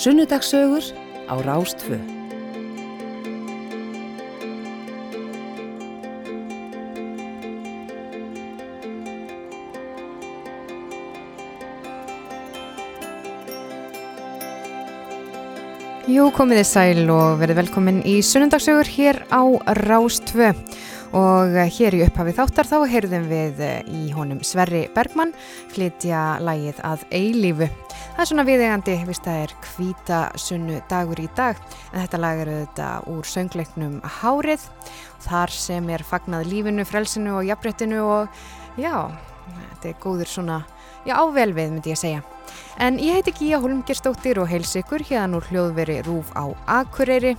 [0.00, 0.80] Sunnudagssögur
[1.28, 1.98] á Rástfö.
[16.08, 19.44] Jú, komið þið sæl og verið velkomin í sunnundagsögur hér á
[19.84, 20.54] Rástvö
[21.12, 25.36] og eh, hér í upphafi þáttar þá heyrðum við eh, í honum Sverri Bergmann
[25.74, 27.68] flytja lægið að eilífu.
[28.10, 31.60] Það er svona viðegandi, vist það er hvíta sunnu dagur í dag
[31.92, 34.66] en þetta lag er auðvitað úr söngleiknum Hárið
[35.24, 38.42] þar sem er fagnað lífinu, frelsinu og jafnréttinu og
[38.80, 38.92] já,
[39.54, 40.58] þetta er góður svona,
[41.06, 42.26] já ável við myndi ég segja.
[42.82, 47.36] En ég heiti Gíja Holmgerstóttir og heils ykkur hérna úr hljóðveri Rúf á Akureyri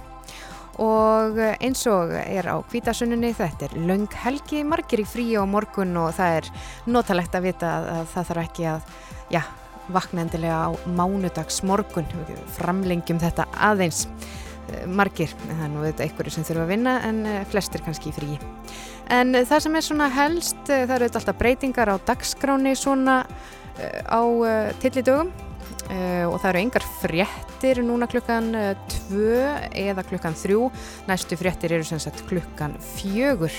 [0.81, 5.93] og eins og er á kvítasunnunni þetta er löng helgi, margir í frí á morgun
[5.99, 6.53] og það er
[6.89, 8.93] notalegt að vita að, að það þarf ekki að
[9.35, 9.43] já,
[9.95, 12.07] vakna endilega á mánudags morgun,
[12.57, 14.05] framlengjum þetta aðeins
[14.71, 18.11] eh, margir, það er nú þetta einhverju sem þurfa að vinna en eh, flestir kannski
[18.11, 18.39] í frí.
[19.11, 23.23] En eh, það sem er svona helst, það eru alltaf breytingar á dagskráni svona
[23.81, 24.21] á
[24.83, 25.31] tillidögum
[25.91, 29.39] og það eru engar fréttir núna klukkan uh, tvö
[29.75, 30.67] eða klukkan þrjú.
[31.07, 33.51] Næstu fréttir eru sem sagt klukkan fjögur.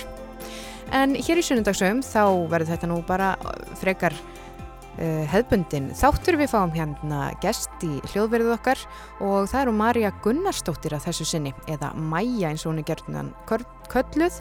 [0.92, 3.32] En hér í sunnundagsögum þá verður þetta nú bara
[3.80, 4.16] frekar
[4.98, 5.90] hefðbundin.
[5.96, 8.82] Þáttur við fáum hérna gest í hljóðverðið okkar
[9.24, 13.32] og það eru Marja Gunnarsdóttir að þessu sinni eða Mæja eins og hún er gerðunan
[13.48, 14.38] kölluð.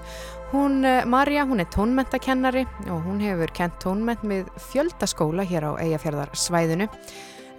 [0.51, 5.80] Hún, uh, Marja, hún er tónmentakennari og hún hefur kent tónment með fjöldaskóla hér á
[5.80, 6.89] Eyjafjörðarsvæðinu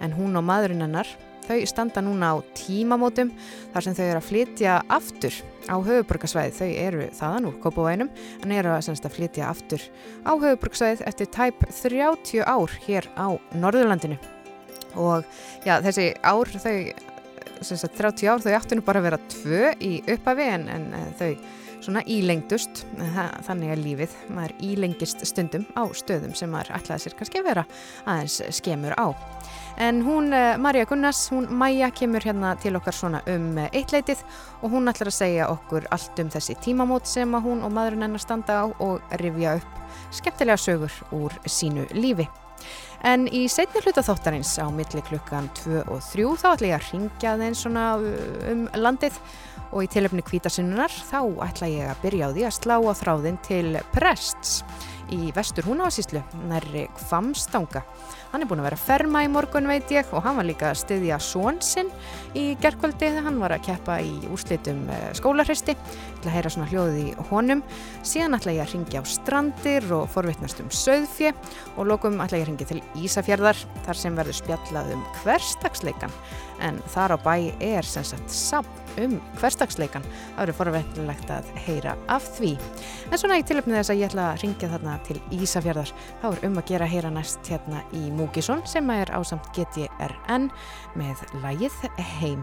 [0.03, 1.09] en hún og maðurinn hennar
[1.47, 3.31] þau standa núna á tímamótum
[3.73, 5.37] þar sem þau eru að flytja aftur
[5.69, 8.09] á höfuborgarsvæði, þau eru þaðan úr Kópavænum
[8.43, 9.85] en eru að, að flytja aftur
[10.27, 14.19] á höfuborgarsvæðið eftir tæp 30 ár hér á Norðurlandinu.
[14.99, 15.23] Og
[15.65, 16.75] já, þessi ár þau,
[17.65, 21.11] semst, 30 ár þau áttu nú bara að vera tvö í upphafi en, en eh,
[21.17, 21.31] þau
[21.83, 24.13] svona ílengdust, Þa- þannig er lífið.
[24.31, 27.65] Maður ílengist stundum á stöðum sem maður ætlaði sér kannski að vera
[28.05, 29.07] aðeins skemur á
[29.77, 34.21] En hún, eh, Marja Gunnars, hún Maja kemur hérna til okkar svona um eh, eittleitið
[34.61, 38.05] og hún ætlar að segja okkur allt um þessi tímamót sem að hún og maðurinn
[38.05, 39.81] hennar standa á og rifja upp
[40.13, 42.27] skemmtilega sögur úr sínu lífi.
[43.03, 46.91] En í setni hluta þáttarins á milli klukkan 2 og 3 þá ætla ég að
[46.93, 49.17] ringja þeim svona uh, um landið
[49.73, 53.39] og í tilöfni kvítasunnunar þá ætla ég að byrja á því að slá á þráðin
[53.43, 54.61] til prests
[55.11, 57.83] í vestur húnavasíslu, nærri Kvamstanga.
[58.33, 60.79] Hann er búin að vera ferma í morgun veit ég og hann var líka að
[60.79, 61.91] styðja són sinn
[62.33, 64.87] í gerkvöldi þegar hann var að keppa í úrslitum
[65.19, 65.75] skólarhristi.
[65.77, 67.61] Ég ætla að heyra svona hljóðið í honum.
[68.01, 71.29] Síðan ætla ég að ringja á strandir og forvittnast um söðfjö
[71.77, 76.17] og lokum ætla ég að ringja til Ísafjörðar þar sem verður spjallað um hverstagsleikan
[76.63, 80.03] en þar á bæ er sem sagt sapn um hverstagsleikan.
[80.05, 82.51] Það verður forvittilegt að heyra af því.
[83.09, 86.45] En svona í tilöfni þess að ég ætla að ringja þarna til Ísafjörðar þá er
[86.49, 90.45] um að gera heyra næst hérna í Múkisson sem er ásamt GTRN
[90.95, 92.39] með lægið Heim.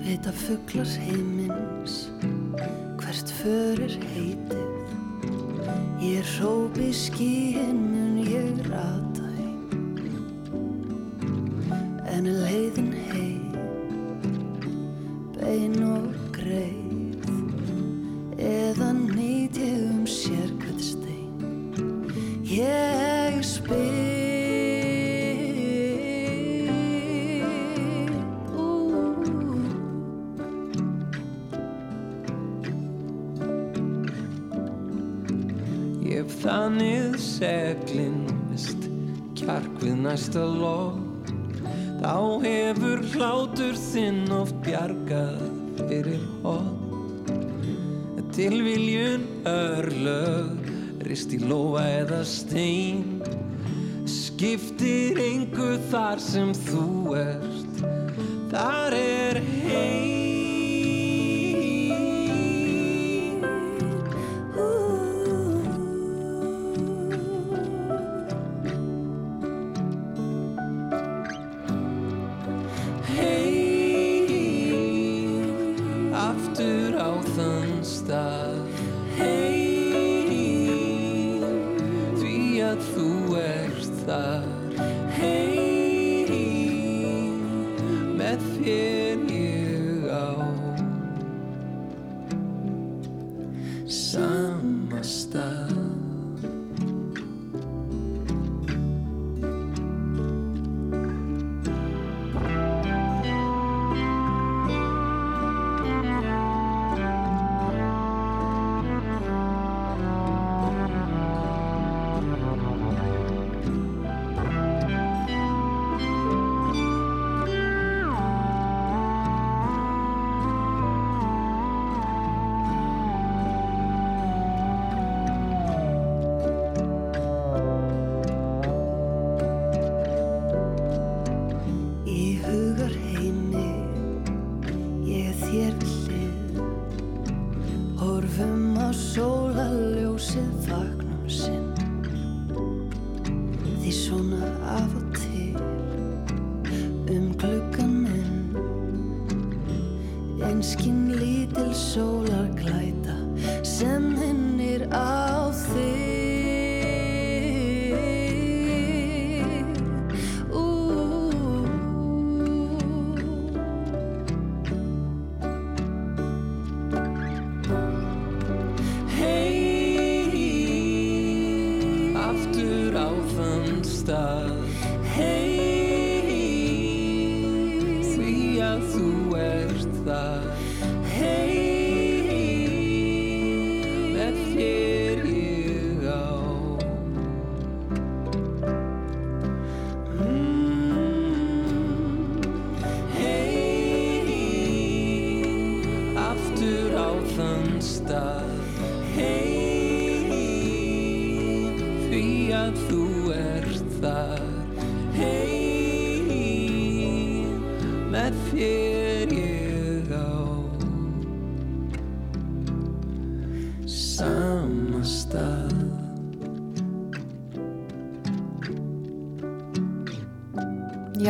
[0.00, 1.98] Vita fuglar heimins
[3.02, 4.72] hvert förir heitið
[6.00, 9.05] Ég hrópi skíinn mun ég rata
[48.46, 50.68] Tilviljun örlög,
[51.02, 53.00] rist í lofa eða stein.
[54.06, 56.85] Skiptir engu þar sem þú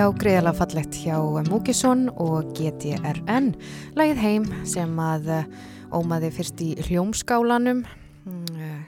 [0.06, 1.16] Já, greiðalega fallegt hjá
[1.48, 3.48] Múkisson og GTRN
[3.98, 5.46] lagið heim sem að eh,
[5.90, 7.80] ómaði fyrst í hljómskálanum.
[8.22, 8.84] Mm, eh,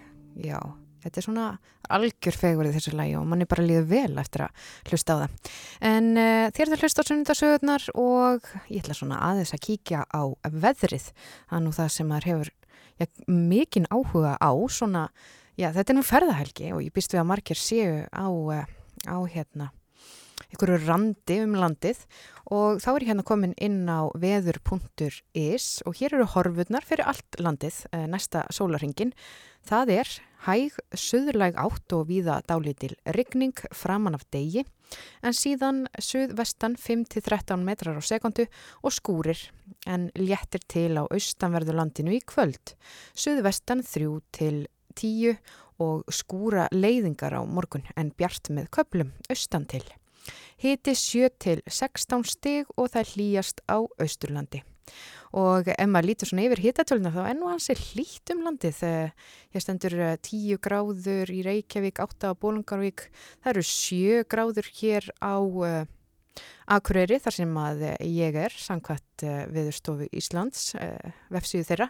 [0.46, 0.60] já,
[1.02, 1.46] þetta er svona
[1.90, 5.56] algjör fegur í þessu lagi og manni bara líður vel eftir að hlusta á það.
[5.90, 10.22] En uh, þér er hlusta á sunnundasögurnar og ég ætla svona aðeins að kíkja á
[10.46, 11.08] veðrið,
[11.48, 12.52] það er nú það sem maður hefur
[12.94, 15.08] já, mikinn áhuga á svona,
[15.58, 18.26] já þetta er nú ferðahelgi og ég býst við að margir séu á,
[19.10, 19.72] á hérna
[20.52, 22.04] einhverju randi um landið
[22.54, 27.38] og þá er ég hérna komin inn á veður.is og hér eru horfurnar fyrir allt
[27.42, 29.12] landið eh, næsta sólaringin.
[29.68, 30.14] Það er
[30.46, 34.64] hæg, söðurlæg átt og víða dálítil rigning framan af degi
[35.20, 38.48] en síðan söðvestan 5-13 metrar á sekundu
[38.80, 39.50] og skúrir
[39.86, 42.76] en léttir til á austanverðu landinu í kvöld.
[43.12, 45.36] Söðvestan 3-10
[45.84, 49.84] og skúra leiðingar á morgun en bjart með köplum austan til.
[50.58, 54.64] Hiti 7 til 16 stig og það hlýjast á Austurlandi.
[55.38, 58.80] Og ef maður lítur svona yfir hitatöluna þá enn og hans er hlýtt um landið.
[59.54, 63.06] Ég stendur 10 eh, gráður í Reykjavík, 8 á Bólungarvík.
[63.44, 65.84] Það eru 7 gráður hér á uh,
[66.66, 69.24] Akureyri þar sem að ég er, sangkvæmt
[69.54, 70.72] viðurstofu Íslands,
[71.32, 71.88] vefsíðu þeirra.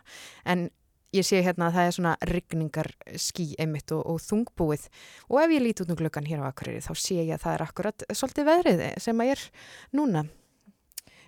[0.49, 0.69] En
[1.17, 4.89] ég sé hérna að það er svona rigningar skí einmitt og, og þungbúið.
[5.31, 7.55] Og ef ég líti út um glöggan hér á Akureyri þá sé ég að það
[7.55, 9.45] er akkurat svolítið veðrið sem að er
[9.97, 10.25] núna.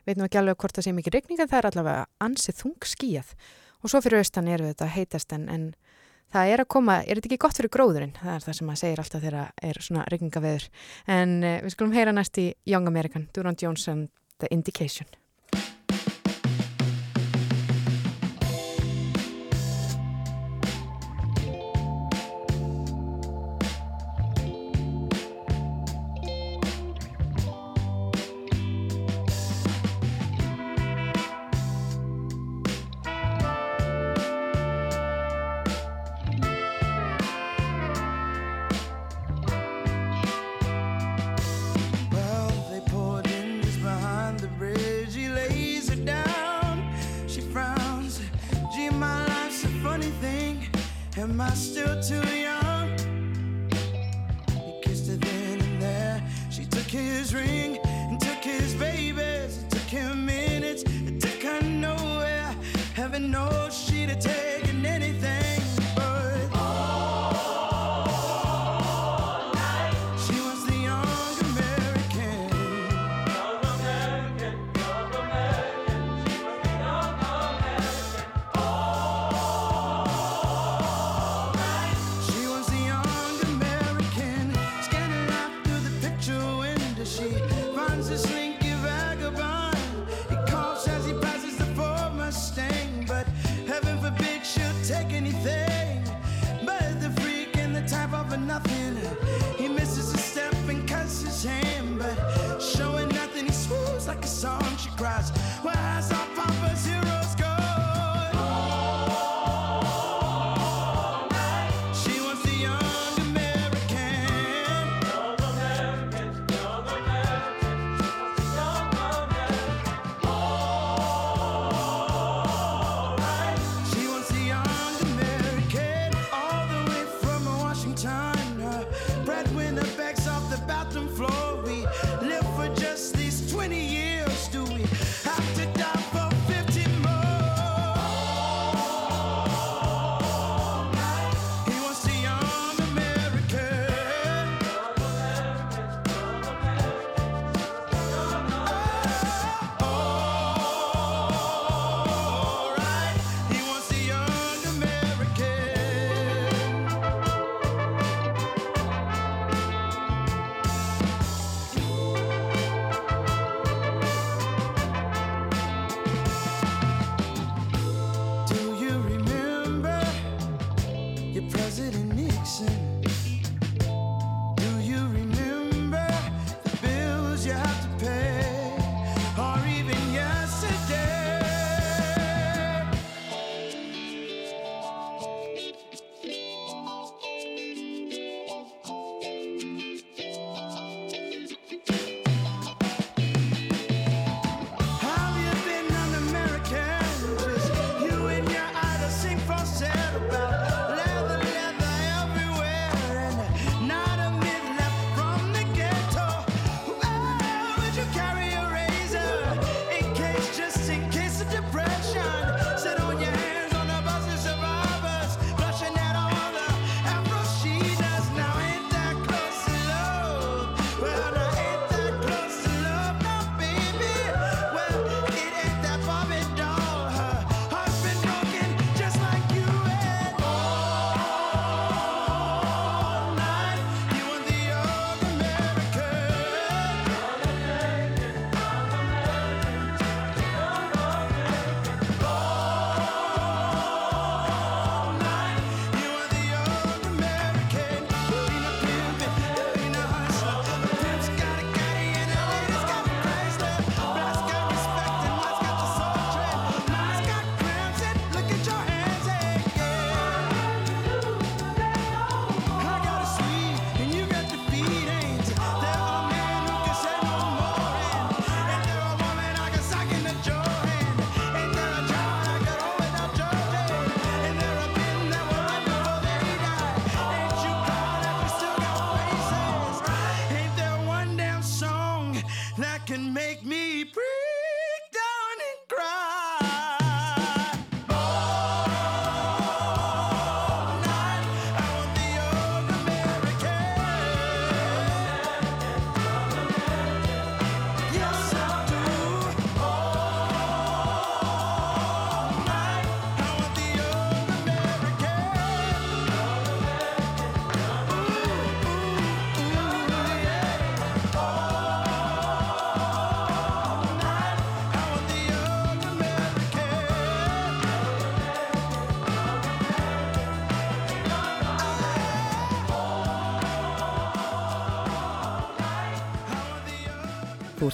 [0.09, 3.33] Veit nú ekki alveg hvort það sé mikið rigninga það er allavega ansið þung skíjað
[3.81, 5.67] og svo fyrir austan er þetta heitast en, en
[6.33, 8.17] það er að koma, er þetta ekki gott fyrir gróðurinn?
[8.19, 10.69] Það er það sem maður segir alltaf þegar það er svona rigningaveður.
[11.17, 14.09] En uh, við skulum heyra næst í Young American, Durand Johnson
[14.41, 15.20] The Indication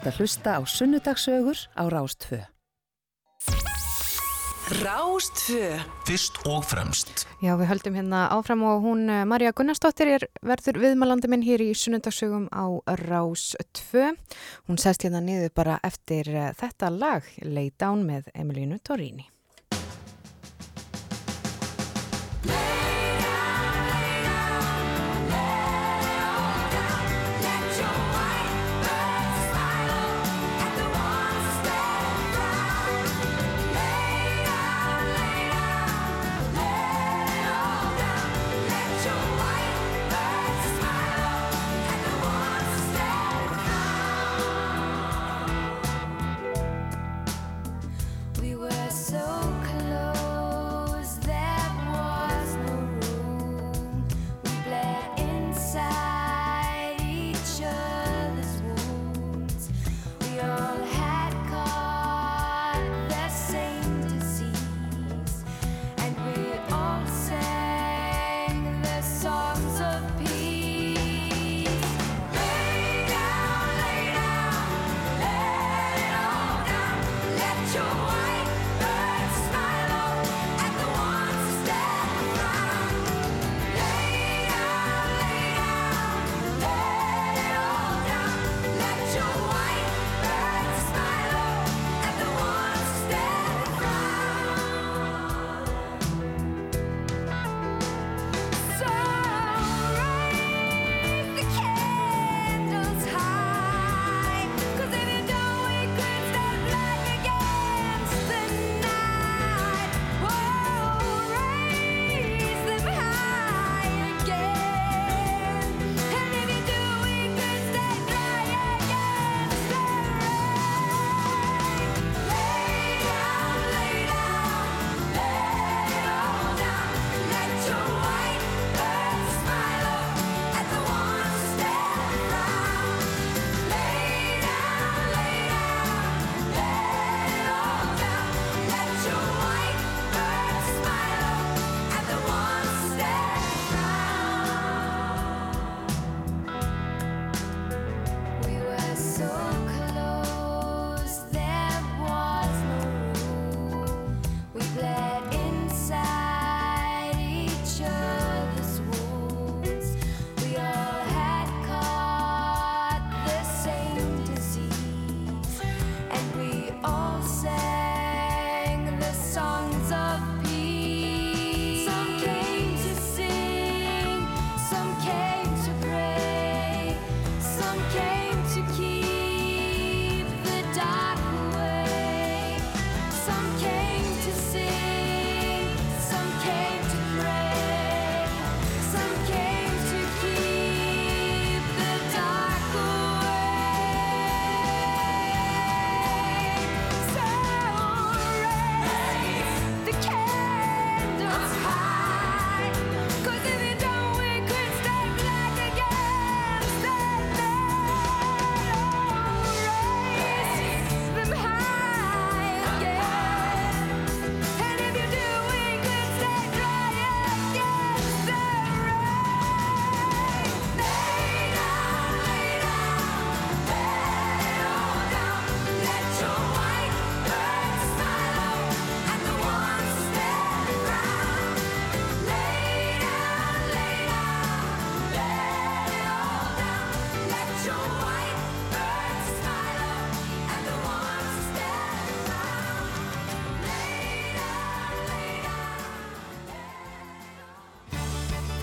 [0.06, 2.38] hægt að hlusta á sunnudagsögur á Rástfö.
[4.82, 7.26] Rástfö Fyrst og fremst.
[7.42, 11.62] Já, við höldum hérna áfram og hún eh, Marja Gunnarsdóttir er verður viðmælandi minn hér
[11.62, 12.66] í sunnundagsögum á
[13.02, 14.12] Rástfö
[14.70, 19.26] Hún sest hérna niður bara eftir eh, þetta lag Lay Down með Emilínu Torrini.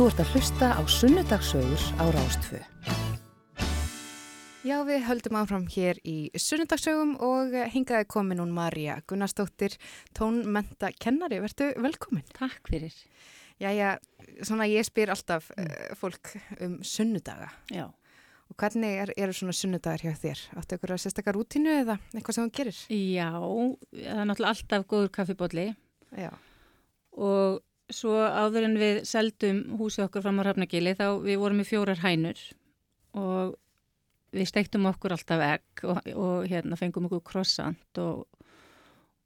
[0.03, 2.57] Þú ert að hlusta á Sunnudagsögur á Rástfö.
[4.67, 9.77] Já, við höldum áfram hér í sunnudagsögum og hingaði komin hún Marja Gunnarsdóttir,
[10.11, 11.39] tónmenta kennari.
[11.39, 12.27] Vertu velkomin.
[12.35, 12.99] Takk fyrir.
[13.63, 13.95] Jæja,
[14.43, 17.53] svona ég spyr alltaf uh, fólk um sunnudaga.
[17.71, 17.87] Já.
[18.51, 20.47] Og hvernig er, eru svona sunnudagar hjá þér?
[20.59, 22.87] Áttu ykkur að sérstakar rútínu eða eitthvað sem hún gerir?
[22.91, 25.69] Já, það er náttúrulega alltaf góður kaffibólli
[26.11, 26.33] Já.
[27.15, 27.63] og
[27.95, 32.01] svo áður en við seldum húsið okkur fram á Hrafnagili þá við vorum í fjórar
[32.03, 32.39] hænur
[33.17, 33.55] og
[34.33, 38.25] við steiktum okkur alltaf egg og, og hérna fengum okkur krossant og,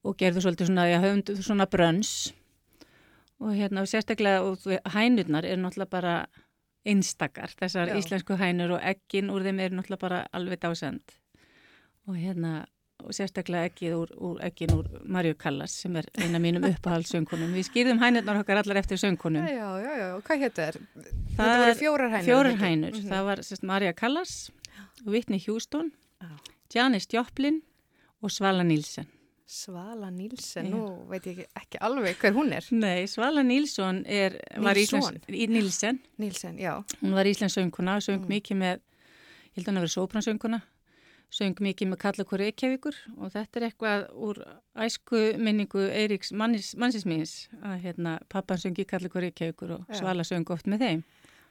[0.03, 2.33] og gerðum svolítið svona, já, höfum svona brönns
[3.39, 6.15] og hérna og sérstaklega og hænurnar eru náttúrulega bara
[6.87, 7.97] einstakar, þessar Já.
[7.99, 11.15] íslensku hænur og eggin úr þeim eru náttúrulega bara alveg dásend
[12.07, 12.65] og hérna
[13.05, 17.51] og sérstaklega ekkið úr, úr, ekkið úr Marju Callas sem er eina mínum uppáhaldssöngunum.
[17.53, 19.45] Við skýrðum hænurnar okkar allar eftir söngunum.
[19.45, 20.79] Já, já, já, og hvað hétu þær?
[21.37, 22.25] Það er fjórar hænur.
[22.29, 22.95] Fjórar hænur.
[22.97, 23.09] Mhm.
[23.11, 24.33] Það var sérst Marja Callas,
[25.05, 26.27] Whitney Houston, Já.
[26.73, 27.61] Janis Joplin
[28.21, 29.05] og Svala Nílsen.
[29.47, 32.65] Svala Nílsen, nú veit ég ekki, ekki alveg hver hún er.
[32.71, 34.99] Nei, Svala Nílsson er, var Nilsson?
[34.99, 35.99] Íslands, Nílsen.
[36.19, 36.73] Nílsen, já.
[36.99, 38.27] Hún var Íslands sönguna, söng Mm.
[38.27, 40.61] mikið með, ég held að hann að vera sópransönguna,
[41.33, 44.37] söng mikið með Kallakor Reykjavíkur og þetta er eitthvað úr
[44.85, 49.99] æsku minningu Eiríks mannis, mannsins að hérna, pappan söngi Kallakor Reykjavíkur og Já.
[50.01, 51.03] Svala söng oft með þeim.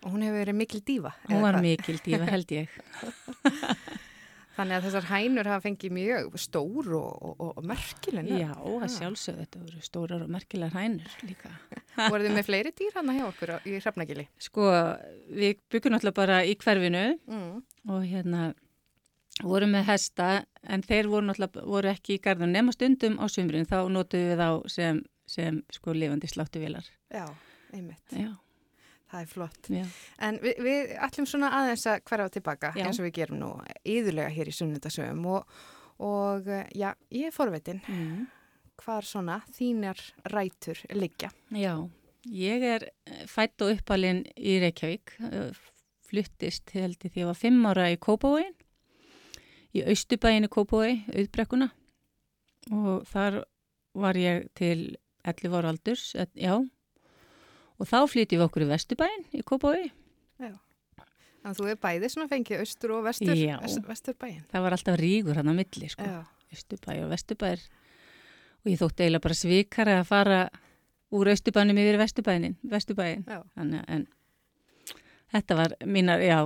[0.04, 1.12] Og hún hefur verið mikil dífa.
[1.28, 1.62] Hún var hvað?
[1.66, 2.68] mikil dífa held ég.
[4.56, 8.38] Þannig að þessar hænur hafa fengið mjög stór og, og, og, og merkileg nöfn.
[8.40, 11.50] Já, að sjálfsögðu þetta voru stórar og merkilegar hænur líka.
[12.12, 14.24] Voruð þið með fleiri dýr hann hjá okkur í Hrafnagili?
[14.46, 14.70] Sko,
[15.36, 17.60] við byggum náttúrulega bara í hverfinu Mm.
[17.92, 18.46] og hérna
[19.44, 21.34] vorum með hesta en þeir voru
[21.66, 25.92] voru ekki í garðun nema stundum á sumrin þá notuðum við þá sem, sem sko
[25.92, 26.86] lifandi sláttuvélar.
[27.12, 27.26] Já,
[27.74, 28.02] einmitt.
[28.12, 28.32] Já,
[29.06, 29.68] Það er flott.
[29.70, 29.84] já.
[30.18, 32.86] En við, við ætlum svona aðeins að hverfa tilbaka Já.
[32.88, 33.50] eins og við gerum nú
[33.86, 35.44] yðurlega hér í sunnundasögum og,
[36.02, 38.24] og já, ég er forvitin Mm.
[38.82, 40.00] hvar svona þínar
[40.32, 41.30] rætur liggja.
[41.54, 41.76] Já,
[42.26, 45.54] ég er eh, fætt og uppalinn í Reykjavík, eh,
[46.10, 48.55] fluttist held ég því ég var fimm ára í Kópavóin,
[49.76, 51.70] í Austubæinu Kópavói, auðbrekkuna
[52.72, 53.42] og þar
[53.96, 56.56] var ég til 11 ára aldurs, eh, já,
[57.76, 59.90] og þá flytjum við okkur í Vestubæin í Kópavói.
[61.46, 63.60] Þannig að þú er bæði svona fengið austur og vestur, Já.
[63.62, 64.40] vest, vestur bæin.
[64.50, 66.24] Það var alltaf rígur hann á milli, sko, Já.
[66.50, 67.60] Austubæi og Vestubæir
[68.64, 70.38] og ég þótti eiginlega bara svikara að fara
[71.14, 73.22] úr Austubænum yfir í Vestubæinin, Vestubæin.
[73.30, 73.44] Já.
[73.62, 74.08] En
[75.34, 76.38] þetta var mínar, já,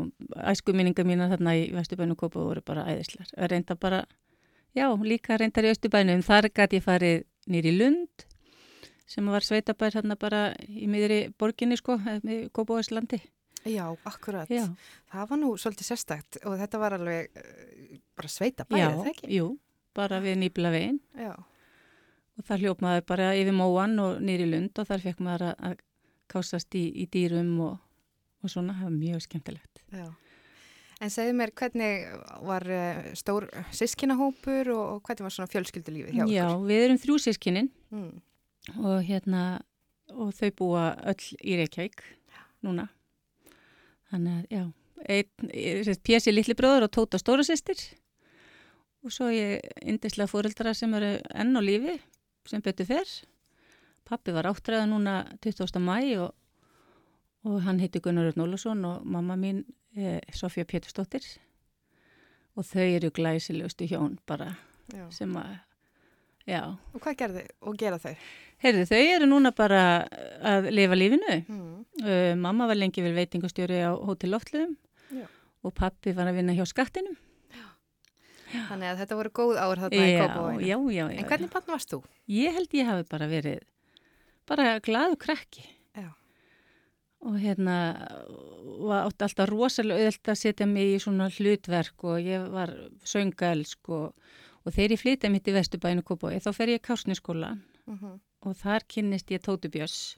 [0.53, 3.29] æsku minningar mínar þarna í Vesturbænum Kópa voru bara æðislar.
[3.51, 4.05] Reynda bara,
[4.77, 6.23] já, líka reyndar í Östurbænum.
[6.27, 8.27] Þar gæti ég farið nýri Lund
[9.11, 11.99] sem var sveitabær þarna bara í miðri borginni sko,
[12.55, 13.21] Kópavóðslandi.
[13.69, 14.49] Já, akkurat.
[14.49, 14.65] Já,
[15.13, 19.11] Það var nú svolítið sérstakt og þetta var alveg uh, bara sveita bæði, já, það
[19.11, 19.29] ekki?
[19.37, 19.49] jú,
[19.97, 21.35] bara við nýbla veginn Já.
[22.39, 25.55] og þar hljóp maður bara yfir móan og nýri Lund og þar fekk maður að,
[25.69, 25.75] að
[26.33, 27.75] kásast í, í dýrum og,
[28.43, 29.83] og svona, var mjög skemmtilegt.
[29.93, 30.07] Já.
[31.01, 32.09] En segðu mér, hvernig
[32.45, 36.67] var uh, stór sískinahópur og, hvernig var svona fjölskyldulífið hjá Já, ykkur?
[36.69, 38.21] við erum þrjú sískinin Mm.
[38.85, 39.41] og hérna
[40.13, 42.03] og þau búa öll í Reykjavík
[42.63, 42.85] núna
[44.13, 44.63] þannig að já
[45.11, 47.81] einn, Pési litli bróður og Tóta stóra sýstir
[49.03, 51.97] og svo ég indislega fóreldra sem eru enn á lífi
[52.47, 53.09] sem betur fer
[54.07, 55.81] pappi var áttræða núna 20.
[55.83, 56.35] mæ og,
[57.45, 59.63] og hann heiti Gunnar Örn Ólusson og mamma mín
[59.97, 61.25] eh, Sofía Pétursdóttir
[62.57, 64.57] og þau eru glæsilegustu hjón bara
[64.93, 65.07] Já.
[65.15, 65.57] sem að
[66.51, 66.61] já,
[66.95, 68.15] Og hvað gerði og gera þau?
[68.61, 69.83] Heyrðu, þau eru núna bara
[70.45, 71.37] að lifa lífinu.
[71.49, 71.75] Mm.
[72.03, 74.75] Uh, mamma var lengi vel veitingastjóri á Hótel Loftluðum
[75.15, 75.27] Já.
[75.65, 77.17] og pappi var að vinna hjá skattinum.
[78.51, 80.65] Þannig að þetta voru góð ár þarna í já, Kópavóinu.
[80.67, 81.19] já, já, já.
[81.23, 82.01] En hvernig barn varst þú?
[82.35, 83.61] Ég held ég hafi bara verið
[84.51, 85.63] bara glaðu krakki.
[85.63, 85.80] Já.
[87.21, 87.75] Og hérna
[88.81, 92.73] var átti alltaf rosalega auðvelt að setja mig í svona hlutverk og ég var
[93.05, 94.15] söngalsk og,
[94.65, 97.55] og þegar ég flytja mitt í Vesturbæinu Kópói þá fer ég í Kársniskóla
[97.91, 100.17] Mm og þar kynnist ég Tóti Björns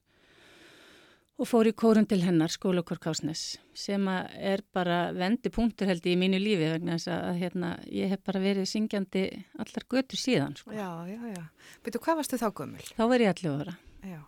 [1.41, 6.05] og fór í kórun til hennar skólakor Kásnes sem að er bara vendi punktur held
[6.07, 9.25] ég í mínu lífi vegna þess að hérna, ég hef bara verið syngjandi
[9.57, 10.75] allar götur síðan sko.
[10.77, 11.43] Já, já, já.
[11.83, 12.85] Byrju, hvað varstu þá gömul?
[12.93, 14.21] þá var ég allir ára Já.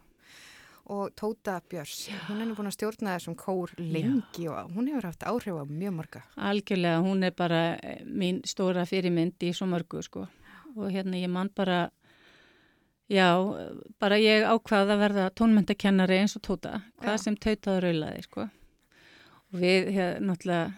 [0.86, 5.06] Og Tóta Björns, hún er nú búin að stjórna þessum kór lengi og hún hefur
[5.08, 6.20] haft áhrif á mjög marga.
[6.36, 10.26] algjörlega, hún er bara eh, mín stóra fyrirmynd í svo mörgu sko.
[10.76, 11.90] og hérna ég man bara
[13.08, 13.32] já,
[14.00, 17.22] bara ég ákvaða að verða tónmyndakennari eins og Tóta hvað Já.
[17.22, 18.48] sem Tóta raulaði sko.
[19.52, 20.74] og við hér, náttúrulega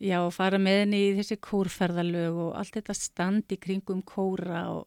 [0.00, 4.84] já, fara með henni í þessi kórferðalög og allt þetta stand í kringum kóra og,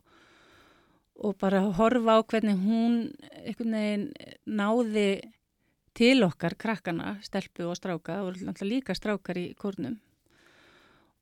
[1.18, 2.98] og bara horfa á hvernig hún
[3.44, 4.08] einhvern veginn
[4.46, 5.08] náði
[5.98, 9.98] til okkar krakkana, stelpu og stráka og líka strákar í kórnum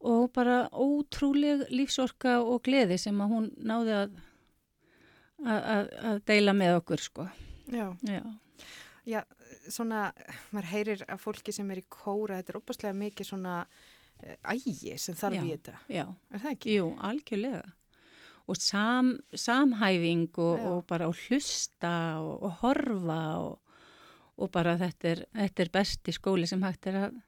[0.06, 4.18] og bara ótrúleg lífsorka og gleði sem að hún náði að,
[5.46, 7.28] að, að, að deila með okkur sko.
[7.72, 7.88] Já.
[8.06, 8.22] Já,
[9.06, 9.22] Já,
[9.70, 10.08] svona,
[10.54, 13.56] maður heyrir að fólki sem er í kóra, þetta er opaslega mikið svona
[14.22, 15.76] eh, ægi sem þarf í þetta.
[15.94, 16.78] já, Er það ekki?
[16.80, 17.64] jú, algjörlega.
[18.46, 23.80] Og sam, samhæfing og, og bara að hlusta og, og horfa og,
[24.38, 27.20] og bara þetta er, þetta er besti skóli sem hægt er að,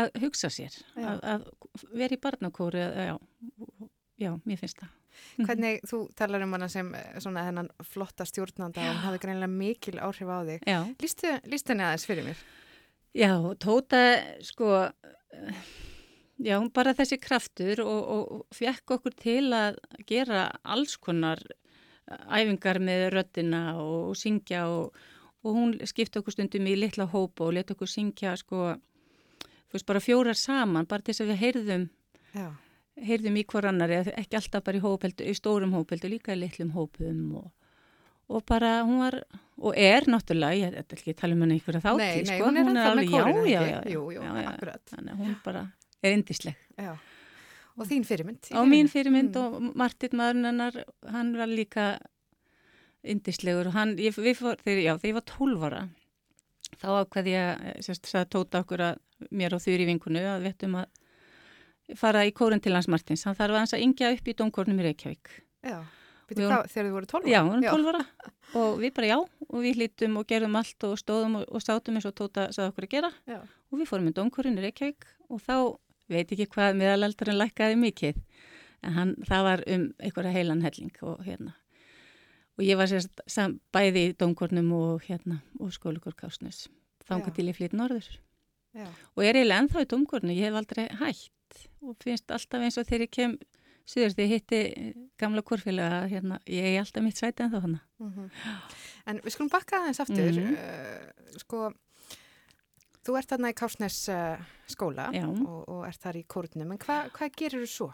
[0.00, 1.48] að hugsa sér, að, að
[1.92, 3.16] vera í barnakóri, já,
[4.24, 4.94] já, mér finnst það.
[5.44, 9.52] Hvernig þú talar um hana sem eh, svona hennan flotta stjórnanda og hún hafði greinilega
[9.52, 10.68] mikil áhrif á þig.
[10.98, 12.44] Lýstu henni aðeins fyrir mér.
[13.14, 14.00] Já, Tóta,
[14.42, 14.70] sko,
[15.36, 15.66] eh,
[16.42, 21.40] já, bara þessi kraftur og, og, fekk okkur til að gera alls konar
[22.04, 24.96] æfingar með röddina og, og syngja og,
[25.44, 28.74] og hún skipti okkur stundum í litla hópa og leta okkur syngja, sko,
[29.70, 31.86] þú veist, bara fjórar saman, bara til þess að við heyrðum,
[32.34, 32.46] Já.
[33.08, 36.74] heyrðum í hver annari, ekki alltaf bara í hópeldu, í stórum hópeldu, líka í litlum
[36.76, 37.48] hópum og,
[38.28, 39.18] og bara hún var,
[39.60, 42.36] og er náttúrulega, ég ætla ekki að tala um henni ykkur að þátti, Nei, nei,
[42.36, 43.72] sko, hún er ennþá með alveg- kórinn, já, já, ekki?
[43.72, 44.84] já, Jú, jú, já, já, akkurat.
[44.92, 45.64] Þannig að hún bara
[46.04, 46.56] er indisleg.
[46.78, 46.92] Já.
[47.74, 48.50] Og þín fyrirmynd.
[48.50, 49.40] í á mín fyrirmynd Mm.
[49.42, 50.76] og Martin maðurinn hennar,
[51.10, 51.86] hann var líka
[53.04, 55.80] indislegur og hann, ég, fór, þegar, já, þegar ég var 12 ára
[56.80, 60.54] þá ákveði ég, að, sérst, sagði Tóta okkur að mér og þurri vinkunu að við
[60.54, 64.34] ættum að fara í kórun til hans Martins, hann þarf aðeins að yngja upp í
[64.38, 65.34] dómkórnum í Reykjavík.
[65.68, 65.82] Já.
[66.30, 67.28] Við hvað, þegar þið voru 12?
[67.28, 68.04] Já, við vorum 12 ára
[68.56, 71.98] og við bara já og við hlýttum og gerðum allt og stóðum og, og sátum
[71.98, 73.38] eins og Tóta sagði okkur að gera Já.
[73.44, 75.56] og við fórum í dómkórun í Reykjavík og þá
[76.10, 78.20] veit ekki hvað meðalaldurinn lækkaði mikið
[78.84, 81.54] en hann, það var um einhverja heilan helling og hérna
[82.54, 87.08] og ég var sérst sam, bæði í dómkórnum og hérna og skólugur Kásnes Já.
[87.08, 88.10] þangað til ég flýtt norður
[88.74, 88.86] Já.
[89.14, 92.88] og er eiginlega ennþá í dómkórnu, ég hef aldrei hætt og finnst alltaf eins og
[92.88, 93.38] þegar ég kem
[93.84, 94.60] Suður því ég hitti
[95.20, 97.80] gamla korfélaga hérna, ég er alltaf mitt sæti en þá hana.
[98.00, 98.30] Mhm.
[99.06, 100.32] En við skulum bakka aðeins aftur.
[100.32, 100.54] Mhm.
[100.54, 101.72] Uh, sko,
[103.04, 104.40] þú ert þarna í Kársnes uh,
[104.70, 105.26] skóla Já.
[105.28, 106.72] og, og ert þar í kórnum.
[106.74, 107.90] En hva, hvað gerir þú svo?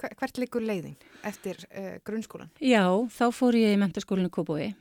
[0.00, 2.50] Hva, hvert liggur leiðin eftir uh, grunnskólan?
[2.60, 4.72] Já, þá fór ég í mentaskólinu Kóbói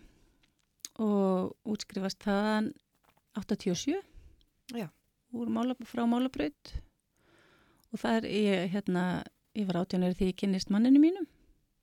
[1.02, 2.72] og útskrifast þaðan
[3.40, 3.98] 87
[4.78, 4.88] Já.
[5.34, 6.74] Úr mála, frá málabraut
[7.94, 9.04] og það er ég, hérna,
[9.58, 11.30] ég var átjónari því ég kynnist manninu mínum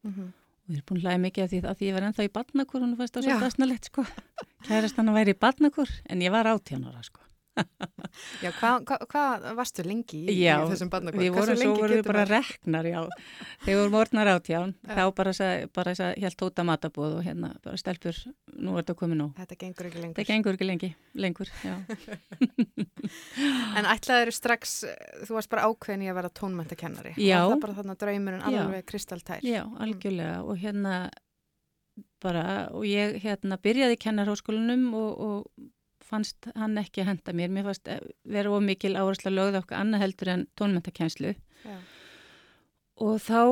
[0.01, 0.29] Mm -hmm.
[0.33, 2.33] og við erum búin að hlæða mikið af því að því ég var ennþá í
[2.33, 3.31] badnakur og hún fannst það Já.
[3.31, 4.03] svo dasnalegt sko
[4.65, 7.21] kærast hann að væri í badnakur en ég var átjónara sko
[8.41, 11.23] Já, hvað hva, hva varstu lengi í, Já, þessum barnakvöld?
[11.23, 13.01] Við vorum svo vorum við bara reknar, já.
[13.65, 14.93] Þegar vorum orðnar átján, Já.
[14.97, 15.35] þá bara,
[15.77, 18.19] bara sag, held tóta matabóð og hérna bara stelpur,
[18.57, 19.29] nú er þetta komið nú.
[19.39, 20.19] Þetta gengur ekki lengur.
[20.21, 20.93] Það gengur ekki lengi,
[21.27, 21.75] lengur, já.
[23.79, 27.17] En ætlaður strax, eh, þú varst bara ákveðin í að vera tónmæntakennari.
[27.21, 27.41] Já.
[27.45, 28.63] Og það bara þarna draumurinn Já.
[28.65, 29.45] alveg kristaltær.
[29.47, 30.95] Já, algjörlega og hérna
[32.21, 32.45] bara,
[32.77, 35.71] og ég hérna byrjaði í kennarháskólanum og, og
[36.11, 37.53] fannst hann ekki að henda mér.
[37.55, 41.35] Mér fannst eh, vera of mikil áhersla lögð okkar annað heldur en tónmæntakenslu.
[41.65, 41.77] Já.
[43.01, 43.43] Og þá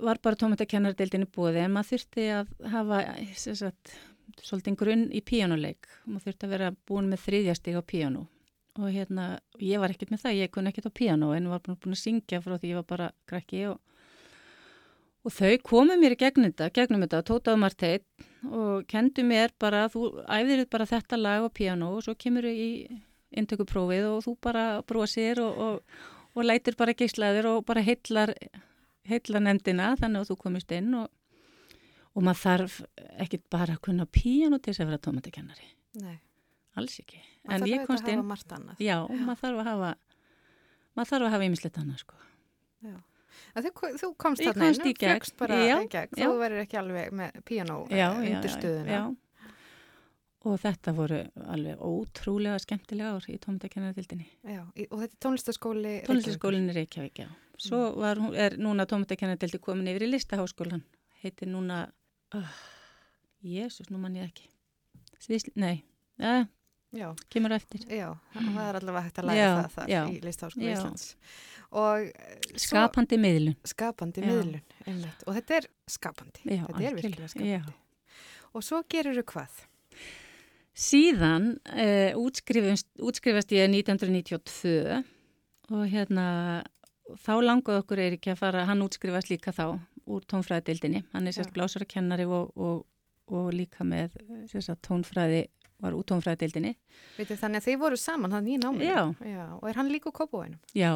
[0.00, 3.02] var bara tónmæntakennardeildinni búið en maður þurfti að hafa
[3.36, 3.94] sagt,
[4.40, 5.90] svolítið grunn í píjónuleik.
[6.08, 8.24] Maður þurfti að vera búin með þriðja stig á píjónu.
[8.80, 9.26] Og hérna,
[9.60, 12.40] ég var ekkert með það, ég kunni ekkert á píjónu en var búin að syngja
[12.40, 13.80] frá því ég var bara krakki og
[15.20, 17.18] Og þau komu mér í gegnum þetta, gegnum þetta,
[18.48, 22.56] og kendu mér bara, þú æfðir bara þetta lag á piano og svo kemur þau
[22.56, 22.70] í
[23.40, 26.00] inntökuprófið og þú bara brosir og, og,
[26.34, 28.32] og lætir bara geislaðir og bara heillar,
[29.06, 31.10] heillar nefndina þannig að þú komist inn og,
[32.14, 32.80] og maður þarf
[33.26, 35.68] ekkit bara að kunna piano til þess að vera tómatakennari,
[36.00, 36.16] Nei.
[36.80, 37.20] alls ekki.
[37.46, 38.82] En þarf ég komst að hafa inn, margt annað.
[38.82, 39.92] já, maður þarf að hafa,
[40.96, 42.20] maður þarf að hafa ýmislegt annað sko.
[42.80, 42.98] En
[43.54, 45.00] Þú, þú komst þarna inn gegn.
[45.00, 46.14] fjöxt bara Já, gegn.
[46.20, 48.90] Þú verður ekki alveg með piano já, já, undir stuðuna.
[48.90, 49.02] Já,
[50.48, 51.18] og þetta voru
[51.52, 54.26] alveg ótrúlega skemmtilega ár í tómatakennardildinni.
[54.48, 57.28] Já, og þetta er tónlistaskóli Tónlistaskólinni Reykjavík, já.
[57.60, 57.98] Svo Mm.
[58.00, 60.82] var, er núna tómatakennardildi komin yfir í listaháskólan.
[61.22, 61.90] Heitir núna,
[62.34, 62.54] uh,
[63.44, 64.46] jésús, nú mann ég ekki.
[65.20, 65.82] Sviðsli, nei,
[66.18, 66.46] ja,
[66.92, 67.84] Já, kemur eftir.
[67.86, 70.72] já, það er allavega hægt að læra Já, það þar í Listaháskóla já.
[70.76, 71.04] Íslands.
[71.70, 73.56] Og eh, svo- Skapandi miðlun.
[73.64, 75.22] skapandi miðlun, einmitt.
[75.26, 76.42] Og þetta er skapandi.
[76.50, 77.74] Þetta er virkilega skapandi.
[78.54, 79.60] Og svo gerir þú hvað?
[80.80, 85.04] Síðan uh, útskrifast, útskrifast ég 1992
[85.70, 86.26] og hérna
[87.20, 89.78] þá langaði okkur er ekki að fara, hann útskrifast líka þá
[90.10, 91.56] úr tónfræðidildinni, hann er sérst Já.
[91.58, 92.84] blásarakennari og, og,
[93.30, 94.14] og líka með
[94.50, 95.44] sérst tónfræði,
[95.82, 96.74] var úr tónfræðidildinni.
[97.18, 98.84] Veitir, þannig að þið voru saman hann í náminu.
[99.24, 99.46] Já.
[99.60, 100.58] Og er hann líka úr kópúinum?
[100.76, 100.92] Já,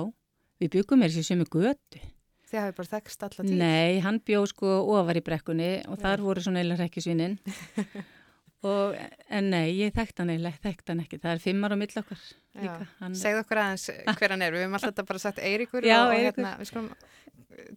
[0.61, 2.03] við byggum mér sér sem í götu.
[2.51, 3.55] Þið hafið bara þekkst alla tíð.
[3.59, 6.03] Nei, hann bjó sko ofar í brekkunni og Já.
[6.05, 7.39] þar voru svona eila rekkjusvinin.
[8.69, 8.95] og,
[9.33, 11.19] en nei, ég þekkt hann eila, þekkt hann ekki.
[11.25, 12.21] Það er fimmar á mill okkar
[12.61, 12.77] líka.
[13.01, 13.89] Hann, Segðu okkur aðeins
[14.21, 14.55] hver hann er.
[14.55, 16.45] Við höfum alltaf bara sagt Eiríkur Já, og, og Eiríkur.
[16.45, 16.91] hérna, við skulum,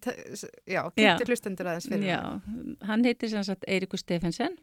[0.04, 0.18] t-
[0.68, 0.84] já, Já.
[1.00, 2.12] kynntu hlustendur aðeins fyrir.
[2.12, 2.22] Já,
[2.92, 4.60] hann heitir sem sagt Eirikur Stefensen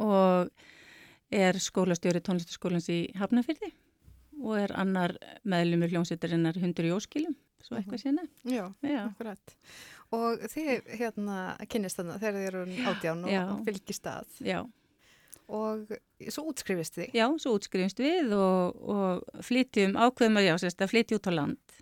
[0.00, 0.50] og
[1.30, 3.70] er skólastjóri tónlistaskólans í Hafnafyrði
[4.40, 5.14] og er annar
[5.44, 8.22] meðlumur hljómsveitarinnar hundur í óskilum, svo eitthvað sérna.
[8.48, 9.56] Já, Já, akkurat.
[10.16, 11.36] Og þið hérna
[11.70, 13.42] kynnist þannig þegar þið eru átján og, Já.
[13.52, 14.38] og fylgist að.
[14.42, 14.60] já,
[15.50, 15.92] Og
[16.30, 17.12] svo útskrifist þið.
[17.18, 21.32] já, svo útskrifumst við og, og flytjum, ákveðum að já, sérst að flytja út á
[21.34, 21.76] land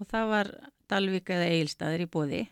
[0.00, 0.50] og það var
[0.92, 2.42] Dalvík eða Egilstaðir í bóði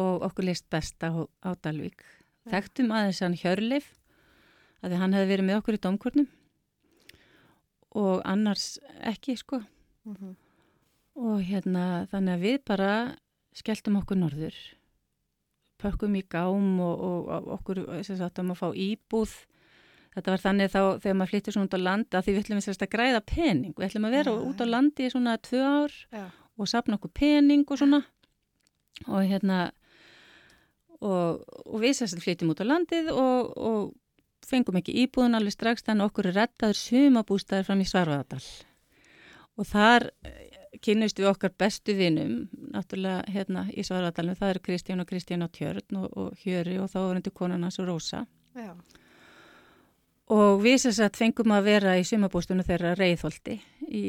[0.00, 1.12] og okkur leist best á,
[1.44, 2.00] á Dalvík.
[2.50, 3.90] Þekktum aðeins hann Hjörleif
[4.82, 6.28] að því hann hefði verið með okkur í domkurnum
[7.96, 9.62] og annars ekki sko.
[10.06, 10.36] Mhm.
[11.16, 12.90] og hérna þannig að við bara
[13.56, 14.56] skelltum okkur norður
[15.80, 19.34] pökkum í gám og, og, og okkur sem sagt um að fá íbúð.
[20.16, 22.60] Þetta var þannig þá þegar maður flyttir svona út á land að því við ætlum
[22.60, 23.74] við sérst að græða pening.
[23.76, 26.24] Við ætlum að vera Já, út á landi í svona tvö ár Já.
[26.56, 28.00] og sapna okkur pening og svona.
[29.04, 29.58] Og hérna
[31.04, 33.80] og, og við sérst flytjum út á landið og, og
[34.46, 38.42] fengum ekki íbúðun alveg strax þannig okkur er rettaður sumabústæður fram í Svarfaðardal
[39.56, 40.10] og þar
[40.84, 42.34] kynnust við okkar bestu vinum
[42.74, 46.90] náttúrulega hérna í Svarfaðardalum það eru Kristján og Kristján á Tjörn og, og Hjöri og
[46.92, 48.26] þá vorundi konan hans og Rósa
[48.56, 48.72] Já.
[50.32, 53.58] og við sérst að fengum að vera í sumabústunum þeirra reyðholti
[53.88, 54.04] í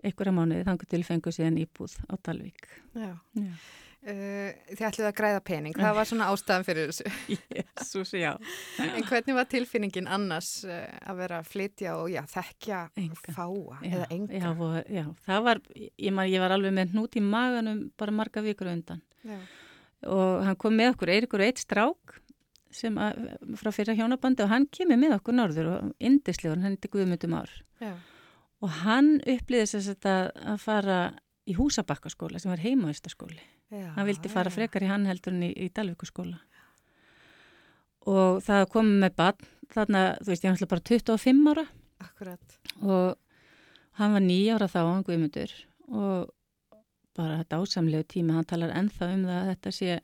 [0.00, 3.14] einhverja mánuði þangur til fengu síðan íbúð á Dalvík Já.
[3.36, 3.52] Já.
[4.00, 7.10] Uh, þið ætluð að græða pening, það var svona ástæðan fyrir þessu.
[7.58, 8.30] Jésús, já.
[8.86, 13.34] En hvernig var tilfinningin annars uh, að vera að flytja og já, þekkja Enga.
[13.36, 14.40] fáa Já, eða enga?
[14.40, 18.16] Já, og, já, það var, ég, man, ég var alveg með hnút í maganum bara
[18.22, 19.36] marga vikur undan Já.
[20.16, 22.16] og hann kom með okkur, Eirikur og eitt strák
[22.72, 23.20] sem að,
[23.60, 27.52] frá fyrra hjónabandi og hann kemur með okkur norður og indislegur, hann heiti Guðmundum ár
[28.64, 31.00] og hann upplýði þess að, að fara
[31.44, 34.54] í húsabakkaskóla sem var heimavistaskóli Já, hann vildi fara já.
[34.58, 36.40] frekar í hann heldur en í, í Dalvíkuskóla
[38.10, 41.64] og það kom með bann þarna, þú veist, ég var bara 25 ára
[42.00, 42.58] Akkurat.
[42.82, 43.16] og
[44.00, 45.52] hann var nýja ára þá, hann Guðmundur
[45.90, 46.30] og
[47.18, 49.98] bara þetta ásamlegu tími, hann talar ennþá um það að þetta sé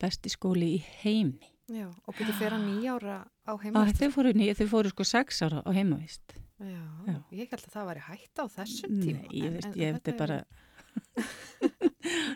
[0.00, 1.50] besti skóli í heimi.
[1.70, 4.00] Já, og byrju fyrir nýjára á Og heimast.
[4.00, 4.32] þau fóru,
[4.68, 6.34] fóru sko sex ára á heimavist.
[6.60, 7.16] Já, Já.
[7.32, 9.22] ég held að það væri hægt á þessum tíma.
[9.22, 10.38] Nei, ég veist, ég þetta veit bara...
[10.44, 10.63] er-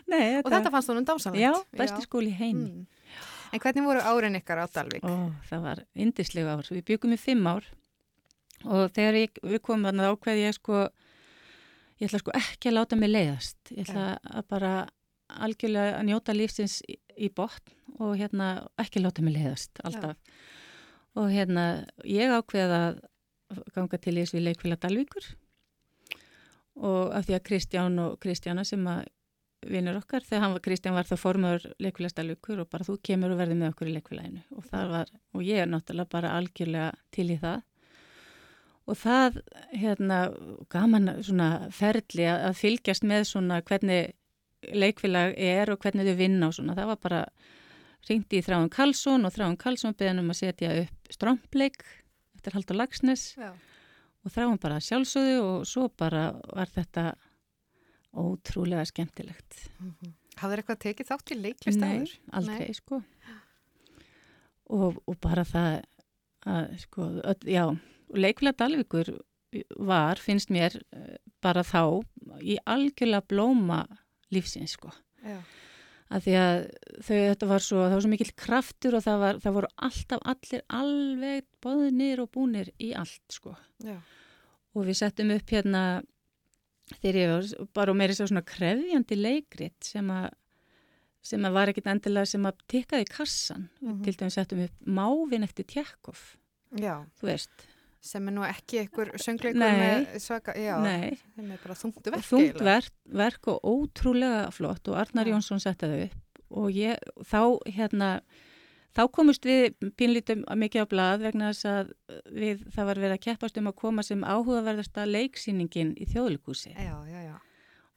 [0.09, 1.43] Nei, Og þetta fannst honum dásamlegt.
[1.43, 2.69] Já, besti skóli í heimi.
[2.69, 2.87] Mm.
[3.49, 5.05] En hvernig voru árin ykkar á Dalvík?
[5.05, 6.69] Ó, það var indislega ár.
[6.69, 7.65] Við byggum í fimm ár
[8.67, 10.85] og þegar ég, við komum að ákveði ég sko,
[12.01, 13.59] ég ætla sko ekki að láta mig leiðast.
[13.73, 14.73] Ég ætla að bara
[15.29, 18.51] algjörlega að njóta lífsins í, í botn og hérna
[18.81, 20.17] ekki láta mig leiðast alltaf.
[21.17, 21.65] Og hérna
[22.05, 22.99] ég ákveði að
[23.73, 25.25] ganga til í þessu leikvila Dalvíkur
[26.79, 29.07] og af því að Kristján og Kristjána sem að
[29.67, 33.59] vinnur okkar, þegar var, Kristján var þá formur leikvilastalvíkur og bara þú kemur og verður
[33.59, 34.69] með okkur í leikvilæinu og
[35.35, 37.65] og ég er náttúrulega bara algjörlega til í það.
[38.89, 39.41] Og það,
[39.75, 40.19] hérna,
[40.71, 44.15] gaman svona ferli að, að fylgjast með svona hvernig
[44.73, 47.21] leikvilag er og hvernig þau vinna og svona, það var bara
[48.09, 51.83] ringdi í Þráin Karlsson og Þráin Karlsson beðan um að setja upp strómpleik
[52.39, 53.51] eftir Haldur Lagsnes Já.
[54.29, 57.09] Og Þráin bara sjálfsögðu og svo bara var þetta
[58.19, 59.57] ótrúlega skemmtilegt.
[60.39, 62.13] Hafður eitthvað tekið þátt í leiklist Nei, áður?
[62.39, 63.01] aldrei, sko.
[64.69, 65.79] Og, og bara það
[66.49, 67.63] að, sko, öll, já,
[68.13, 69.11] leikvila Dalvíkur
[69.81, 70.75] var, finnst mér,
[71.41, 72.05] bara þá
[72.45, 73.81] í algjörlega blóma
[74.33, 74.93] lífsins, sko.
[75.25, 75.39] Já.
[76.09, 76.59] Að því að
[77.05, 80.23] þau, þetta var svo, það var svo mikill kraftur og það, var, það voru alltaf
[80.31, 83.53] allir alveg boðnir og búnir í allt, sko.
[83.85, 83.97] Já.
[84.77, 85.83] Og við settum upp hérna,
[87.01, 90.29] þegar ég var bara og meiri svo svona krefjandi leikrit sem að
[91.29, 93.65] sem að var ekkit endilega sem að tikkaði kassan.
[93.83, 94.03] Mhm.
[94.05, 96.21] Til dæmis settum upp Mávin eftir Tjekkov,
[96.79, 97.65] Já, þú veist.
[97.99, 102.23] sem er nú ekki einhver söngleikur með svaka, já, Nei, sem er bara þungtu verk
[102.29, 105.33] þungt verk, verk og ótrúlega flott og Arnar Já.
[105.35, 106.97] Jónsson setti það upp og ég,
[107.27, 108.21] þá hérna,
[108.97, 111.91] þá komust við pínlítum mikið á blað vegna þess að
[112.33, 116.73] við, það var verið að keppast um að koma sem áhugaverðasta leiksýningin í þjóðlikúsi.
[116.73, 117.35] Já, já, já.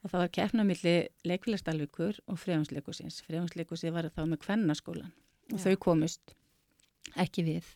[0.02, 0.94] Og það var keppna milli
[1.30, 3.20] leikfélagsdalvíkur og freðansleikusins.
[3.28, 5.12] Freðansleikusið var þá með kvennaskólan
[5.52, 5.64] og Já.
[5.68, 6.34] þau komust
[7.22, 7.68] ekki við.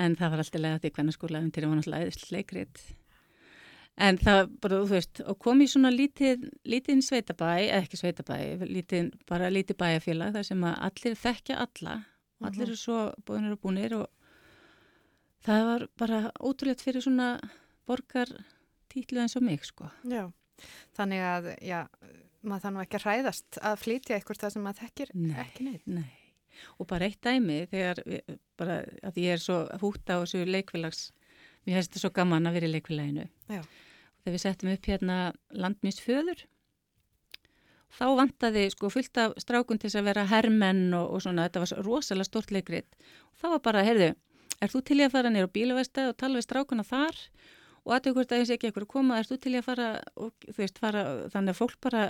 [0.00, 2.80] En það var alltaf lega því kvennaskóla var náttúrulega æðislega leikrit.
[3.94, 8.38] En það bara, þú veist, og kom í svona lítið, lítið sveitabæ, eða ekki sveitabæ,
[8.66, 11.94] lítið, bara lítið bæjarfélag þar sem að allir þekkja alla
[12.40, 14.08] og allir eru svo búinir og búinir og
[15.46, 17.36] það var bara ótrúlegt fyrir svona
[17.86, 18.32] borgar
[18.90, 19.86] títlu eins og mig, sko.
[20.10, 20.26] Já,
[20.98, 21.80] þannig að, já,
[22.42, 25.32] maður þannig ekki að hræðast að flytja eitthvað það sem maður þekkir Nei.
[25.44, 25.86] ekki neitt.
[25.86, 26.12] Nei,
[26.78, 28.02] og bara eitt dæmi þegar,
[28.58, 31.08] bara að ég er svo hútt á þessu leikfélags,
[31.64, 33.28] mér finnst þetta svo gaman að vera í leikfélaginu.
[33.54, 33.62] Já.
[34.24, 35.16] Þegar við settum upp hérna
[35.52, 36.44] landmísföður,
[37.94, 41.84] þá vantaði sko fullt af strákun til að vera hermenn og, og svona, þetta var
[41.86, 42.96] rosalega stort leikrit.
[43.30, 44.14] Og þá var bara, heyrðu,
[44.64, 47.20] er þú til í að fara nýra á bílavesta og tala við strákuna þar
[47.84, 49.88] og aðtöku hvort að þessi ekki eitthvað að koma, er þú til í að fara,
[50.16, 51.02] og, þú veist, fara,
[51.34, 52.04] þannig að fólk bara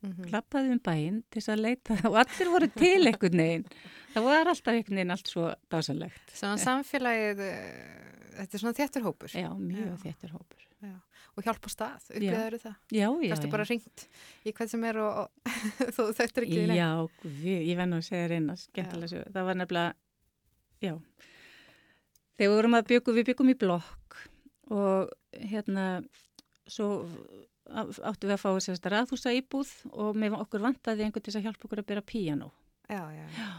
[0.00, 3.66] Mm lappaði um bæinn til þess að leita og allir voru til einhvern veginn.
[4.14, 6.32] Það var alltaf einhvern veginn allt svo dásalegt.
[6.32, 10.02] Svona samfélagið, eh, þetta er svona þéttur hópur Já, mjög Já.
[10.06, 10.36] þéttur
[10.80, 11.20] hópur.
[11.36, 12.76] og hjálpa stað, upplýðaður það.
[12.96, 13.52] Já, já, Gastu já.
[13.54, 14.06] bara ringt
[14.44, 16.78] í hvað sem er og, og þú þekktir ekki neitt.
[16.80, 16.90] Já,
[17.24, 19.24] við, ég venn að segja reyna skemmtilega.
[19.34, 19.94] Það var nefnilega,
[20.86, 20.94] já,
[22.40, 24.20] þegar við vorum að byggja, við byggum í blokk
[24.70, 25.14] og
[25.50, 25.86] hérna,
[26.70, 26.90] svo
[27.70, 31.44] áttu við að fá sérst raðhúsa íbúð og með okkur vantaði einhvern til þess að
[31.48, 32.48] hjálpa okkur að bera píanó
[32.90, 33.50] Já, já, já.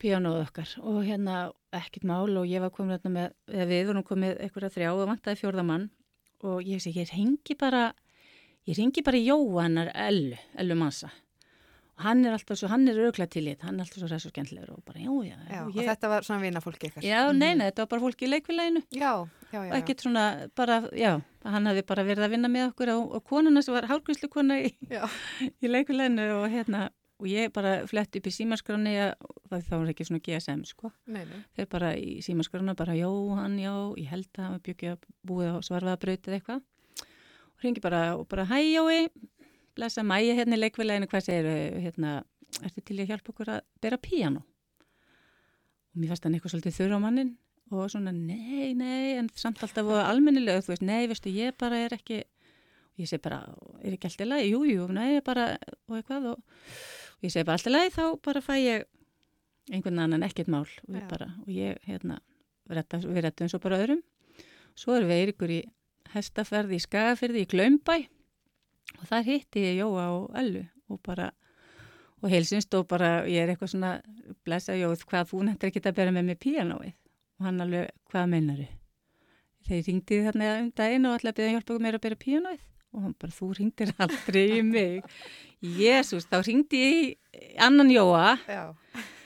[0.00, 1.36] píanóð okkar og hérna
[1.72, 5.08] ekkert mál og ég var komin hérna með, eða við vorum komið einhverja þrjá og
[5.08, 5.86] vantaði fjórðamann
[6.46, 7.88] og ég segi, ég ringi bara
[8.68, 11.10] ég ringi bara í Jóhannar Ellu, Ellu Massa
[11.98, 14.08] og hann er alltaf svo, hann er örgla til í þetta hann er alltaf svo
[14.10, 17.02] ræðs og og bara, já, já, Já, og og ég, þetta var svona vinafólki ykkar.
[17.02, 19.12] já, nei, nei, þetta var bara fólk í leikvileginu Já,
[19.50, 19.72] já, já.
[19.72, 23.24] og ekkert svona, bara, já hann hafði bara verið að vinna með okkur og, og
[23.24, 24.70] konuna sem var hálgríslu kona í,
[25.64, 26.88] í leikuleginu og hérna
[27.18, 28.94] og ég bara flett upp í símaskráni
[29.50, 30.92] það þá er ekki svona GSM sko.
[31.10, 31.40] Nei, nei.
[31.56, 36.38] þeir bara í símaskrána bara Jóhann, já, ég held að hann bjökja búið á svarfaðabrautið
[36.38, 36.62] eitthvað.
[37.56, 39.08] Og ringi bara og bara hæ Jói,
[39.78, 42.20] blessa mæja hérna í leikvileginu hvað segir hérna,
[42.62, 44.44] ertu til að hjálpa okkur að bera píano
[45.98, 47.30] og mér fannst hann eitthvað svolítið þurra á mannin
[47.74, 51.80] og svona nei, nei, en samt alltaf voru almennilega, þú veist, nei, veistu, ég bara
[51.84, 53.42] er ekki og ég segi bara,
[53.82, 55.50] er ekki alltaf lagi, jú, jú, nei, bara
[55.88, 56.62] og eitthvað og,
[57.18, 58.86] og ég segi bara alltaf lagi, þá bara fæ ég
[59.72, 60.68] einhvern annan ekkert mál.
[60.86, 62.20] Og, bara, og ég, hérna,
[62.68, 64.04] við rettum svo bara öðrum.
[64.78, 65.58] Svo erum við ykkur í
[66.14, 67.98] hestaferði í Skagafyrði í Glaumbæ
[68.98, 71.28] og þar hitti ég Jóa og Öllu og bara
[72.22, 73.92] og heilsinst og bara ég er eitthvað svona
[74.46, 76.94] blessa Jóð hvað þú nefndir ekki að bera með mig píanóið?
[77.38, 78.68] Og hann alveg hvað mennaru
[79.68, 82.64] þeir ringdi þarna um daginn og alltaf byrja hjálpa mér að bera píanóið.
[82.96, 85.02] Og hann bara þú ringdir aldrei í mig
[85.62, 87.16] Jésús, þá ringdi ég
[87.62, 88.74] annan Jóa Já.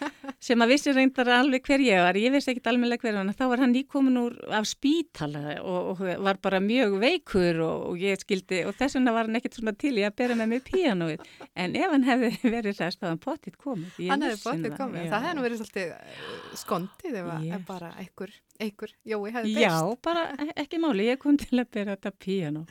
[0.43, 3.45] sem að vissi reyndar alveg hver ég var, ég vissi ekkit almennilega hver hann, þá
[3.53, 8.19] var hann nýkomin úr af spítala og, og var bara mjög veikur og, og ég
[8.25, 11.23] skildi og þess vegna var hann ekkit svona til í að bera með mig píanóið,
[11.55, 14.01] en ef hann hefði verið þess að hann pottitt komið.
[14.03, 15.05] ég Hann hefði bóttið komið.
[15.07, 15.13] já.
[15.15, 16.27] Það hefði nú verið svolítið eh,
[16.65, 17.65] skondið ef, Yes.
[17.71, 18.35] bara einhver,
[18.67, 20.03] einhver, Jói hefði Já, byrst.
[20.09, 22.67] bara e- ekki máli, ég kom til að bera þetta píanó.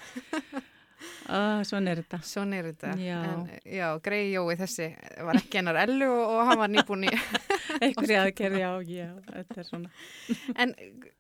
[1.31, 2.19] Ah, svona er þetta.
[2.27, 2.93] Svona er þetta.
[3.01, 3.19] Já.
[3.31, 4.87] En, já, grei Jói þessi
[5.27, 7.11] var ekki hennar ellu og, og hann var nýbúin í.
[7.85, 9.91] Einhverja aðgerð, já, já, þetta er svona.
[10.61, 10.73] en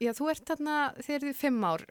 [0.03, 1.85] já, þú ert þarna, þegar þið fimm ár,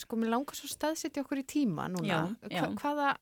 [0.00, 2.06] sko, mér langar svo staðsetja okkur í tíma núna.
[2.48, 2.66] Já, já.
[2.80, 3.14] hvaða,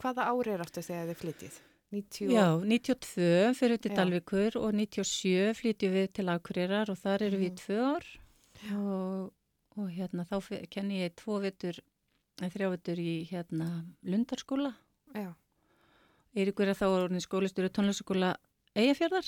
[0.00, 1.58] hvaða ári er áttu þegar þið flytið?
[1.90, 3.96] 90 Já, 92 fyrir til Já.
[3.98, 7.56] Dalvíkur og 97 flytjum við til Akureyrar og þar eru við í Mhm.
[7.64, 8.06] tvö ár
[8.76, 9.32] og,
[9.74, 10.36] og hérna þá
[10.70, 11.80] kenni ég tvo vetur,
[12.48, 14.72] þrjá vetur í hérna Lundarskóla.
[15.14, 15.34] Já.
[16.36, 18.36] Eiríkur er þá orðin skólistjóri tónlæsaskóla
[18.78, 19.26] Eyjafjörðar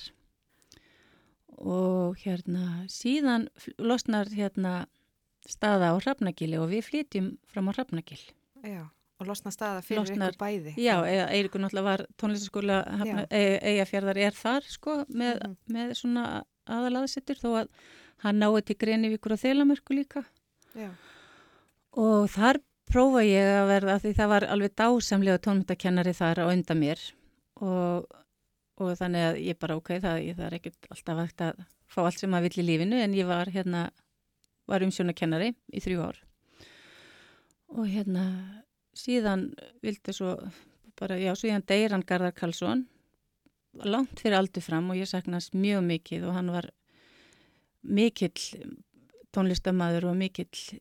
[1.63, 3.49] og hérna síðan
[3.79, 4.87] losnar hérna
[5.49, 8.21] staða á Hrafnagili og við flytjum fram á Hrafnagil.
[8.63, 8.87] Já,
[9.19, 10.75] og losna staða fyrir Losnar- ykkur bæði.
[10.79, 13.27] Já, eða Eiríkur náttúrulega var tónlistaskóla Já.
[13.31, 15.57] Eyjafjörðar er þar sko með, Mhm.
[15.69, 17.69] með svona aðalaðsettur þó að
[18.23, 20.25] hann náði til Grenivíkur og Þelamörku líka
[20.77, 20.91] Já.
[21.93, 22.61] og þar
[22.91, 27.05] prófa ég að verða því það var alveg dásamlega tónmyndakennari þar á undan mér.
[27.63, 28.09] Og,
[28.81, 31.63] og þannig að ég bara ok, það, ég, það er ekkert alltaf hægt að
[31.93, 33.87] fá allt sem maður vill í lífinu en ég var hérna,
[34.71, 36.21] var umsjónakennari í þrjú ár.
[37.73, 38.27] Og hérna
[38.97, 39.51] síðan
[39.85, 40.37] vildi svo
[40.99, 42.87] bara, já, síðan deyr hann Garðar Karlsson
[43.89, 46.69] langt fyrir aldur fram og ég saknast mjög mikið og hann var
[47.83, 48.35] mikill
[49.33, 50.81] tónlistamæður og mikill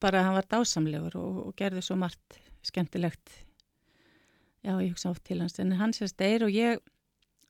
[0.00, 3.30] bara hann var dásamlegur og, og gerði svo margt skemmtilegt
[4.64, 6.80] já, ég hugsa oft til hans en hann sérst deyr og ég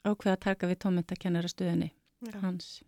[0.07, 2.37] ákveða að taka við tónmyndakennara stöðinni Já.
[2.45, 2.83] hans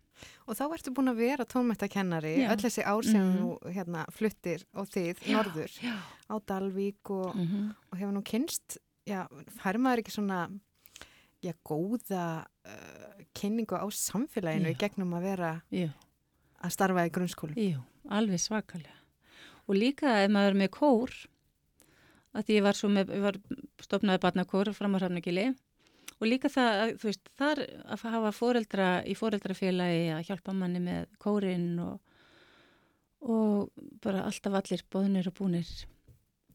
[0.45, 3.37] Og þá ertu búin að vera tónmættakennari öll þessi ár sem Mhm.
[3.39, 5.95] þú hérna, fluttir og þið Já, norður já.
[6.29, 8.77] á Dalvík og, mm og hefur nú kynst,
[9.09, 9.25] já,
[9.57, 10.37] fær maður ekki svona,
[11.41, 14.75] já, góða uh, kynningu á samfélaginu Já.
[14.77, 15.51] í gegnum að vera
[16.63, 17.57] að starfa í grunnskólu.
[17.59, 18.99] jú, alveg svakalega
[19.67, 21.13] og líka ef maður er með kór
[22.33, 23.37] að ég var með, var
[23.83, 25.51] stopnaði barnakór fram á Hrafnagili
[26.19, 27.61] og líka það, að, þú veist, þar
[27.93, 31.99] að hafa fóreldra í fóreldrafélagi að hjálpa manni með kórin og,
[33.27, 35.69] og bara alltaf allir bóðnir og búnir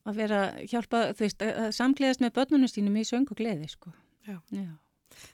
[0.09, 3.93] að vera hjálpa, þú veist, að samgleðast með börnunum sínum í söng og gleði, sko.
[4.25, 4.39] Já.
[4.55, 4.71] Já.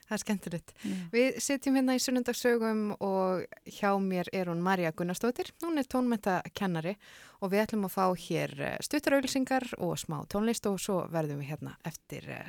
[0.09, 0.75] Það er skemmtilegt.
[0.83, 0.95] já.
[1.15, 3.45] Við sitjum hérna í sunnundagsögum og
[3.79, 5.53] hjá mér er hún Marja Gunnarsdóttir.
[5.63, 6.97] Hún er tónmættakennari
[7.41, 8.55] og við ætlum að fá hér
[8.85, 12.49] stuttarauðlýsingar og smá tónlist og svo verðum við hérna eftir eh,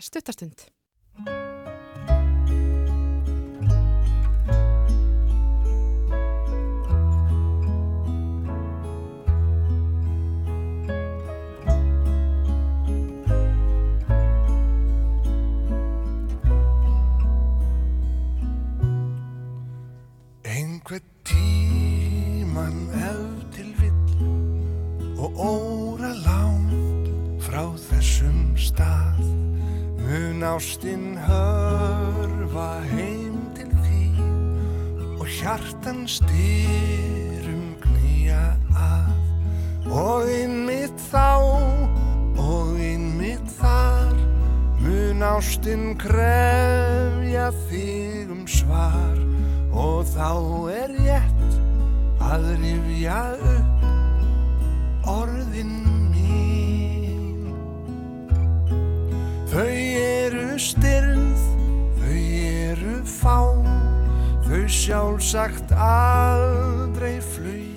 [25.36, 29.24] óra langt frá þess þessum stað.
[30.06, 39.12] Mun ástinn hörfa heim til þín og hjartan styrum knýja að.
[39.90, 41.44] Og innmitt þá
[42.40, 44.16] og innmitt þar
[44.80, 49.18] mun ástinn krefja þig um svar.
[49.76, 50.32] Og þá
[50.72, 51.62] er rétt
[52.24, 53.75] að rifja upp
[55.10, 55.74] orðin
[56.12, 57.45] mín.
[59.51, 59.70] Þau
[60.01, 61.45] eru styrð,
[62.01, 63.39] þau eru fá,
[64.49, 67.75] þau sjálfsagt aldrei flugin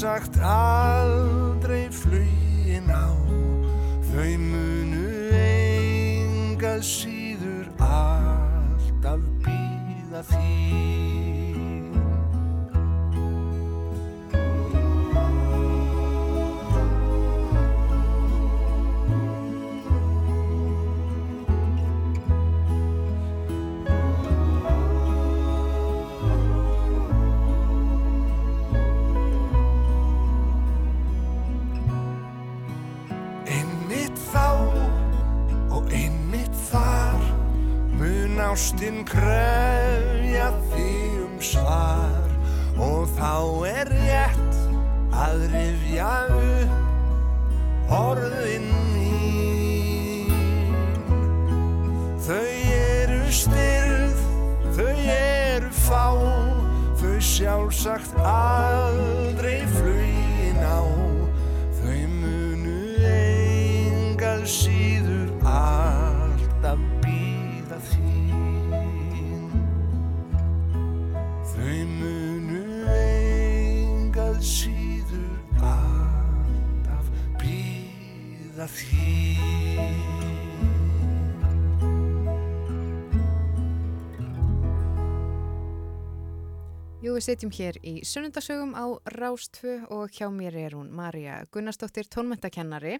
[0.00, 0.40] sjálfsagt
[87.20, 92.94] við sitjum hér í sunnundasögum á Rástfu og hjá mér er hún Marja Gunnarsdóttir, tónmentakennari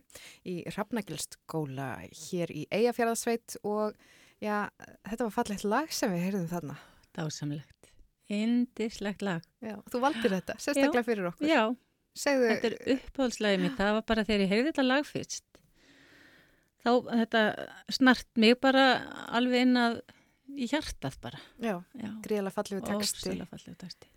[0.44, 3.96] í Hrafnagilskóla hér í Eyjafjörðarsveit og
[4.44, 4.68] já,
[5.08, 6.76] þetta var fallegt lag sem við heyrðum þarna.
[7.16, 7.92] Dásamlegt.
[8.28, 9.46] Indislegt lag.
[9.64, 11.48] Já, þú valdir þetta, sérstaklega fyrir okkur.
[11.48, 11.62] Já,
[12.20, 13.76] Segðu, þetta er uppáhaldslæði mitt.
[13.78, 15.46] Það var bara þegar ég heyrði þetta lag fyrst.
[16.84, 17.42] Þá þetta
[17.92, 18.86] snart mig bara
[19.32, 20.00] alveg inn að
[20.56, 21.38] í hjartað bara.
[22.22, 23.30] gríðalega fallegu texti.
[23.30, 24.08] Ósala fallegu texti.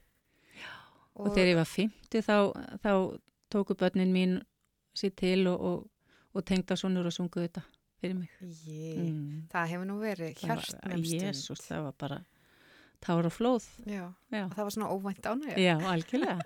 [1.16, 2.38] Og, þegar ég var 50 þá,
[2.82, 2.92] þá
[3.54, 4.40] tóku börnin mín
[4.98, 5.90] sér til og, og,
[6.34, 7.62] og tengda sonur og sungu þetta
[8.02, 8.30] fyrir mig.
[8.42, 9.48] Jé, Mm.
[9.52, 11.22] það hefur nú verið Það var- hjartnum stund.
[11.22, 12.18] Jesús, það var bara
[13.00, 13.68] tár og flóð.
[13.86, 15.58] Já, Já, og það var svona óvænt ánægja.
[15.58, 16.42] Já algjörlega.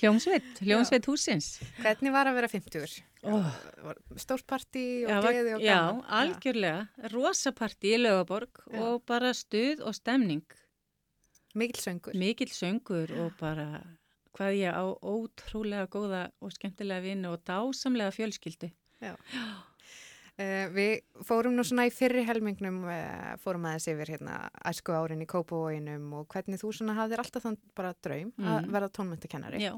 [0.00, 1.48] Hljómsveit, hljómsveit húsins.
[1.82, 2.94] Hvernig var að vera 50?
[3.28, 3.48] Oh.
[4.18, 6.04] Stórt partí og Já, gleði og já, gaman?
[6.18, 7.10] algjörlega.
[7.12, 8.80] Rosapartí í Laugaborg Já.
[8.86, 10.42] og bara stuð og stemning.
[11.54, 12.16] Mikil söngur.
[12.16, 13.82] Mikil söngur og bara
[14.32, 18.72] hvað ég á ótrúlega góða og skemmtilega vinnu og dásamlega fjölskyldu.
[20.40, 25.20] Uh, við fórum nú svona í fyrri helmingnum, uh, fórum aðeins yfir hérna æsku árin
[25.20, 28.70] í Kópavóinum og hvernig þú svona hafðir alltaf þann bara draum að Mhm.
[28.72, 29.60] verða tónmöntakennari.
[29.60, 29.74] Já.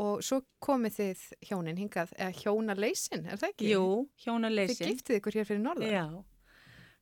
[0.00, 3.70] Og svo komið þið hjónin hingað, eða hjónaleysin, er það ekki?
[3.70, 3.86] Jú,
[4.18, 4.86] Þið hjónaleysin.
[4.90, 5.90] giftið ykkur hér fyrir norðan.
[5.90, 6.24] Já.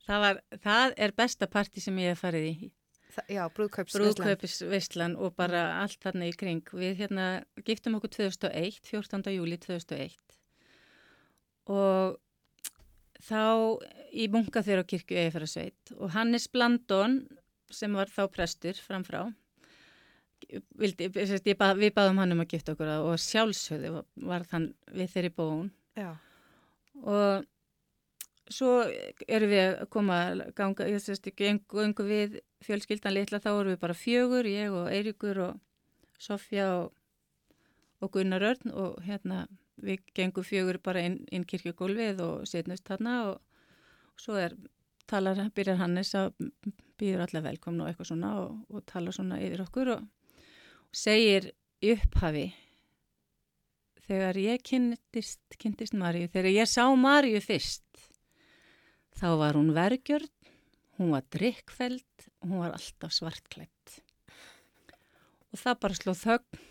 [0.07, 2.71] Það, var, það er besta partí sem ég hef farið í.
[3.17, 3.97] Þa, já, brúðkaups.
[3.97, 6.61] Brúðkaupisveislan og bara allt þarna í kring.
[6.61, 9.23] Við hérna giftum okkur 2001, 14.
[9.33, 10.13] júli 2001
[11.67, 12.17] og
[13.23, 13.41] þá
[14.13, 14.27] í
[14.81, 17.19] á kirkju Eifærasveit og Hannes Blandón
[17.73, 19.27] sem var þá prestur framfrá
[20.77, 25.13] vildi, sérst, bað, við baðum hann um að gifta okkur og sjálfsögðu var þann við
[25.13, 26.13] þeirri bóun Já,
[27.03, 27.47] og
[28.53, 28.85] svo
[29.27, 30.19] erum við að koma
[30.55, 34.91] ganga, ég sést ekki engu við fjölskyldan litla, þá erum við bara fjögur, ég og
[34.93, 35.59] Eiríkur og
[36.21, 36.93] Sofja og,
[38.01, 39.45] og Gunnar Örn og hérna
[39.83, 43.63] við gengum fjögur bara inn, inn kirkjugólfið og setnust þarna og,
[44.13, 44.55] og svo er,
[45.09, 46.33] talar, byrjar Hannes að
[46.97, 50.07] býður alla velkomna og eitthvað svona og, og talar svona yfir okkur og,
[50.87, 51.51] og segir
[51.85, 52.47] upphafi
[54.07, 57.83] þegar ég kynntist, kynntist Maríu, þegar ég sá Maríu fyrst,
[59.19, 60.31] þá var hún vergjörn,
[60.97, 63.99] hún var drikkfeld og hún var alltaf svartklætt.
[65.51, 66.63] Og það bara sló þögn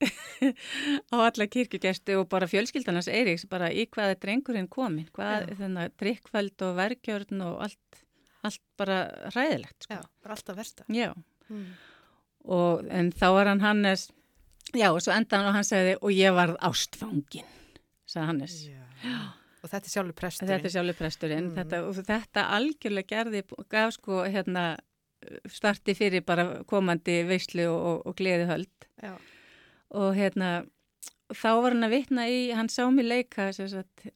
[1.12, 6.64] á alla kirkjugesti og bara fjölskyldanars Eiríks, bara í hvaða drengurinn komin, hvað þennan drikkfeld
[6.66, 8.02] og vergjörn og allt,
[8.46, 9.02] allt bara
[9.34, 9.84] ræðilegt.
[9.84, 9.98] Sko.
[9.98, 10.86] Já, bara alltaf versta.
[10.94, 11.10] Já.
[11.50, 11.66] Mm.
[12.56, 14.08] Og, en þá var hann Hannes,
[14.72, 17.50] já og svo endaði hann og hann segði og ég varð ástfangin,
[18.08, 18.60] sagði Hannes.
[18.70, 19.18] Já.
[19.60, 20.54] Og þetta er sjálfur presturinn.
[20.54, 21.50] Þetta er sjálfur presturinn.
[21.50, 21.56] Mm.
[21.58, 24.70] Þetta, og þetta algjörlega gerði, gaf sko hérna
[25.52, 28.88] starti fyrir bara komandi veislu og, og, og gleðihöld.
[29.02, 29.12] Já.
[29.90, 30.50] Og hérna,
[31.34, 34.06] þá var hann að vitna í, hann sá mig leika sagt,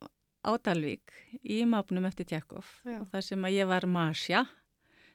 [0.44, 2.30] á Dalvík í mápnum eftir.
[2.50, 4.44] Og þar sem að ég var Masja,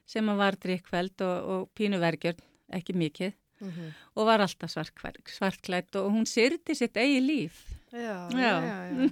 [0.08, 2.42] sem að var drikkveld og, og pínuvergjörn,
[2.76, 3.36] ekki mikið.
[3.60, 3.90] Mhm.
[4.16, 7.64] Og var alltaf svartklætt, og hún syrti sitt eigi líf.
[7.92, 8.30] Já.
[8.32, 9.10] já, já, já.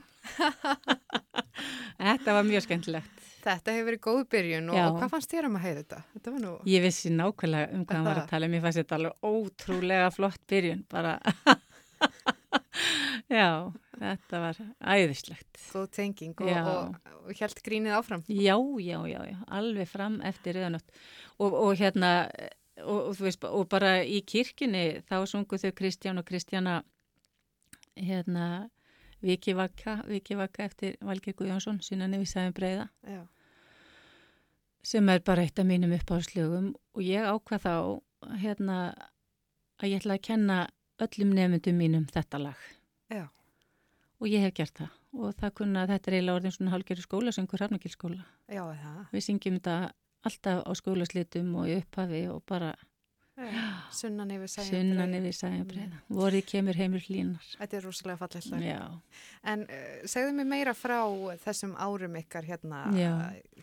[1.99, 3.25] Þetta var mjög skemmtilegt.
[3.49, 5.99] Þetta hefur verið góð byrjun og, og hvað fannst þér um að heyra þetta?
[6.15, 6.51] Þetta nú...
[6.69, 8.25] Ég vissi nákvæmlega um hvað hann var Það.
[8.25, 8.51] að tala.
[8.53, 10.83] Mér fannst þetta alveg ótrúlega flott byrjun.
[10.93, 11.15] Bara,
[13.39, 13.49] já,
[14.03, 14.61] þetta var
[14.97, 15.63] æðislegt.
[15.73, 18.27] Góð tenging og, og, og held grínið áfram.
[18.29, 21.01] Já, já, já, já, alveg fram eftir rauðanótt.
[21.39, 22.13] Og, og hérna,
[22.85, 26.83] og, og, þú veist, og bara í kirkjunni þá sungu þau Kristján og Kristjana,
[27.97, 28.69] hérna,
[29.25, 32.87] Viki Vaka, Viki Vaka eftir Valgeir Guðjónsson, við sæðum breyða.
[33.09, 33.25] Já.
[34.87, 37.75] Sem er bara eitt af mínum uppáðslögum og ég ákvað þá
[38.43, 38.77] hérna
[39.79, 40.59] að ég ætla að kenna
[41.03, 42.63] öllum nefndum mínum þetta lag.
[43.13, 43.29] Já.
[44.19, 47.33] Og ég hef gert það og það kunna þetta er eiginlega orðin svona hálgjöru skóla
[47.33, 48.27] sem hver hafnakilskóla.
[48.51, 49.01] Já, það.
[49.15, 49.77] Við syngjum þetta
[50.29, 52.75] alltaf á skólaslitum og í upphafi og bara.
[53.95, 54.69] Sunnan yfir sæðan.
[54.73, 55.99] sunnan yfir sæðan breyða.
[56.11, 57.51] Vorið kemur heimur hlínar.
[57.61, 58.29] Þetta er rosalega.
[58.65, 58.81] Já,
[59.45, 60.99] En uh, segðu mér meira frá
[61.45, 63.13] þessum árum ykkar hérna Já.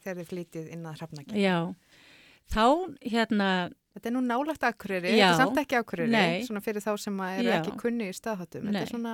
[0.03, 1.35] þegar þið flytið inn að hrafnakja.
[1.39, 1.57] já.
[2.45, 2.63] Þá
[3.01, 3.49] hérna,
[3.95, 5.29] Þetta er nú nálagt akkurýri, Já.
[5.31, 7.59] þetta er samt ekki akkurýri, svona fyrir þá sem eru Já.
[7.61, 8.65] ekki kunni í staðháttum.
[8.67, 9.13] Þetta er svona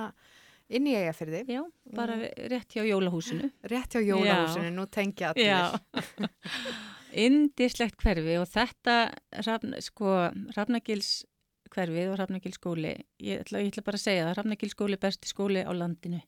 [0.72, 1.62] inn í eigafyrði, já,
[1.94, 2.16] bara
[2.50, 3.50] rétt hjá jólahúsinu.
[3.70, 5.78] rétt hjá jólahúsinu, nú tengja allir.
[7.12, 8.96] Indislegt hverfi og þetta
[9.84, 10.14] sko,
[10.56, 11.22] Rafnagils
[11.72, 12.92] hverfið og Rafnagils skóli,
[13.22, 16.20] ég ætla, ég ætla bara að segja það, Rafnagils skóli er besti skóli á landinu.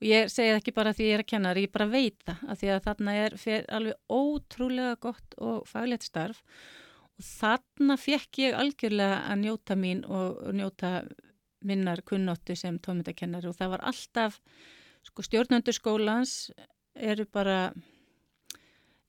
[0.00, 2.24] Og ég segi það ekki bara því ég er að kenna það, ég bara veit
[2.26, 3.36] það, af því að þarna er
[3.78, 6.42] alveg ótrúlega gott og faglegt starf
[7.14, 10.94] og þarna fekk ég algjörlega að njóta mín og, og njóta
[11.64, 14.40] minnar kunnóttu sem tómyndakennari og það var alltaf,
[15.06, 16.50] sko, stjórnöndur skólans
[16.94, 17.72] eru bara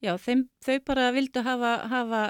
[0.05, 2.21] já, þeim, þau bara vildu hafa, hafa,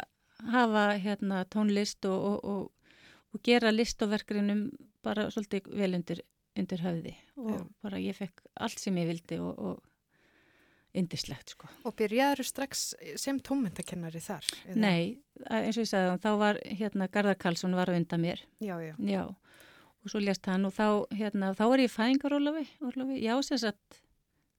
[0.53, 2.95] hafa hérna, tónlist og, og, og,
[3.35, 4.69] og gera listaverkrinum
[5.05, 6.21] bara svolítið vel undir,
[6.57, 7.59] undir höfði og Já.
[7.85, 11.67] bara ég fekk allt sem ég vildi og, og indislegt sko.
[11.85, 12.85] Og byrjaður strax
[13.19, 14.47] sem tómyndakennari þar?
[14.63, 14.77] eða?
[14.79, 15.01] Nei,
[15.49, 18.95] eins og ég sagði þá var hérna Garðar Karlsson var undan mér Já, já.
[18.97, 20.87] já, og svo lést hann og þá,
[21.19, 23.99] hérna, þá var ég í fæðingarólafi Ólafi, já, sem sagt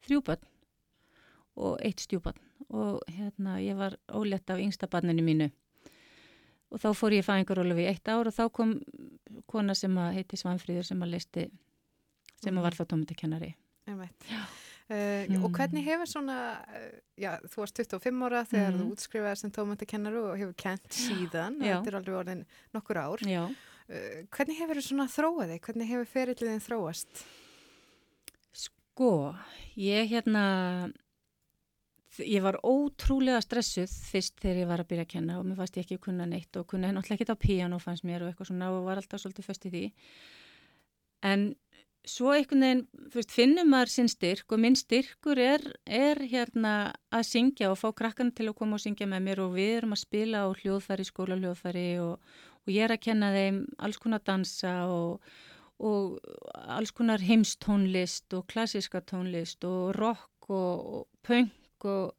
[0.07, 0.45] þrjú börn
[1.57, 2.39] og eitt stjúbarn
[2.71, 5.51] og hérna, ég var ólétt af yngsta barninu mínu
[6.71, 8.81] og þá fór ég í fæðingarólafi í eitt ár og þá kom
[9.47, 11.47] kona sem að heiti Svanfríður sem að leisti
[12.43, 13.55] sem að var þá tómyndakennari
[13.87, 14.25] Einmitt.
[14.91, 15.55] Uh, Og Mm.
[15.55, 18.81] hvernig hefur svona, uh, já, þú varst 25 ára þegar Mhm.
[18.81, 21.81] þú útskrifaði sem tómyndakennaru og hefur kent síðan, Já.
[21.83, 22.45] þetta er alveg orðin
[22.75, 23.19] nokkur ár.
[23.27, 23.49] já,
[23.89, 25.61] Uh, hvernig hefur þú svona þróaði?
[25.61, 27.25] Hvernig hefur ferillin þróast?
[28.53, 29.35] Sko,
[29.77, 30.91] ég hérna,
[32.25, 35.79] ég var ótrúlega stressuð fyrst þegar ég var að byrja að kenna og mér fannst
[35.79, 38.71] ég ekki kunna neitt og kunna náttúrulega ekki á píano fannst mér og eitthvað svona
[38.73, 39.85] og var alltaf svolítið föst í því.
[41.27, 41.47] En
[42.07, 46.75] svo einhvern veginn, þú veist, finnum maður sinn styrk og minn styrkur er, er hérna
[47.11, 49.97] að syngja og fá krakkan til að koma og syngja með mér og við erum
[49.97, 52.23] að spila á hljóðfæri, skóla hljóðfæri og,
[52.63, 55.27] og ég er að kenna þeim alls konar dansa og
[55.77, 56.17] og
[56.73, 61.53] alls konar heimstónlist og klassiska tónlist og rock og, og punk
[61.85, 62.15] og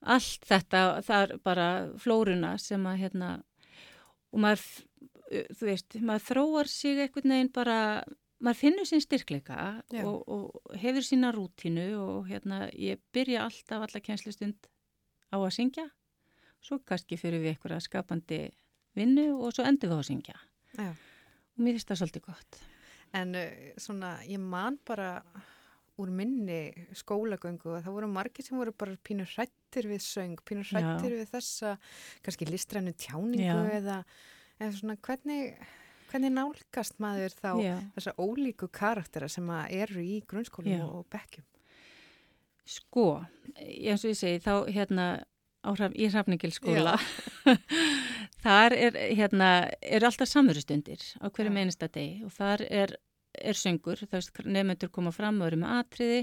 [0.00, 3.30] allt þetta, það er bara flóruna sem að hérna
[4.32, 4.64] og maður,
[5.56, 7.78] þú veist, maður þróar sig einhvern veginn bara
[8.44, 14.02] maður finnur sinn styrkleika og, og hefur sína rútínu og hérna, ég byrja alltaf alla
[14.04, 14.68] kænslustund
[15.34, 15.88] á að syngja.
[16.62, 18.40] Svo kannski fyrir við eitthvað skapandi
[18.98, 20.38] vinnu og svo endur við á að syngja.
[20.78, 20.90] Já.
[20.92, 22.58] og mér finnst það svolítið gott.
[23.18, 25.22] En uh, svona, ég man bara
[25.98, 26.60] úr minni
[26.96, 31.30] skólagöngu og það voru margir sem voru bara pínur hrættir við söng, pínur hrættir við
[31.32, 31.74] þessa
[32.24, 33.58] kannski listrænu tjáningu Já.
[33.80, 33.98] eða,
[34.60, 35.54] eða svona hvernig,
[36.12, 37.76] hvernig nálgast maður þá Já.
[37.98, 40.84] þessa ólíku karaktera sem eru í grunnskólum Já.
[40.86, 41.46] og, bekkjum.
[42.68, 43.06] Sko,
[43.56, 45.08] eins og ég segi, þá hérna
[45.68, 46.94] Hraf- í Hrafningilskóla,
[48.44, 49.48] þar er, hérna,
[49.82, 51.54] er alltaf samverustundir á hverju Já.
[51.56, 52.94] meinista degi og þar er,
[53.42, 54.00] er söngur,
[54.44, 56.22] nefnendur koma fram og eru með atriði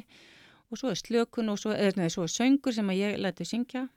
[0.72, 3.88] og svo er slökun og svo, eða, nei, svo er söngur sem ég lætu syngja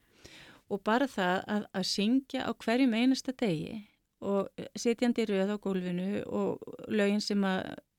[0.69, 3.79] og bara það að, að syngja á hverjum einasta degi
[4.21, 7.45] og sitjandi röð á gólfinu og lögin sem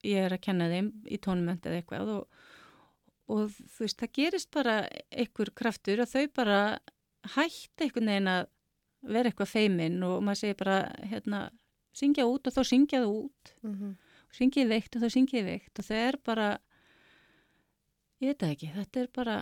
[0.04, 2.40] ég er að kenna þeim í tónumönd eða eitthvað og,
[3.32, 4.76] og þú veist, það gerist bara
[5.10, 6.60] einhver kraftur að þau bara
[7.36, 8.50] hætta einhvern veginn að
[9.08, 11.42] vera eitthvað feiminn og maður segir bara hérna,
[11.96, 13.96] syngja út og þá syngja það út Mm -hmm.
[14.38, 16.48] Syngið veikt og þá syngið veikt og það er bara
[18.20, 19.36] ég veit ekki, þetta er bara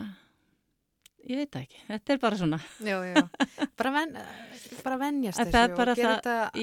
[1.28, 2.60] ég veit ekki, þetta er bara svona.
[2.86, 3.24] Já, já,
[3.80, 4.14] bara, ven,
[4.86, 6.62] bara venjast þessu og gera þetta að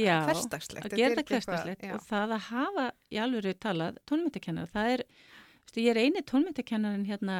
[0.84, 1.94] Þetta gera er þetta já.
[1.98, 7.06] og það að hafa í alveg talað tónmyndakennar, það er veistu, ég er eini tónmyndakennarin
[7.10, 7.38] hérna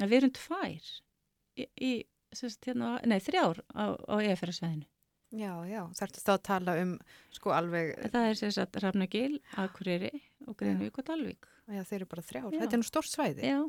[0.00, 0.92] að við erum tvær
[1.60, 1.92] í, í
[2.36, 4.86] sérst, hérna, nei þrjár á, á EFR-sveðinu
[5.30, 6.92] Já, já, þarftu þá að tala um
[7.30, 10.10] sko alveg, það er sérst að Rafnagil, Akureyri
[10.48, 12.58] og Greinvík og Dalvík já þeir eru bara þrjár, Já.
[12.64, 13.60] þetta er nú stórt svæði Já,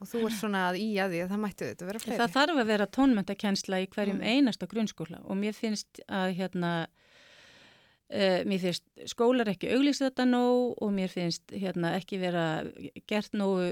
[0.00, 2.20] og þú er svona að í að því að það mættu þetta vera fleiri.
[2.22, 4.28] það þarf að vera tónmyndakensla í hverjum Mm.
[4.32, 6.72] einasta grunnskóla og mér finnst að hérna
[8.12, 12.42] Uh, mér finnst skólar ekki auglýsa þetta nóg og mér finnst hérna, ekki vera
[13.08, 13.70] gert nógu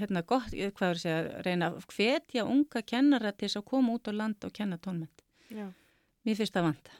[0.00, 3.98] hérna gott, hvað er að segja, reyna að hvetja unga kennara til þess að koma
[3.98, 5.12] út á land og kenna tónmynd.
[5.52, 5.68] Já.
[6.26, 6.90] Mér finnst það vanta.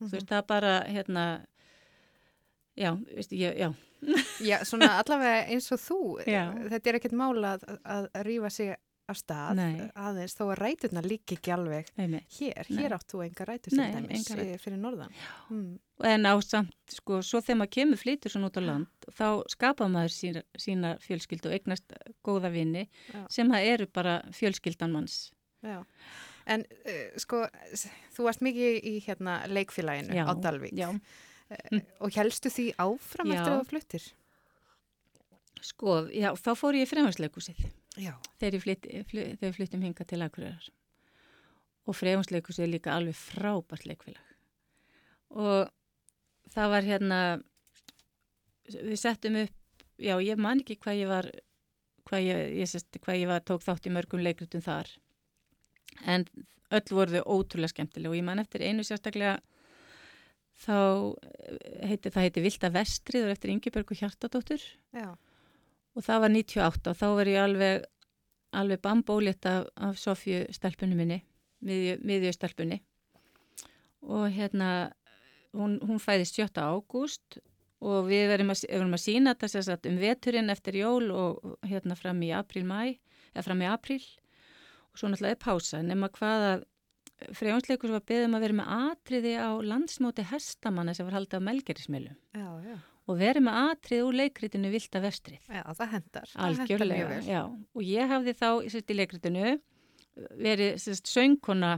[0.00, 0.08] Mhm.
[0.08, 1.24] Þú veist, það bara, hérna,
[2.76, 3.70] já, veist, ég, já,
[4.40, 6.46] Já, svona allavega eins og þú, Já.
[6.72, 8.70] þetta er ekkert mála að, að, rífa sig
[9.10, 9.88] af stað Nei.
[9.98, 12.24] aðeins þó að ræturna líka ekki alveg einmitt.
[12.38, 12.78] hér, Nei.
[12.80, 14.62] hér átt þú enga rætur Nei, til dæmis eh, rætur.
[14.62, 15.12] fyrir norðan.
[15.50, 15.72] Mm.
[16.14, 18.88] En á samt, sko, svo þegar maður kemur flýtur svona út á land,
[19.18, 21.92] þá skapa maður sína, sína fjölskyldu og eignast
[22.24, 23.26] góða vini Já.
[23.36, 25.18] sem að eru bara fjölskyldan manns.
[25.60, 25.82] Já.
[26.46, 27.44] En uh, sko,
[28.16, 33.32] þú varst mikið í hérna leikfélaginu Já, á Dalvík Já, uh, og helstu því áfram
[33.32, 33.36] Já.
[33.36, 34.08] eftir að þú fluttir?
[35.60, 37.58] sko, já, þá fór ég í fremhansleikusið.
[38.40, 40.70] Þegar ég flytt, fly, þegar við flyttum hinga til Akureyrar
[41.90, 44.26] og Freyjónsleikus er líka alveg frábært leikfélag
[45.30, 45.70] og
[46.54, 47.20] það var hérna
[48.70, 51.30] við settum upp já ég man ekki hvað ég var
[52.08, 54.90] hvað ég, ég, sest, hvað ég var, tók þátt í mörgum leikrutum þar
[56.06, 56.26] en
[56.70, 59.38] öll voru þau ótrúlega skemmtilega og ég man eftir einu sérstaklega
[60.60, 60.76] þá
[61.24, 64.66] eh, heiti, það heiti Vilda Vestrið og eftir Ingeborg og Hjartadóttur
[64.96, 65.16] Já.
[65.96, 67.88] og það var 98 og þá var ég alveg
[68.50, 71.20] alveg bambólétt af, af Sofju stelpunni minni,
[71.62, 72.80] miðju stelpunni
[74.00, 74.90] og hérna
[75.54, 76.48] hún, hún fæðist 7.
[76.58, 77.38] ágúst
[77.80, 82.20] og við verum að, að sína þess að um veturinn eftir jól og hérna fram
[82.26, 82.80] í apríl-mæ
[83.32, 84.02] eða fram í apríl
[84.90, 86.68] og svo náttúrulega er pása nema hvað að
[87.36, 91.44] Freyjónsleikur var beðum að vera með atriði á landsmóti hestamanna sem var haldið á
[92.64, 92.76] já.
[93.04, 95.42] og verið með atrið úr leikritinu Vilda Vestrið.
[95.44, 96.30] Já, það hendar.
[96.32, 97.42] Það hendar Algjörlega, já.
[97.76, 99.50] Og ég hafði þá sérst, í leikritinu
[100.40, 101.74] verið sérst, söngkona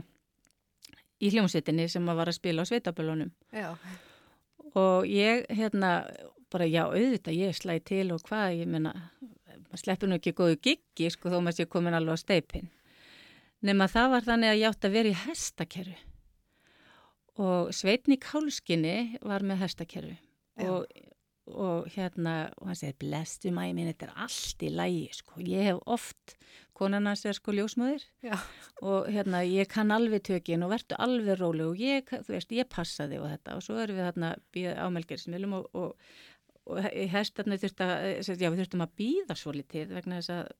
[1.23, 3.33] í hljómsveitinni sem var að spila á sveitabölunum.
[3.51, 3.73] Já.
[4.79, 5.91] Og ég, hérna,
[6.53, 8.93] bara já, auðvitað, ég slæði til og hvað, ég menna,
[9.67, 12.71] maður sleppur nú ekki góðu giggi, sko, þó maður sé komin alveg á steipin.
[13.63, 15.95] Nefn að það var þannig að ég átti að vera í hestakerru.
[17.43, 20.13] Og Sveitni Kálskinni var með hestakerru.
[20.67, 20.83] Og,
[21.49, 25.39] og hérna, og hann segir, blestu mæmi minn, þetta er allt í lægi, sko.
[25.41, 26.35] Ég hef oft,
[26.77, 28.03] konan hans er sko ljósmöður
[28.83, 32.69] og hérna, ég kann alveg tökin og verður alveg róleg og ég, þú veist, ég
[32.69, 34.31] passa þig og þetta og svo erum við hérna
[34.87, 36.15] ámelgerismilum og, og,
[36.69, 37.93] og í hestarnu þurft að,
[38.25, 40.51] já, við þurftum að býða svo litið vegna þess að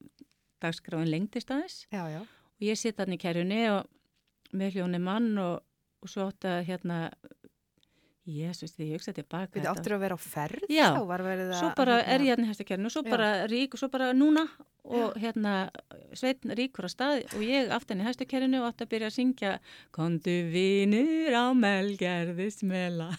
[0.63, 2.21] dagskráin lengdist aðeins Já, já.
[2.63, 3.87] Ég sitt hann í kerjunni og
[4.53, 5.63] með hljóni mann og,
[6.03, 6.99] og svo átt að hérna
[8.23, 10.85] Jésus, því ég hugsa tilbaka Við áttur að vera á ferð Já.
[11.59, 14.13] Svo bara að, er ég hérna í hestakernu og svo bara rík og svo bara
[14.15, 14.45] núna
[14.83, 15.55] og hérna
[16.15, 19.51] sveitn ríkur á stað og ég aftan í hestakernu og átt að byrja að syngja
[19.95, 23.09] Kondu vinur á melgerðis mela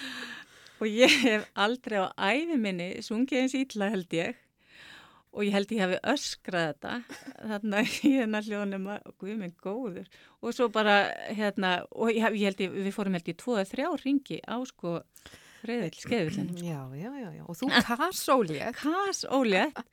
[0.80, 4.36] og ég hef aldrei á æfi minni sungið eins ítla held ég
[5.36, 6.92] og ég held ég hafi öskrað þetta
[7.52, 10.06] þarna í hérna hljónum að guð minn góður
[10.40, 10.96] og svo bara
[11.36, 14.56] hérna og ég, ég held ég, við fórum held ég tvo eða þrjá ringi á
[14.68, 14.96] sko
[15.66, 17.44] reyðill skeiðvillin Já, já, já, já.
[17.46, 18.80] Og þú karsólétt.
[18.80, 19.84] Kas ólétt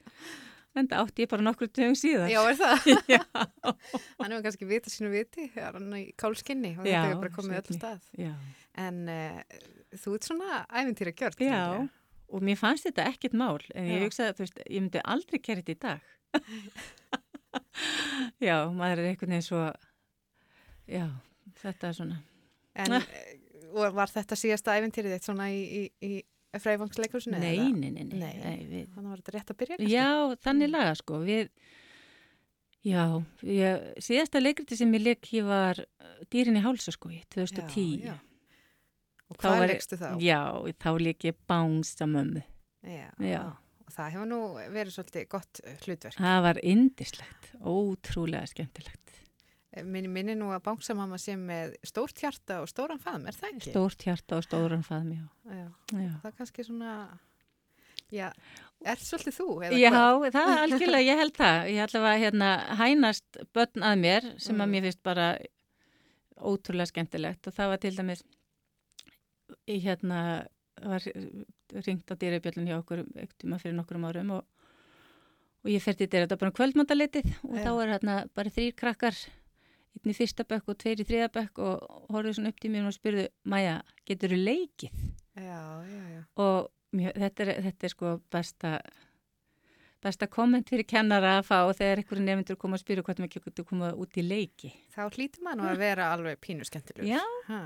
[0.73, 2.87] en það átti ég bara nokkru dögum síðan Já, er það?
[3.13, 3.21] Já,
[3.61, 7.59] Hann hefur kannski vita sínu viti, er í kálskinni og Já, þetta hefur bara komið
[7.59, 8.07] öll stað.
[8.17, 8.31] já.
[8.81, 9.59] En uh,
[10.01, 11.43] þú ert svona æfintýra gjört.
[11.45, 11.61] Já,
[12.33, 15.61] og mér fannst þetta ekkert mál, en ég hugsaði, þú veist, ég myndi aldrei gera
[15.61, 16.01] þetta í dag.
[18.47, 19.61] já, maður er einhvern veginn svo,
[20.89, 21.05] já,
[21.61, 22.17] þetta er svona.
[22.83, 23.05] En uh,
[23.73, 26.11] og var þetta síðasta æfintýrið þitt svona í, í, í
[26.61, 27.37] fræfangsleikursinu?
[27.41, 28.33] Nei, nei, nei, nei, Nei.
[28.41, 29.93] nei við, Þannig var þetta rétt að byrja kannski?
[29.95, 30.09] já,
[30.45, 31.47] þannig laga, sko, við,
[32.89, 33.03] já,
[33.49, 37.89] ég, síðasta leikriti sem ég leik, ég var uh, dýrin í hálsaskói, 2010.
[38.03, 38.17] Já, já.
[39.33, 40.07] Og hvað leikstu þá?
[40.23, 40.39] Já,
[40.85, 42.43] þá leik ég bánsa mömmu.
[42.85, 43.07] Já.
[43.23, 43.41] Já.
[43.83, 44.41] Og það hefur nú
[44.73, 46.17] verið svolítið gott uh, hlutverk.
[46.19, 48.99] Það var indislegt, ótrúlega skemmtilegt.
[49.89, 53.71] Minni minni nú að bánksamamma sé með stórt hjarta og stóran faðm, er það ekki?
[53.73, 55.23] Stórt hjarta og stóran faðm, já.
[55.49, 55.63] Já.
[55.97, 56.11] já.
[56.21, 56.91] Það er kannski svona,
[58.13, 58.27] já,
[58.85, 59.47] er svolítið þú?
[59.73, 60.27] Já, hvað?
[60.35, 61.57] það er algjörlega, ég held það.
[61.73, 62.51] Ég ætla að hérna,
[62.83, 64.75] hænast börn að mér sem að Mm.
[64.77, 65.27] mér finnst bara
[66.37, 68.23] ótrúlega skemmtilegt og það var til dæmis
[69.69, 70.19] í hérna
[70.81, 71.05] var
[71.85, 74.43] ringt á dýrabjöllun hjá okkur ekkert fyrir nokkrum árum og,
[75.63, 77.63] og ég fer til þetta bara um kvöldmandaleitið og Já.
[77.63, 79.17] þá er hérna bara þrýr krakkar
[79.93, 82.89] einn í fyrsta bekk og tveir í þriða bekk og horfðu svona upp til mér
[82.89, 83.79] og spurðu Maja,
[84.09, 85.01] getur þú leikið?
[85.37, 86.21] Já, já, já.
[86.41, 88.75] og mjög, þetta, er, þetta er sko besta
[90.03, 93.67] besta komment fyrir kennara að fá þegar einhverju nefndur koma að spyrja hvort maður getur
[93.69, 97.07] koma út í leiki Þá hlýtur maður nú að vera alveg pínu skemmtilegur.
[97.15, 97.23] Já.
[97.47, 97.61] Ha.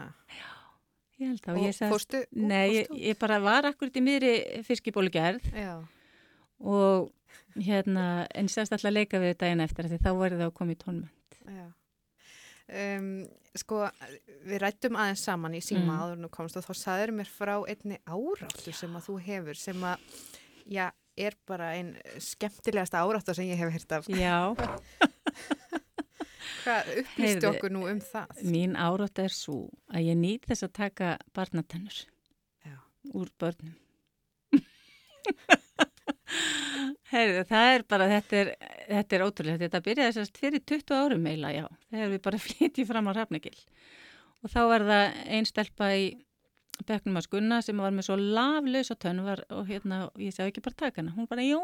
[1.19, 2.23] Ég held það Og ég sagði fórstu?
[2.31, 3.03] nei, ég, fórstu?
[3.09, 4.33] ég bara var akkurat í miðri
[4.67, 5.73] fiskibólugerð Já,
[6.59, 7.11] og
[7.57, 8.05] hérna
[8.35, 10.79] en ég sagðist alltaf leika við daginn eftir því þá var það að koma í
[10.83, 11.65] tónmönd já.
[12.67, 13.09] Um,
[13.55, 13.85] sko,
[14.43, 15.99] við rættum aðeins saman í síma Mm.
[16.03, 19.85] áður nú komst og þá saður mér frá einni áráttu sem að þú hefur sem
[19.87, 20.03] að,
[20.67, 24.09] já, er bara einn skemmtilegasta áráttu sem ég hef heyrt af.
[24.11, 24.51] já,
[26.63, 28.41] Hvað upplýstu okkur nú um það?
[28.51, 29.57] mín árátt er svo
[29.93, 31.97] að ég nýt þess að taka barnatennur
[32.67, 32.77] Já.
[33.13, 33.75] úr börnum
[37.11, 38.49] Heyrðu, það er bara, þetta er,
[38.89, 42.87] þetta er ótrúlega, þetta byrjaði sérst fyrir 20 árum eiginlega, já, þegar við bara flytjum
[42.89, 43.55] fram á Hrafnagil
[44.43, 45.05] og þá var það
[45.37, 46.07] ein stelpa í
[46.87, 50.51] bekknum að skunna sem var með svo laflösa tönn var, og hérna, og ég sagði
[50.51, 51.61] ekki bara taka hana, hún bara, jú,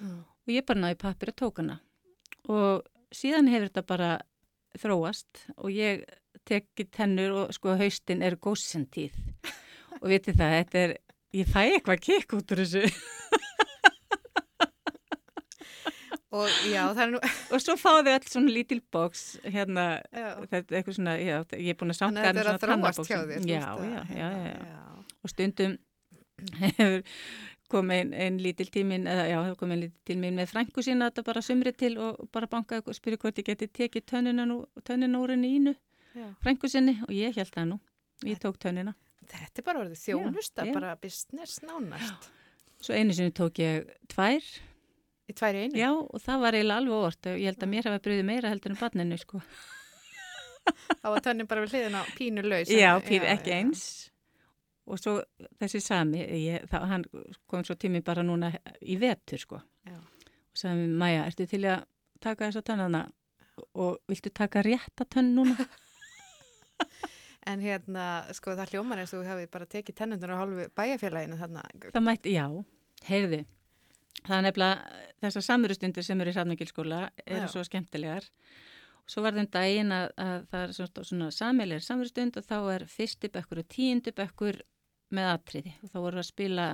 [0.00, 0.22] Mm.
[0.24, 1.74] og ég bara náði pappir og tók hana
[2.48, 4.10] og síðan hefur þetta bara
[4.80, 6.04] þróast og ég
[6.46, 9.16] teki tennur og sko haustin er gósentíð
[10.00, 10.94] og vitið það, þetta er,
[11.36, 12.84] ég fæ eitthvað kikk út úr þessu.
[16.30, 17.20] Og já, það er nú,
[17.56, 20.28] og svo fá þau alls svona lítil box hérna, já.
[20.46, 21.96] þetta er eitthvað svona, já, ég er búin að
[22.86, 24.82] veist að- já, já, já, já, já.
[25.26, 25.74] og stundum
[26.62, 27.02] hefur
[27.70, 31.08] komið ein, ein lítil tímin eða já, hefur komið ein lítil tímin með frængu sína
[31.10, 35.34] þetta bara sumri til og bara bankaði og spyrja hvort ég geti tekið tönnina úr
[35.34, 35.74] henni ínu,
[36.42, 37.80] frængu sinni og ég held það nú,
[38.26, 38.96] ég tók tönnina
[39.30, 40.72] Þetta er bara orðið þjónusta, já.
[40.74, 42.30] bara business nánast.
[42.82, 44.42] svo einu sinni tók ég tvær
[45.30, 45.78] Í tværi einu?
[45.78, 48.72] já, og það var eiginlega alveg óvart ég held að mér hafa bröðið meira heldur
[48.74, 49.38] en barninu sko.
[51.00, 52.68] Þá var tönnin bara við hliðina pínu laus.
[52.74, 53.84] já, pýr ekki eins
[54.90, 55.16] og svo
[55.60, 57.06] þessi sami ég, það, hann
[57.50, 59.96] kom svo tími bara núna í vetur sko Já.
[59.96, 61.86] og sagði mér, Maja, ertu til að
[62.20, 63.04] taka þessa tönnana
[63.76, 65.56] og viltu taka rétta tönn núna?
[67.48, 71.38] En hérna, sko, það hljómar eins og þú hefði bara tekið tennundur á hálfu bæjarfélaginu
[71.40, 71.62] þarna.
[71.88, 72.44] það mætti, já,
[73.08, 73.38] heyrðu
[74.26, 77.52] það er nefnilega þessar samverustundir sem eru í Hrafnagilskóla eru Já.
[77.52, 78.26] svo skemmtilegar
[79.10, 82.86] svo var þeim daginn að, að það er svona, svona sameilir samverustund og þá er
[82.90, 84.60] fyrsti bekkur og tíundu bekkur
[85.16, 86.66] með atriði og þá voru að spila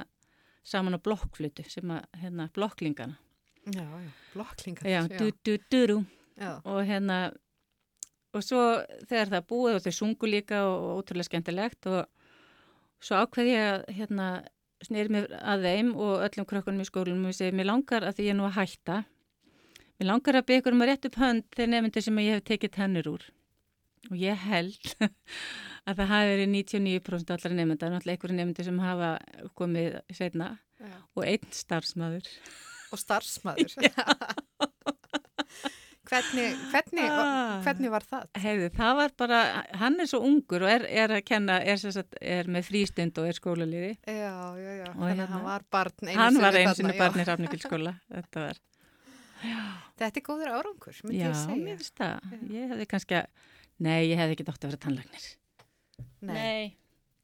[0.67, 3.17] saman á blokkflutu sem að, hérna, blokklingana
[3.67, 4.87] Já, já, blokklingar.
[4.87, 5.97] já, du, du, du, du.
[6.39, 6.53] já.
[6.63, 7.17] og hérna
[8.37, 8.61] og svo
[9.09, 12.05] þegar það búið og þau sungu líka og, ótrúlega skemmtilegt og
[13.03, 14.29] svo ákveði ég að hérna
[14.87, 18.27] snýri mér að þeim og öllum krökkunum í skólunum og segi mér langar að því
[18.29, 18.99] ég er nú að hætta
[19.97, 22.47] mér langar að byggja ykkur um að rétt upp hönd þeir nefndir sem ég hef
[22.51, 23.27] tekið tennur úr
[24.11, 24.93] og ég held
[25.87, 29.11] að það hafi verið 99% allar nefndar, náttúrulega einhverju nefndir sem hafa
[29.59, 30.49] komið setna
[30.81, 30.95] já.
[31.17, 32.31] og einn starfsmæður
[32.95, 33.73] Og starfsmæður.
[36.07, 37.57] Hvernig, hvernig, Ah.
[37.65, 38.29] hvernig var það?
[38.39, 39.39] Heyrðu, það var bara,
[39.81, 43.27] hann er svo ungur og er, er að kenna, er, sagt, er með frístund og
[43.27, 43.89] er skólaliði.
[44.07, 46.69] Já, já, já, Og þannig að hérna- hann var barn einu Hann sinni var einu
[46.69, 46.99] þarna, sinni já.
[47.03, 47.95] barn í Hrafningilskóla.
[48.15, 48.61] Þetta var,
[49.99, 51.59] Þetta er góður árangur, myndi já, ég segja.
[51.67, 52.39] mér finnst það.
[52.55, 53.27] Ég hefði kannski að,
[53.83, 55.27] nei, ég hefði ekki dótt að vera tannlagnir.
[56.27, 56.75] Nei.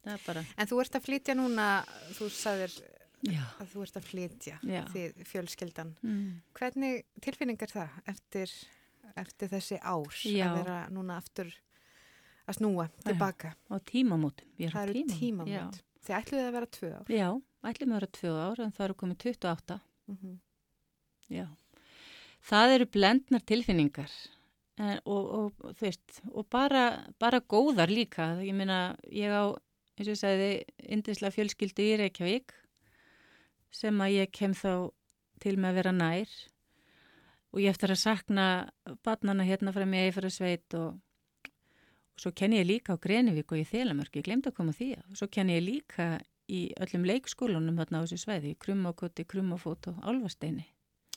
[0.03, 1.67] það er bara, En þú ert að flytja núna,
[2.17, 2.75] þú sagðir
[3.27, 3.43] já.
[3.61, 4.81] að þú ert að flytja, Já.
[4.93, 5.93] þið fjölskyldan.
[6.03, 6.41] Mm.
[6.59, 8.53] Hvernig tilfinning er það eftir,
[9.15, 10.47] eftir þessi ár Já.
[10.49, 11.51] að vera núna aftur
[12.47, 13.53] að snúa tilbaka?
[13.71, 14.47] Og tímamótum.
[14.59, 15.81] Á Það eru tímamót.
[16.03, 17.11] Þið ætluðu að vera tvö ár.
[17.13, 17.29] Já,
[17.63, 19.79] ætlum að vera tvö ár en það eru komið 28.
[20.11, 20.39] Mm
[21.31, 21.47] Já.
[22.43, 24.11] Það eru blendnar tilfinningar
[24.81, 26.85] en, og, og, þú veist, og bara,
[27.21, 28.33] bara góðar líka.
[28.41, 29.53] Ég meina, ég á,
[29.97, 30.49] eins og ég sagði,
[30.97, 32.55] indislega fjölskyldu í Reykjavík
[33.73, 34.91] sem að ég kem þá
[35.43, 36.35] til með að vera nær
[37.53, 38.45] og ég eftir að sakna
[39.05, 40.99] barnana hérna frá mig fyrir sveit og,
[42.13, 44.93] og svo kenni ég líka á Grenivík og í Þelamörk, ég glemdi að koma því
[45.01, 46.07] og svo kenni ég líka
[46.49, 50.65] í öllum leikskólunum þarna á þessu sveiði, Krummokoti, Krummofót og Álfasteini.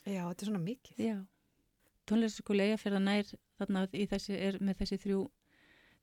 [0.05, 1.01] Já, þetta er svona mikið.
[1.03, 1.17] Já,
[2.09, 5.21] tónlistaskóli Eyjafjörðar nær þarna í þessi, er með þessi þrjú,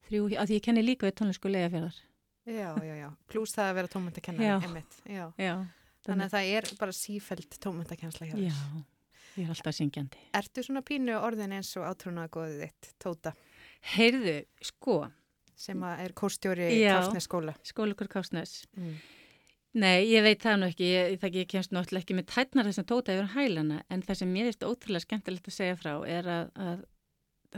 [0.09, 2.01] þrjú, að því ég kenni líka við tónlistaskóli Eyjafjörðar.
[2.45, 3.09] Já, já, já.
[3.33, 4.57] Plús það að vera tómöndakennari, Já.
[4.67, 4.97] einmitt.
[5.09, 5.25] Já.
[5.41, 5.55] Já,
[6.05, 8.83] Þannig að það er bara sífæld tómöndakensla hjá já, þess.
[9.39, 10.19] ég er alltaf syngjandi.
[10.37, 13.33] Ertu svona pínu orðin eins og átrúnaðgóðið þitt, Tóta,
[13.95, 14.99] Heyrðu, sko,
[15.57, 16.99] sem að er kórstjóri Já.
[16.99, 17.55] Kársnesskóla?
[17.65, 18.67] skólukur Kásnes.
[18.77, 18.99] Mm.
[19.75, 22.87] Nei, ég veit það nú ekki, ég, það ég kemst náttúrulega ekki með tætnar þessum
[22.87, 26.53] tóta yfir hælana, en það sem mér er ótrúlega skemmtilegt að segja frá er að,
[26.67, 26.85] að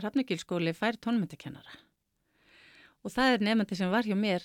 [0.01, 1.77] Hrafnugilskóli fær tónmyndakennara.
[3.05, 4.45] Og það er nefndi sem var hjá mér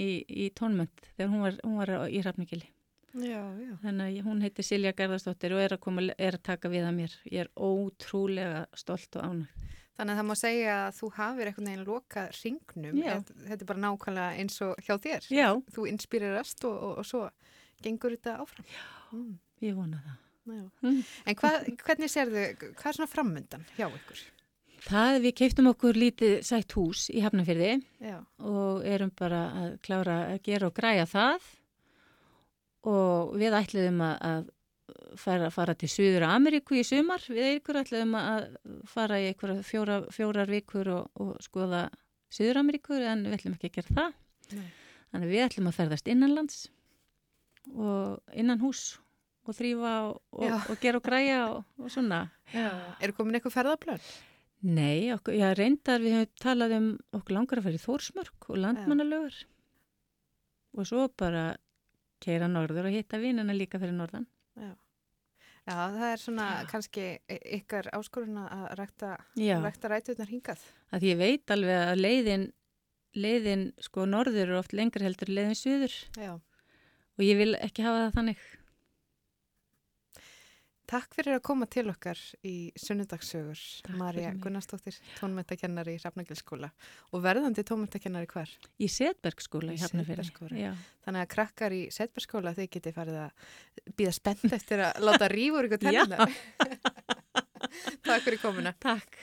[0.00, 2.68] í, í tónmynd þegar hún var, hún var í Hrafnugili.
[3.10, 3.72] Já, já.
[3.82, 6.84] Þannig að ég- hún heitir Silja Garðarsdóttir og er að, koma, er að taka við
[6.88, 7.16] að mér.
[7.26, 9.64] Ég er ótrúlega stolt og ánægð.
[10.00, 13.00] Þannig að það má segja að þú hafir einhvern veginn lokað ringnum.
[13.04, 13.14] Já.
[13.50, 15.26] Þetta er bara nákvæmlega eins og hjá þér.
[15.36, 17.22] Já, Þú inspírirast og, og, og svo
[17.84, 18.70] gengur þetta áfram.
[19.12, 19.34] Mm.
[19.66, 20.18] ég vona það.
[20.50, 20.62] Já.
[20.80, 21.00] Mm.
[21.28, 22.44] En hvað, hvernig sérðu,
[22.78, 24.22] hvað er svona framundan hjá ykkur?
[24.86, 28.22] Það, við keiptum okkur lítið sætt hús í Hafnafyrði Já.
[28.40, 31.50] og erum bara að klára að gera og græja það
[32.88, 34.48] og við ætluðum að, að
[35.20, 38.48] fara, fara til Suður Ameríku í sumar við ykkur ætluðum að
[38.90, 41.86] fara í einhverja fjóra, fjórar vikur og, og skoða
[42.32, 44.66] Suður Ameríku en við ætlum ekki að gera það Nei.
[45.12, 46.58] þannig við ætlum að ferðast innanlands
[47.74, 48.84] og innan hús
[49.48, 52.24] og þrýfa og, og, og gera og græja og, og svona
[52.54, 52.68] Já.
[53.00, 54.02] Er komin eitthvað ferðaplön?
[54.60, 58.58] Nei, okkur, já, reyndar við höfum talað um okkur langar að fara í Þórsmörk og
[58.60, 59.38] landmannalögur
[60.76, 61.54] og svo bara
[62.20, 64.26] keira norður og hitta vinnina líka fyrir norðan.
[64.56, 64.70] Já.
[65.68, 70.62] Já, það er svona kannski y- ykkar áskorun að rækta, Já, rækta rætuðnar hingað.
[70.92, 72.46] að ég veit alveg að leiðin,
[73.14, 76.32] leiðin sko norður er oft lengri heldur leiðin suður Já.
[76.34, 78.38] og ég vil ekki hafa það þannig.
[80.90, 83.60] Takk fyrir að koma til okkar í sunnudagssögur,
[84.00, 84.32] Marja.
[84.42, 86.72] Gunnarsdóttir, tónmyndakennari í Hrafnagilskóla
[87.14, 88.50] og verðandi tónmyndakennari hvar.
[88.82, 89.78] Í Setbergskóla Í.
[90.58, 90.72] Já,
[91.06, 95.70] Þannig að krakkar í Setberskóla þau geti farið að býða spennt eftir að láta rífur
[95.70, 96.02] ykkur Já.
[96.02, 96.34] tennunar.
[98.08, 98.74] Takk fyrir komuna.
[98.82, 99.14] takk.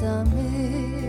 [0.00, 1.05] Hjarta mig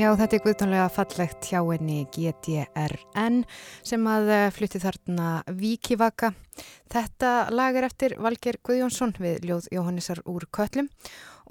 [0.00, 3.42] Já, þetta er guðtónlega fallegt hjá henni GTRN
[3.84, 6.30] sem að eh, flutti þarna Víkivaka.
[6.88, 10.88] Þetta lag er eftir Valger Guðjónsson við Ljóð Jóhannesar úr Köllum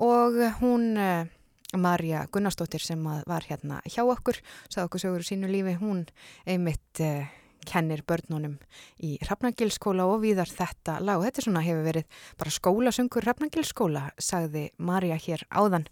[0.02, 1.30] og hún eh,
[1.78, 6.08] Marja Gunnarsdóttir sem var hérna hjá okkur, sagði okkur sögur úr sínu lífi, hún
[6.50, 7.30] einmitt eh,
[7.68, 8.56] kennir börnunum
[9.04, 14.66] í Hrafnagilskóla og viðar þetta lag og þetta svona hefur verið bara skólasöngur Hrafnagilskóla, sagði
[14.78, 15.88] Marja hér áðan.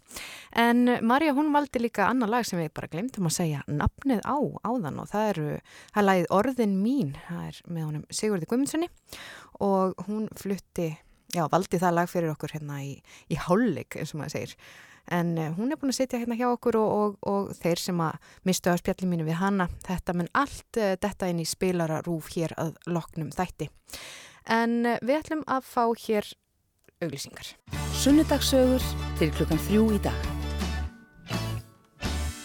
[0.52, 4.38] En Marja hún valdi líka annar lag sem við bara glemtum að segja nafnið á
[4.64, 5.48] áðan og það eru,
[5.92, 8.90] það er lagið Orðin mín, það er með honum Sigurði Guðmundssoni
[9.64, 10.92] og hún flutti,
[11.34, 12.94] já valdi það lag fyrir okkur hérna í,
[13.28, 14.56] í hálfleik eins og maður segir.
[15.14, 18.02] En uh, hún er búin að sitja hérna hjá okkur og, og, og þeir sem
[18.04, 22.32] að mistu að spjalli mínu við hana, þetta menn allt þetta inn í spilara rúf
[22.36, 23.70] hér að loknum þætti.
[24.48, 26.32] En uh, við ætlum að fá hér
[27.02, 27.54] auglýsingar.
[27.98, 28.84] Sunnudagsögur
[29.20, 30.37] til klukkan þrjú í dag.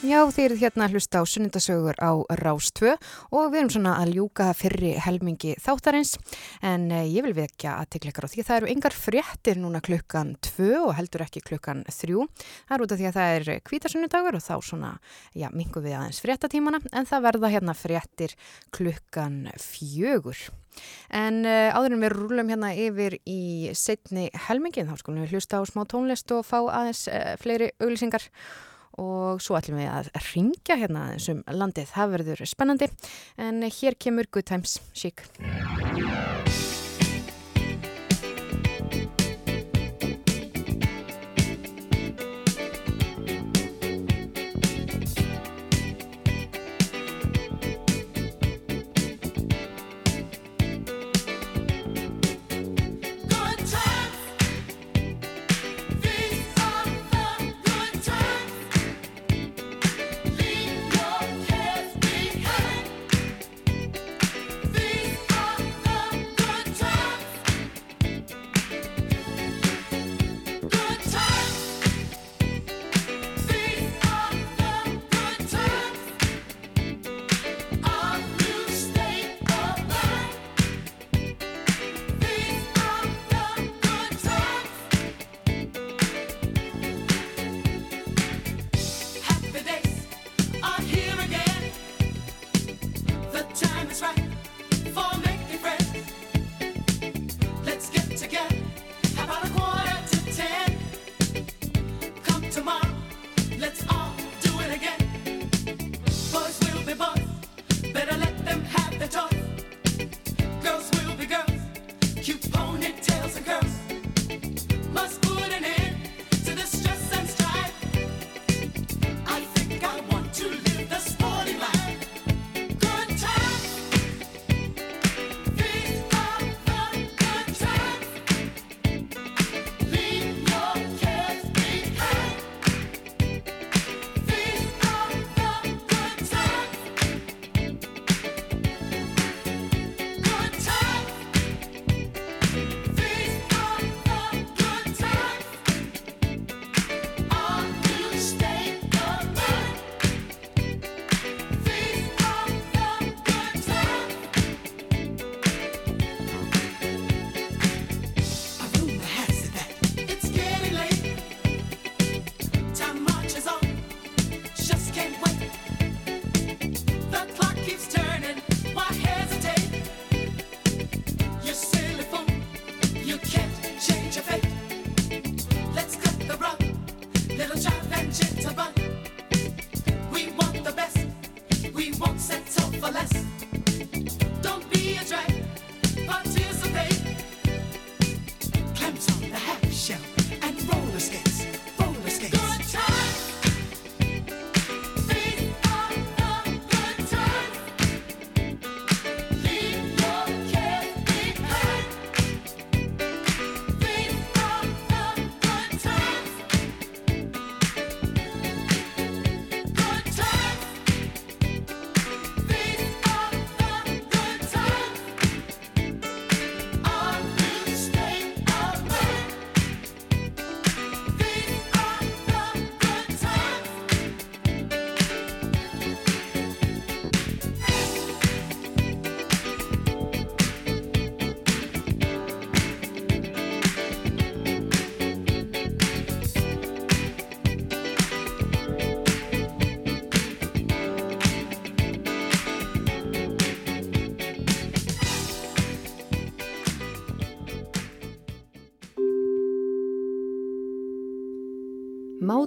[0.04, 2.12] Já, þið eruð hérna að hlusta á sunnindasögur á
[2.42, 2.90] Rás 2
[3.32, 6.18] og við erum svona að ljúka fyrri helmingi þáttarins
[6.60, 9.62] en eh, ég vil vekja að tekla ykkur á því að það eru engar fréttir
[9.64, 12.18] núna klukkan 2 og heldur ekki klukkan 3.
[12.68, 14.90] Það er út af því að það er kvítasunnudagur og þá svona,
[15.40, 18.36] já, mingum við aðeins fréttatímana en það verða hérna fréttir
[18.76, 20.36] klukkan 4.
[21.16, 25.64] En uh, áður en við rúlum hérna yfir í setni helmingin þá skulum við hlusta
[25.64, 28.28] á smá tónlist og fá aðeins uh, fleiri auglýsingar
[29.02, 31.90] og svo ætlum við að ringja hérna aðeins um landið.
[31.96, 32.92] Það verður spennandi
[33.42, 35.26] en hér kemur Good Times Chic.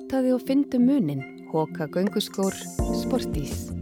[0.07, 2.55] Mátaði og fyndu munin, hóka gönguskór,
[2.95, 3.73] sportís.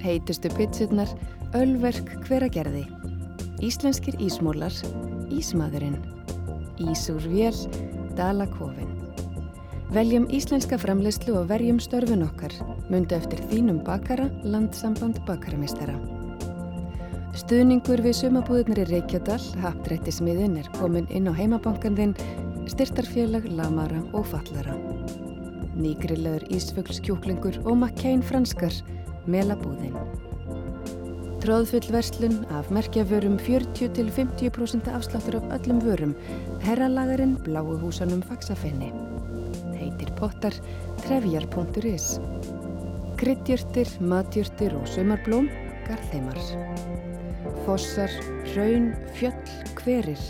[0.00, 1.10] Heitustu pizzurnar,
[1.52, 2.86] ölverk hveragerði.
[3.60, 4.72] Íslenskir ísmólar,
[5.28, 5.98] ísmaðurinn.
[6.80, 7.60] Ísúr vél,
[8.16, 8.88] dalakofin.
[9.92, 12.56] Veljum íslenska framleyslu og verjum störfun okkar.
[12.88, 15.98] Mundu eftir þínum bakara, landsamband bakaramistara.
[17.36, 22.16] Stuðningur við sumabúðunar í Reykjadal, haptrættismiðin er komin inn á heimabankan þinn,
[22.64, 24.79] styrtarfélag, lamara og fallara.
[25.80, 28.74] Nýgrillaður ísfuglskjúklingur og makkein franskar,
[29.30, 29.96] melabúðin.
[31.40, 36.12] Tróðfull verslun af merkjavörum 40-50% afsláttur af öllum vörum,
[36.60, 38.90] herralagarinn bláu húsanum faksafenni.
[39.78, 40.52] Heitir pottar,
[41.06, 42.18] trefjar.is.
[43.20, 45.48] Kryddjurtir, matjurtir og sumarblóm,
[45.88, 46.40] garðheimar.
[47.64, 48.12] Fossar,
[48.52, 50.20] raun, fjöll, hverir,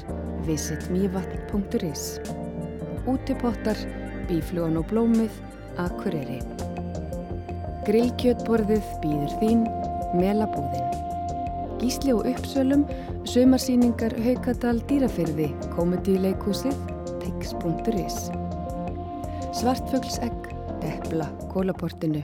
[0.46, 2.06] visitmývatn.is.
[3.10, 3.78] Útipottar,
[4.30, 5.34] bíflugan og blómið,
[5.82, 6.38] akureyri.
[7.88, 9.64] Grillkjötborðið býður þín,
[10.20, 10.86] melabúðin.
[11.80, 12.84] Gísli og uppsölum,
[13.28, 16.76] sömarsýningar Haukadal dýrafyrði, komedíuleikúsið,
[17.24, 18.20] tix.is.
[19.56, 20.52] Svartfuglsegg,
[20.84, 22.22] depla, kólaportinu.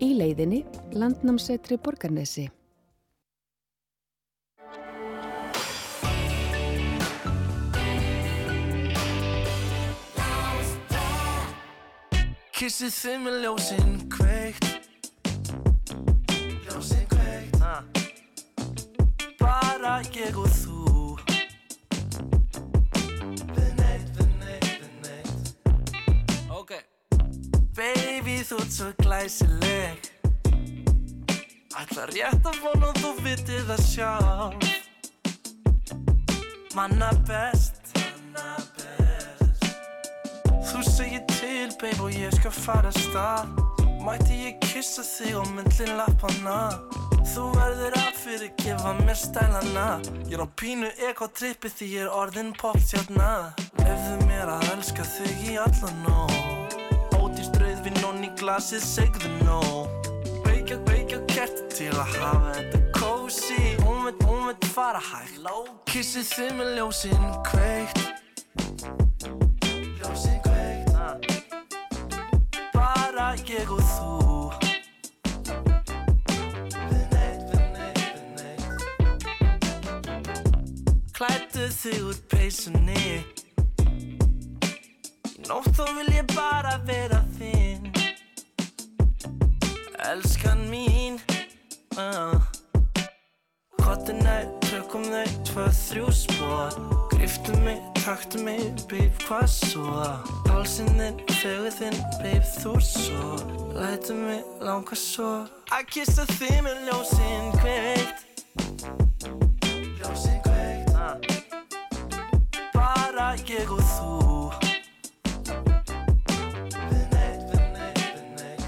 [0.00, 0.62] Í leiðinni,
[0.94, 2.46] landnámsetri Borgarnesi.
[12.60, 14.66] Kissið þið með ljósinn kveikt.
[16.66, 17.56] Ljósinn kveikt.
[17.64, 17.80] Ah.
[19.40, 21.14] Bara ég og þú.
[23.54, 26.76] Við neitt, við neitt, við neitt Ok.
[27.80, 30.12] Baby þú ert svo glæsileg.
[31.80, 34.72] Ætla rétt að vona að þú vitið það sjálf.
[36.76, 37.79] Manna best
[41.40, 43.60] til, babe, og ég skal fara að stað.
[44.00, 46.60] Mætti ég kissa þig á myndlinn lappana
[47.30, 49.84] Þú verður að fyrirgefa mér stælana.
[50.24, 53.52] Ég er á pínu ekotrippi því ég er orðin popstjarna
[53.82, 60.08] Lefðu mér að elska þig í allan nóg Ódýrst rauðvinn og ný glasið segðu nóg
[60.46, 65.44] Veikja, veikja kerti til að hafa þetta kósi Hún veit, hún veit fara hægt.
[65.92, 68.29] Kissið þið með ljósinn kveikt
[81.70, 83.02] Klættu þig úr peysunni
[85.30, 87.84] Í nótt þá vil ég bara vera þinn
[90.08, 91.20] Elskan mín
[91.94, 92.42] uh.
[93.78, 96.74] Kottu nær, tökum þau tvö, þrjú spór
[97.12, 100.08] Griftu mig, taktu mig, babe, hvað svo?
[100.48, 103.38] Hálsinn þinn, fegur þinn, babe, þú svo
[103.78, 105.30] Lætu mig langa svo
[105.70, 108.29] Að kissa þig með ljósinn kveikt
[113.50, 114.10] ég og þú
[116.90, 118.64] Við neitt, við neitt, við neitt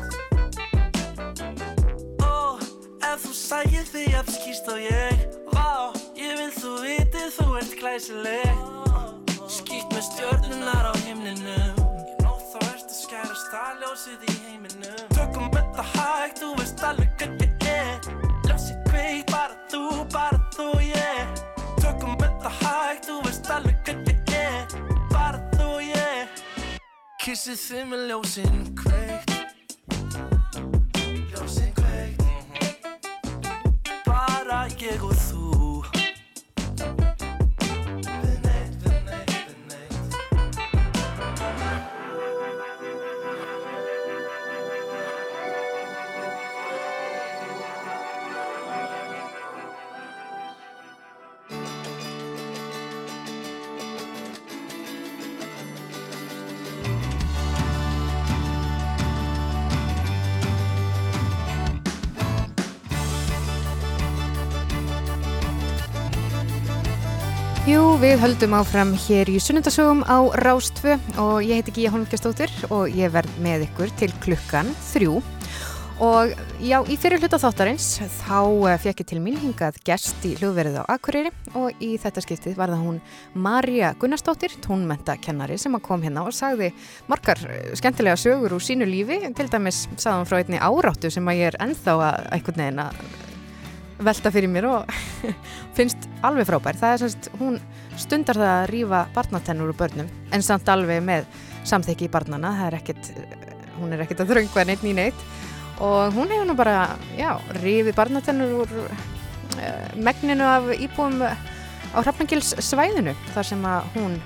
[2.27, 2.59] Ó,
[3.07, 5.15] ef þú sægir því að skýrst á ég
[5.53, 5.71] Vá,
[6.19, 8.55] ég vil þú vitið þú ert glæsileg
[9.53, 15.83] Skýrt með stjörnunar á himninum Í nótt þá ertu skæra staðljósið í heiminum Tökum þetta
[15.95, 17.99] hægt, þú veist alveg hvað ég er
[18.51, 21.12] Ljósið kveikt, bara þú, bara þú, yeah
[27.23, 29.31] Kissið þið með ljósinn kveikt
[31.31, 32.25] Ljósinn kveikt
[34.09, 35.12] Bara ég og
[67.63, 72.91] Jú, við höldum áfram hér í sunnundasögum á Rástvö og ég heiti Gíja Holmgjastóttir og
[72.91, 75.21] ég verð með ykkur til klukkan þrjú.
[76.03, 77.87] Og já, í fyrir hluta þáttarins
[78.25, 82.27] þá eh, fékk ég til mín hingað gest í hljóðverið á Akureyri og í þetta
[82.27, 83.01] skiptið var það hún
[83.39, 86.73] Marja Gunnarsdóttir, tónmentakennari sem kom hérna og sagði
[87.07, 91.31] margar eh, skemmtilega sögur úr sínu lífi, til dæmis sagði hún frá einni áráttu sem
[91.31, 93.07] að ég er ennþá að einhvern veginn að
[94.03, 94.93] velta fyrir mér og
[95.77, 96.79] finnst alveg frábær.
[96.79, 97.59] Það er semst, hún
[98.01, 101.29] stundar það að rífa barnatennur úr börnum en samt alveg með
[101.69, 105.27] samþekki í barnana, það er ekkert, eh, hún er ekkert að þröngva neitt ný neitt.
[105.83, 107.33] Og hún hefur nú bara, já,
[107.63, 108.93] rífið barnatennur úr uh,
[109.97, 114.17] megninu af íbúum á Hrafnagils svæðinu þar sem að hún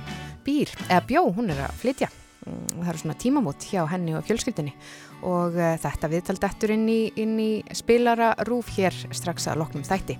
[0.47, 2.11] býr, eða bjó, hún er að flytja.
[2.47, 4.75] Mm, það eru svona tímamót hjá henni og fjölskyldinni
[5.23, 9.87] og uh, þetta viðtald eftir inn í, inn í spilara rúf hér strax að loknum
[9.87, 10.19] þætti.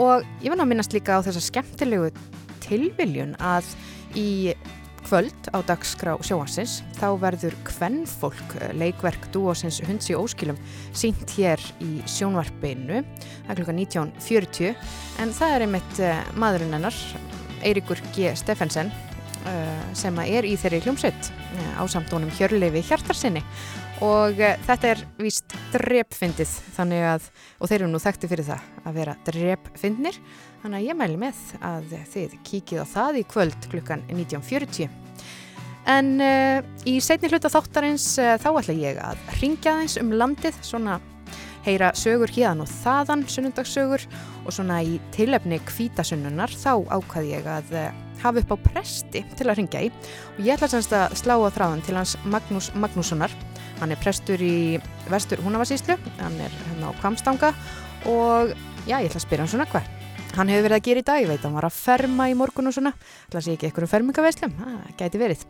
[0.00, 2.12] Og ég vil að minnast líka á þessa skemmtilegu
[2.62, 3.66] tilviljun að
[4.18, 4.52] í
[5.06, 10.58] kvöld á dagskrá sjóansins þá verður kvennfólk eh, leikverk dúosins Hundsi Óskilum
[10.92, 14.74] sínt hér í sjónvarpinu er klukka 19.40
[15.24, 16.96] en það er einmitt uh, maðurinn hennar
[17.64, 18.32] Eiríkur G.
[18.38, 18.92] Steffensen
[19.96, 21.30] sem að er í þeirri hljómsveit
[21.80, 23.40] á samtónum Hjörleifi Hjartarsinni
[24.04, 27.28] og uh, þetta er víst drepfindið þannig að,
[27.60, 30.18] og þeir eru nú þekkti fyrir það að vera drepfindnir
[30.62, 34.90] þannig að ég mæli með að þið kíkið á það í kvöld klukkan 19.40
[35.90, 36.58] en uh,
[36.88, 41.00] í setni hluta þáttarins uh, þá ætla ég að ringja þeins um landið svona
[41.64, 44.04] heyra sögur hérðan og þaðan sunnundagssögur
[44.46, 47.90] og svona í tilefni kvítasunnunar þá ákvað ég að uh,
[48.22, 49.92] hafa upp á presti til að ringja í.
[50.36, 53.34] Og ég ætla semst að slá á þráðan til hans Magnús Magnússonar
[53.80, 54.80] hann er prestur í
[55.10, 57.54] vestur Húnavarsíslu hann er hérna á Kvamstanga
[58.10, 58.52] og
[58.86, 59.88] já, ég ætla að spyrja hann svona hvað
[60.36, 62.70] hann hefur verið að gera í dag, ég veit hann var að ferma í morgun
[62.70, 62.92] og svona,
[63.28, 65.42] ætla að sé ekki eitthvað um fermingaveslum það gæti verið.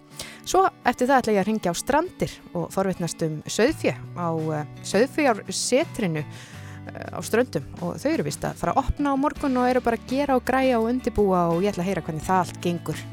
[0.48, 4.62] Svo eftir það ætla ég að ringja á strandir og forvitnast um söðfjö á uh,
[4.92, 7.68] söðfjársetrinu uh, á ströndum.
[7.84, 10.38] Og þau eru vist að fara að opna á morgun og eru bara að gera
[10.38, 13.04] og græja og undibúa og ég ætla að heyra hvernig það allt gengur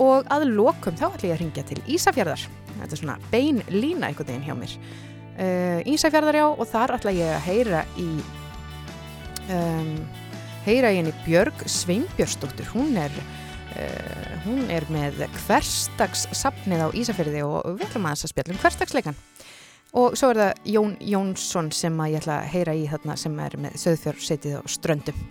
[0.00, 2.46] og að lokum þá ætla ég að ringja til Ísafjörðar
[2.82, 4.76] þetta er svona bein lína einhvern veginn hjá mér.
[5.32, 8.08] Uh, Ísafjörðar já og þar ætla ég að heyra í
[9.52, 9.94] um,
[10.66, 17.44] heyra í henni Björg Sveinbjörnsdóttur hún er uh, hún er með hverstags safnið á Ísafjörði
[17.46, 19.20] og við ætlum að spjalla um hverstagsleikan
[19.98, 23.42] og svo er það Jón Jónsson sem að ég ætla að heyra í þarna sem
[23.44, 25.26] er með söðfjörsetið á ströndum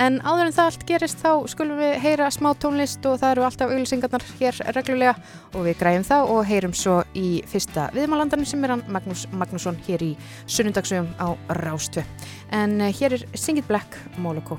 [0.00, 3.46] en áður en það allt gerist þá skulum við heyra smá tónlist og það eru
[3.48, 5.14] alltaf auðlýsingarnar hér reglulega.
[5.54, 9.80] Og við græjum það og heyrum svo í fyrsta viðmálandarinn sem er hann Magnús Magnússon
[9.86, 10.12] hér í
[10.46, 12.06] sunnundagsögum á Rástve
[12.52, 14.58] en eh, hér er Singit Black Moloko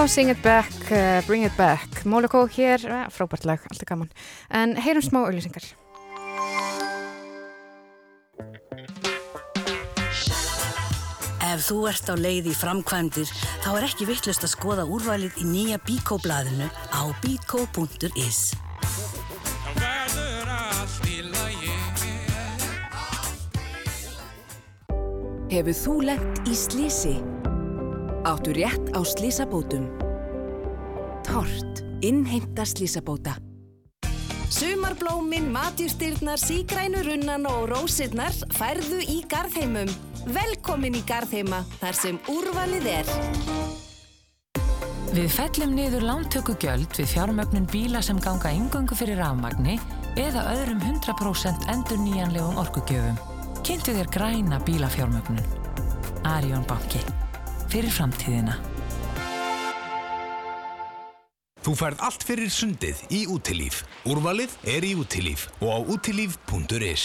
[0.00, 4.08] Já, Sing It Back, uh, Bring It Back Mólikó hér, uh, frábært lag, alltaf gaman
[4.48, 5.66] En heyrum smá auðlýsingar
[11.50, 13.28] Ef þú ert á leið í framkvæmdir
[13.60, 18.40] þá er ekki vittlust að skoða úrvalið í nýja Bíkó-blaðinu á bíkó.is.
[25.52, 27.18] Hefur þú lent í slísi?
[28.30, 29.90] Áttu rétt á slísabótum?
[31.26, 31.82] Tort.
[32.00, 33.34] Innheimta slísabóta.
[34.48, 39.90] Sumarblómin, matjústyrnar, sígrænu runnan og rósirnar færðu í Garðheimum.
[40.30, 43.10] Velkomin í Garðheima, þar sem úrvalið er.
[45.10, 49.74] Við fellum niður lántökugjöld við fjármögnun bíla sem ganga yngöngu fyrir rafmagni
[50.14, 53.18] eða öðrum 100% endur nýjanlegum orkugjöfum.
[53.66, 55.42] Kynntu þér græna bílafjármögnun.
[56.22, 57.02] Arjón banki.
[57.70, 58.56] Fyrir framtíðina.
[61.60, 63.84] Þú færð allt fyrir sundið í útilíf.
[64.10, 67.04] Úrvalið er í útilíf og á útilíf.is.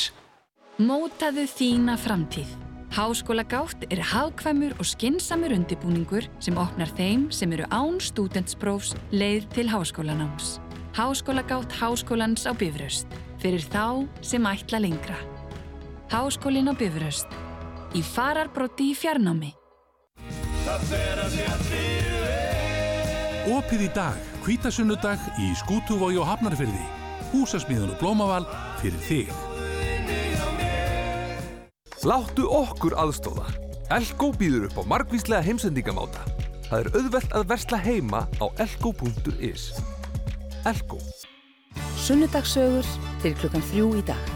[0.82, 2.50] Mótaðu þína framtíð.
[2.96, 9.46] Háskóla gátt er hagkvæmur og skinsamur undibúningur sem opnar þeim sem eru án stúdentsprófs leið
[9.54, 10.56] til háskólanáms.
[10.98, 13.06] Háskóla gátt háskólans á Bifröst.
[13.38, 15.20] Fyrir þá sem ætla lengra.
[16.10, 17.30] Háskólin á Bifröst.
[17.94, 19.54] Í fararbrotti í fjarnámi.
[23.46, 26.86] Opið í dag, hvítasunnudag í Skútuvogi og Hafnarfyrði.
[27.30, 28.48] Húsasmíðan og blómaval
[28.82, 29.30] fyrir þig.
[32.06, 33.46] Láttu okkur aðstóða.
[33.94, 36.26] Elko býður upp á margvíslega heimsendingamáta.
[36.66, 39.68] Það er auðvelt að versla heima á elko.is.
[40.66, 40.98] Elko.
[42.02, 42.90] Sunnudagssögur
[43.22, 44.35] til klukkan þrjú í dag.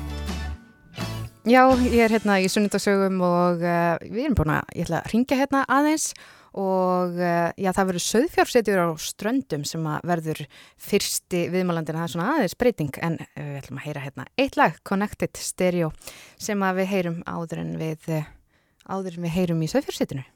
[1.50, 5.08] Já, ég er hérna í sunnundagsögum og uh, við erum búin að, ég ætla að
[5.16, 6.06] ringja hérna aðeins
[6.54, 10.44] og uh, já, það verður söðfjársetjur á ströndum sem að verður
[10.90, 14.62] fyrsti viðmálandin það er svona aðeins breyting en uh, við ætlum að heyra hérna eitt
[14.62, 15.90] lag, Connected Stereo
[16.38, 18.12] sem að við heyrum áður en við
[18.86, 20.28] áður en við heyrum í söðfjársetjunu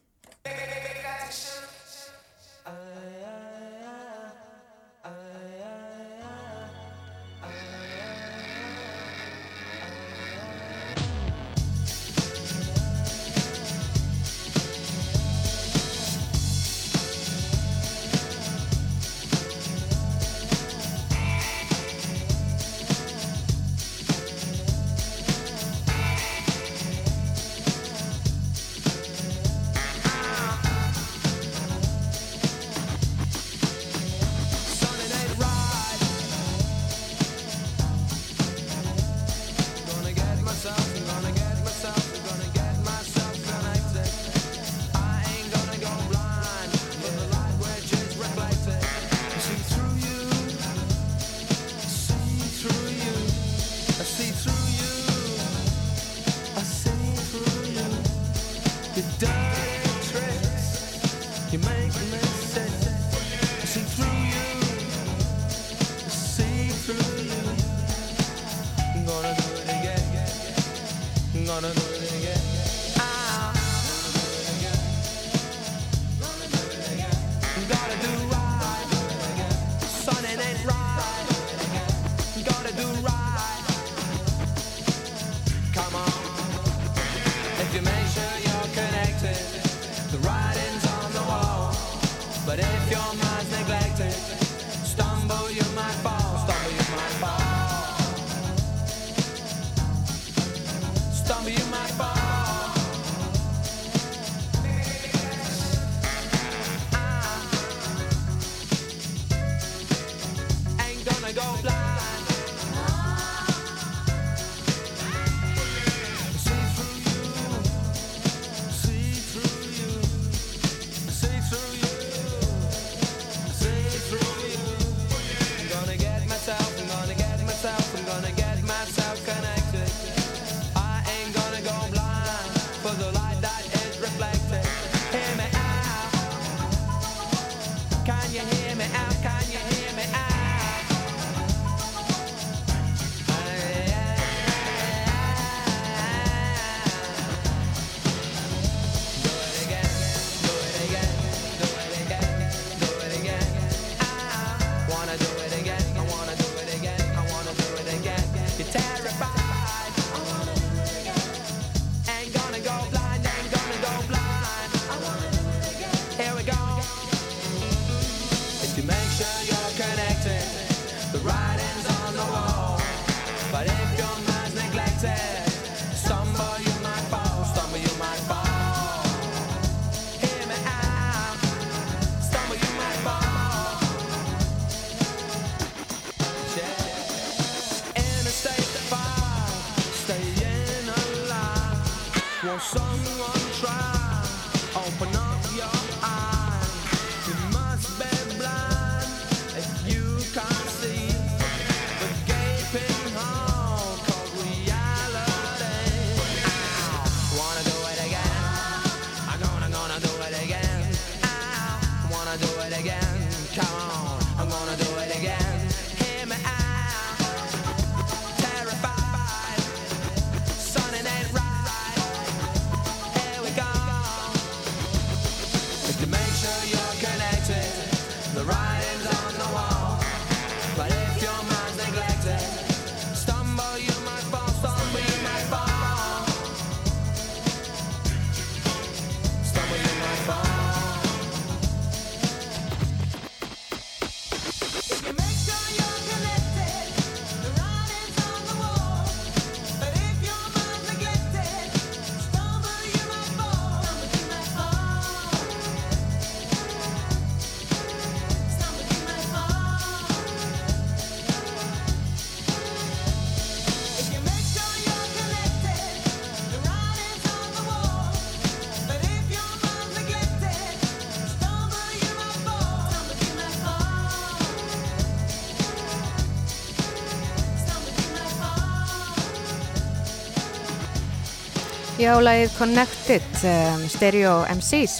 [282.04, 284.98] Já, lagið Connected, um, Stereo MCs.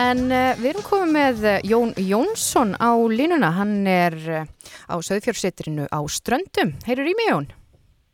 [0.00, 3.50] En uh, við erum komið með uh, Jón Jónsson á línuna.
[3.52, 4.46] Hann er uh,
[4.88, 6.70] á Söðfjörnsittrinu á Ströndum.
[6.86, 7.50] Heyrur í mig, Jón?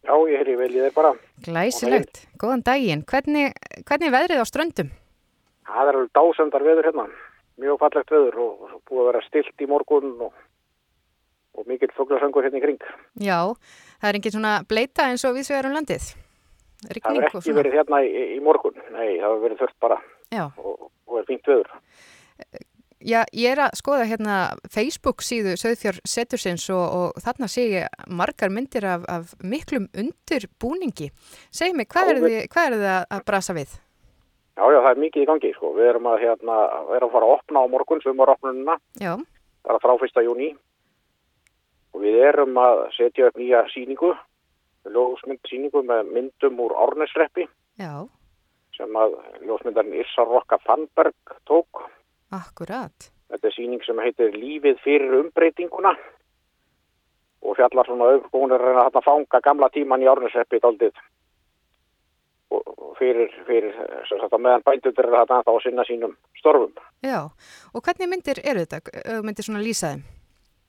[0.02, 1.12] Já, ég heyri vel í þeir bara.
[1.47, 2.24] Glæsilegt.
[2.43, 3.05] Góðan daginn.
[3.06, 3.55] Hvernig,
[3.86, 4.90] hvernig er veðrið á Ströndum?
[5.70, 7.06] Það er alveg dásendar veður hérna.
[7.62, 10.35] Mjög fallegt veður og og búið að vera stilt í morgun og,
[11.55, 12.82] og mikill fuglasöngur hérna í kring.
[13.15, 13.55] Já,
[14.02, 15.78] það er engin svona bleita eins og við svegar um
[16.85, 17.02] landið.
[17.02, 18.78] Það Rigning hefur ekki verið hérna í, í morgun.
[18.93, 20.01] Nei, það hefur verið þurft bara
[20.59, 21.70] og, og er fínt veður.
[23.05, 24.35] Já, ég er að skoða hérna
[24.73, 31.11] Facebook síðu Söðfjör Setursins og, og þarna sé ég margar myndir af, af miklum undirbúningi.
[31.52, 33.74] Segð mig, hvað er við- þið, hvað er þið að, að brasa við?
[34.56, 35.73] Já, já, það er mikið í gangi, sko.
[35.77, 36.56] Við erum að, hérna,
[36.89, 39.12] við erum að fara að opna á morgun, sumaropnunina, Já,
[39.69, 40.24] bara frá 1.
[40.24, 40.48] júni.
[41.94, 44.15] Og við erum að setja upp nýja síningu,
[44.90, 47.47] ljósmyndsíningu með myndum úr Árnesreppi
[47.81, 47.93] já,
[48.77, 49.16] sem að
[49.47, 51.85] ljósmyndarinn Yrsa Rokka Fannberg tók.
[52.35, 53.11] akkurat.
[53.31, 55.94] Þetta er síning sem heitir Lífið fyrir umbreytinguna
[57.44, 60.19] og fjallar svona um, er að reyna að fanga gamla tíman í og
[62.55, 63.74] og fyrir, fyrir
[64.09, 66.74] sagt meðan bændur er þetta að sinna sínum störfum.
[67.02, 67.31] Já,
[67.74, 69.20] og hvernig myndir eru þetta?
[69.24, 70.05] Myndir svona lýsa þeim?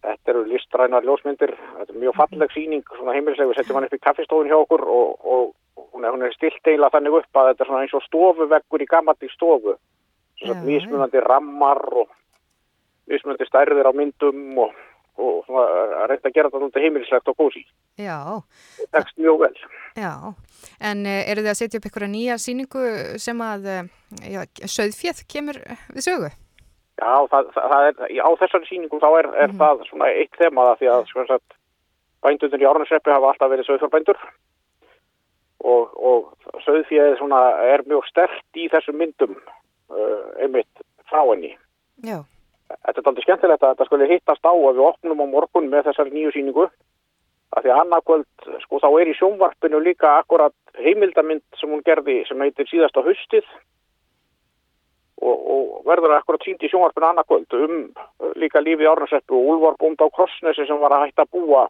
[0.05, 3.95] Þetta eru listrænar ljósmyndir, þetta er mjög falleg síning, svona heimilisleg, við setjum hann upp
[3.97, 7.65] í kaffistofun hjá okkur og, og hún, er, er stilt eiginlega þannig upp að þetta
[7.65, 9.77] er svona eins og stofuveggur í gammalt í stofu.
[10.41, 12.11] Svona Já, mismunandi rammar og
[13.09, 14.77] mismunandi stærðir á myndum og,
[15.17, 15.65] og svona
[16.03, 17.65] að reynda að gera þetta alltaf heimilislegt og kósi.
[17.97, 18.19] Já,
[18.93, 19.53] Tekst mjög vel.
[19.95, 20.11] já.
[20.81, 22.87] En uh, eru þið að setja upp einhverja nýja síningu
[23.21, 24.41] sem að uh, já,
[24.77, 25.61] söðfjöð kemur
[25.95, 26.33] við sögu?
[26.95, 30.77] Já, það, það, er, á þessari sýningu þá er, er það svona eitt þema það
[30.79, 31.57] því að sagt,
[32.23, 34.21] bændunir í Árnarsreppi hafa alltaf verið söðfjárbændur
[35.65, 37.41] og, og söðfjöð svona
[37.73, 41.51] er mjög stert í þessum myndum uh, einmitt frá henni.
[42.05, 42.21] Já.
[42.71, 45.89] Þetta er aldrei skemmtilegt að þetta skulle hittast á að við opnum á morgun með
[45.89, 46.69] þessari nýju sýningu.
[47.55, 52.21] Að því að annarkvöld, sko þá er í sjónvarpinu líka akkurat heimildamind sem hún gerði
[52.27, 53.45] sem heitir síðasta haustið
[55.21, 59.77] og, og verður akkurat sínd í sjónvarpinu annarkvöld um uh, líka lífið Árnarseppu og Úlvar
[59.79, 61.65] bónd á Krossnesi sem var að hætta að búa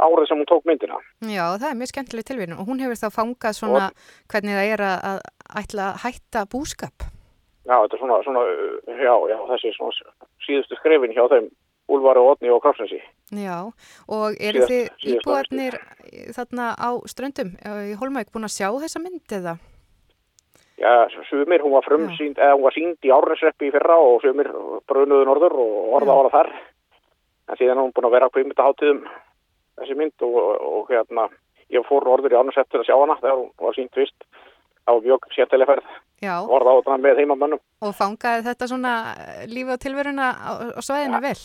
[0.00, 0.98] árið sem hún tók myndina.
[1.20, 3.88] Já, það er mjög skemmtileg tilvíðin og hún hefur þá fangað svona
[4.32, 5.24] hvernig það er að,
[5.60, 7.08] að hætta búskap.
[7.68, 10.14] Já, þetta er svona, svona uh, já, já, þessi svona
[10.46, 11.50] síðustu skrefin hjá þeim
[11.90, 13.00] Úlvar og Otni og Krossnesi.
[13.34, 13.56] Já,
[14.08, 15.76] og eru þið íbúarnir
[16.36, 19.56] þarna á ströndum uh, í Holmæk búin að sjá þessa mynd eða?
[20.80, 24.48] Já, sumir, hún var frumsýnd, eða hún var sínd í Árnesreppi í fyrra og sumir
[24.88, 26.50] brunuðu norður og orða ára þar.
[27.50, 29.02] En síðan hún búin að vera á kvimutaháttiðum
[29.80, 31.26] þessi mynd og, og hérna,
[31.68, 34.24] ég fór norður í Árnesrepp til að sjá hana þegar hún var sínd fyrst.
[34.88, 35.90] Það var mjög séttileg ferð,
[36.24, 37.60] Já, orða ára með heimamönnum.
[37.84, 41.36] og fangaði þetta svona uh, lífi og tilveruna á, á svæðinu vel?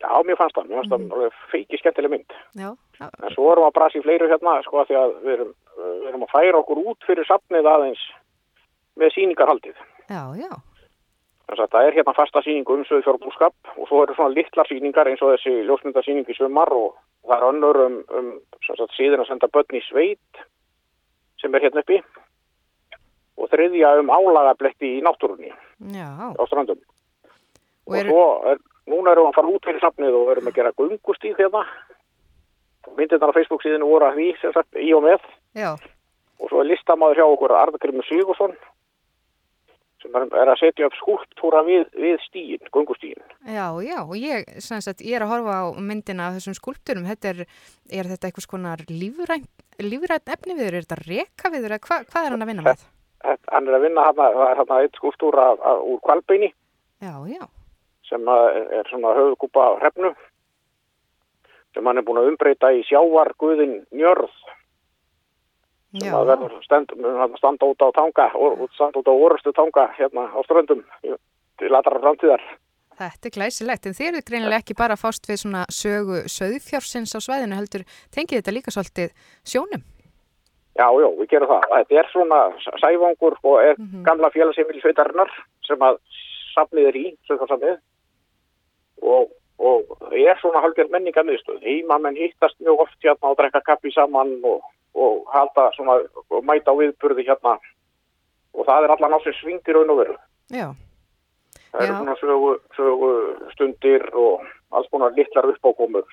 [0.00, 2.36] Já, mér fannst það, mér fannst það alveg feiki skemmtileg mynd.
[2.54, 5.52] Já, já, En svo erum við að brasi fleiru hérna, sko, því að við erum,
[5.82, 8.06] við erum að færa okkur út fyrir safnið aðeins
[8.96, 9.76] með síningarhaldið.
[10.10, 10.50] já, já,
[11.46, 15.06] Þannig að það er hérna fasta síning um sögfjárbúskap og svo eru svona litlar síningar
[15.06, 18.30] eins og þessi ljósmyndarsýning í sumar og það er önnur um, um
[18.66, 20.40] sagt, síðan að senda börn í sveit
[21.38, 22.00] sem er hérna uppi
[23.36, 25.52] og þriðja um álagabletti í náttúrunni
[25.94, 26.80] Já, á strandum.
[27.86, 28.58] Og Og, eru- svo, er,
[28.90, 31.62] núna erum við að fara út fyrir safnið og erum að gera gungustíð hérna.
[32.96, 35.22] Myndirnar á Facebook síðinu voru að því, sem sagt, í og með.
[35.54, 35.76] já,
[36.42, 38.56] Og svo er listamaður hjá okkur Arðgrimur Sigursson
[40.06, 43.20] sem er, að setja upp skúlptúra við, við stíin, gungustíin.
[43.46, 47.32] já, já, og ég, sagt, ég er að horfa á myndina af þessum skúlpturum, þetta
[47.34, 47.40] er,
[47.90, 49.50] er þetta eitthvað skonar lífrænt,
[49.82, 52.86] lífrænt efni viður, er þetta reka viður, hva, hvað er hann að vinna með?
[53.50, 56.52] Hann er að vinna það er hérna eitt skúlptúra af- af- úr kvalbeini
[57.02, 57.42] Já, já,
[58.08, 58.44] sem að
[58.78, 60.14] er, svona höfukúpa hrefnu.
[61.74, 64.30] Sem hann er búin að umbreyta í sjávar guðin njörð
[65.92, 66.12] sem Já.
[66.18, 66.52] að verður
[67.20, 70.82] hann standa út á tanga og standa út á orustu tanga hérna á ströndum
[71.58, 72.42] til allra framtíðar.
[72.96, 77.12] þetta er glæsilegt, en þeir eru greinilega ekki bara að fást við svona sögu söðfjársins
[77.12, 77.84] á svæðinu, heldur,
[78.14, 79.10] tengið þetta líka svolítið
[79.44, 79.82] sjónum?
[80.76, 81.62] Já, já, við gerum það.
[81.72, 82.38] Þetta er svona
[82.82, 84.02] sæfangur og er Mhm.
[84.04, 85.30] gamla félagsheimil sveitarinnar
[85.64, 85.98] sem að
[86.56, 87.78] safnið er í, sveitarsafnið
[89.02, 91.62] og, og er svona halgjörn menningarmiðstöð.
[91.64, 94.60] Heimamenn hittast mjög oft hérna og drekka kappi saman og,
[94.96, 95.98] og halda svona
[96.30, 97.58] og mæta á viðburði hérna
[98.56, 100.16] og það er allan á sig svingir raun og veru.
[100.50, 100.72] Já,
[101.76, 101.98] Það eru Já.
[101.98, 103.08] svona sögu, sögu
[103.52, 106.06] stundir og alls konar litlar uppákomur.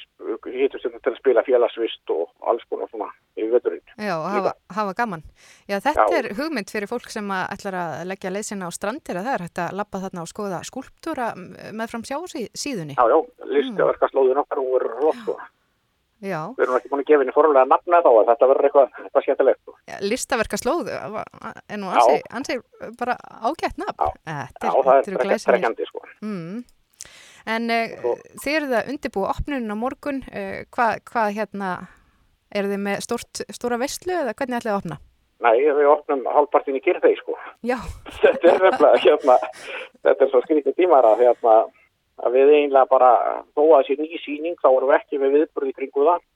[0.52, 3.08] Hittust hérna til að spila félagsvist og alls konar svona
[3.40, 3.80] í veturinn.
[3.98, 5.24] já, og hafa, hafa gaman.
[5.70, 6.18] Já, þetta Já.
[6.20, 9.46] er hugmynd fyrir fólk sem að ætlar að leggja leysina á strandir, að það er
[9.48, 11.32] hægt að lappa þarna og skoða skúlptúra
[11.72, 12.96] með fram sjáursíðunni.
[13.00, 13.20] Já, já,
[13.56, 15.38] listaverkaslóðin okkar hún verður sko.
[16.24, 18.94] Já, Við erum ekki búin að gefa henni formulega nafna þá en þetta verður eitthvað,
[19.04, 19.60] eitthvað skemmtilegt.
[19.60, 19.74] sko.
[19.92, 21.98] Já, listaverka slóð er nú Já.
[22.00, 22.56] ansi, ansi
[23.00, 23.98] bara ágætt nafn.
[24.00, 26.04] Já, er, það er eru trekkjandi sko.
[26.24, 26.62] Mm.
[27.54, 31.72] En uh, þið eruð að undirbúa opnunin á morgun, uh, hvað hva, hérna,
[32.56, 35.00] eru þið með stórt, stóra veistlu eða hvernig ætlið að opna?
[35.44, 37.36] Nei, við opnum hálfpartin í kyrþegi sko.
[37.68, 37.82] Já.
[38.24, 39.36] Þetta er nefnilega, hérna,
[40.06, 41.58] þetta er svo skrítið tímara, hérna,
[42.22, 43.12] að við eiginlega bara,
[43.58, 46.28] að þessi ný síning, þá erum við ekki við viðburði kringu það.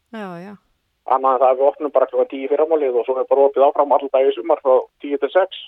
[1.08, 3.66] Annað en það að við opnum bara klokkan 10 fyrramálið og svo er bara opið
[3.68, 4.74] áfram allan dag í sumar frá
[5.06, 5.62] 10 til 6.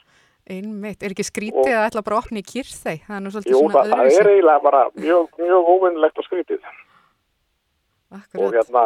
[0.49, 3.03] Einmitt, er ekki skrítið að ætla bara að opna í kýrþeg?
[3.05, 6.27] Það er nú svolítið Jú, svona það, það er eiginlega bara mjög, mjög óvinnlegt og
[6.27, 6.69] skrítið.
[8.09, 8.41] Akkurat.
[8.41, 8.85] Og hérna,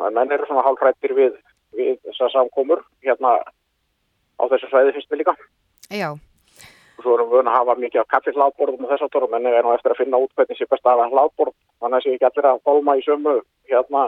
[0.00, 1.36] að menn eru svona hálfrættir við,
[1.76, 5.36] við þessar samkomur hérna á þessu svæði við líka.
[5.92, 6.33] Já, Og
[7.04, 9.72] svo erum við að hafa mikið af kaffisláðborðum og þess að tóra, menn er nú
[9.76, 11.54] eftir að finna út hvernig sé best að hafa hlaðborð.
[11.84, 13.34] Þannig að sé ekki allir að bólma í sömu,
[13.70, 14.04] hérna,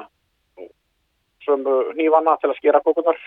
[1.46, 3.18] sömu nývanna til að skera kókunar.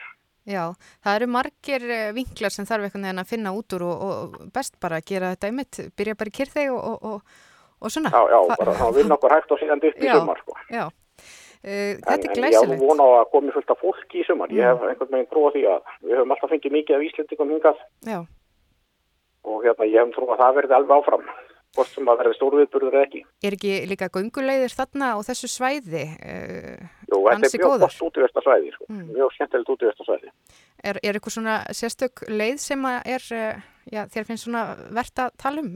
[0.49, 0.63] já,
[1.05, 4.37] það eru margir eh, vinklar sem þarf einhvern veginn að finna út úr og, og
[4.55, 7.43] best bara að gera þetta einmitt, byrja bara í kýrþeg og, og, og,
[7.83, 8.09] og svona.
[8.09, 10.57] Já, já, bara þá vinna okkur hægt og síðan upp í Já, sumar, sko.
[10.73, 12.81] Já, uh, En, þetta er en ég á glæsilegt.
[12.81, 14.49] nú vona á að komi fullt af fólki í sumar.
[14.55, 18.19] Ég hef einhvern veginn því að við höfum alltaf fengið mikið af Íslendingum hingað Já,
[19.45, 21.29] og hérna ég hef trú að það verði alveg áfram.
[21.77, 23.19] Hvort sem að verði stórviðburður eða ekki.
[23.45, 26.01] er ekki líka gönguleiðir þarna á þessu svæði?
[26.17, 28.87] Uh, Jú, þetta er mjög gott útivistarsvæði, sko.
[28.89, 29.03] Mm.
[29.13, 30.31] Mjög skemmtilegt útivistarsvæði.
[30.83, 33.61] er, er eitthvað svona sérstök leið sem er, uh,
[33.93, 34.63] já, þér finnst svona
[34.97, 35.69] verðt að tala um,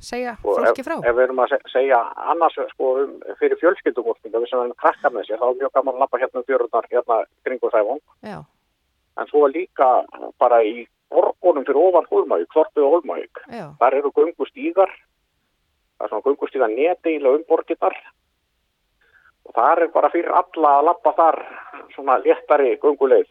[0.00, 0.96] segja Og ef, fólki frá?
[1.04, 2.00] ef við erum að se- segja
[2.32, 5.94] annars sko, um, fyrir fjölskyldumortinga við sem erum krakka með sér, þá er mjög gaman
[5.98, 8.40] að lappa hérna um fjörðunar hérna kringu sæfang Já,
[9.20, 9.92] en svo líka
[10.40, 13.42] bara í borgunum fyrir ofan Hólmavík, Þorpið og Hólmavík.
[13.80, 14.92] Þar eru göngustígar
[15.98, 17.96] það er svona göngustígar nedeila um borginnar
[19.44, 21.40] og þar er bara fyrir alla að lappa þar
[21.94, 23.30] svona léttari gönguleið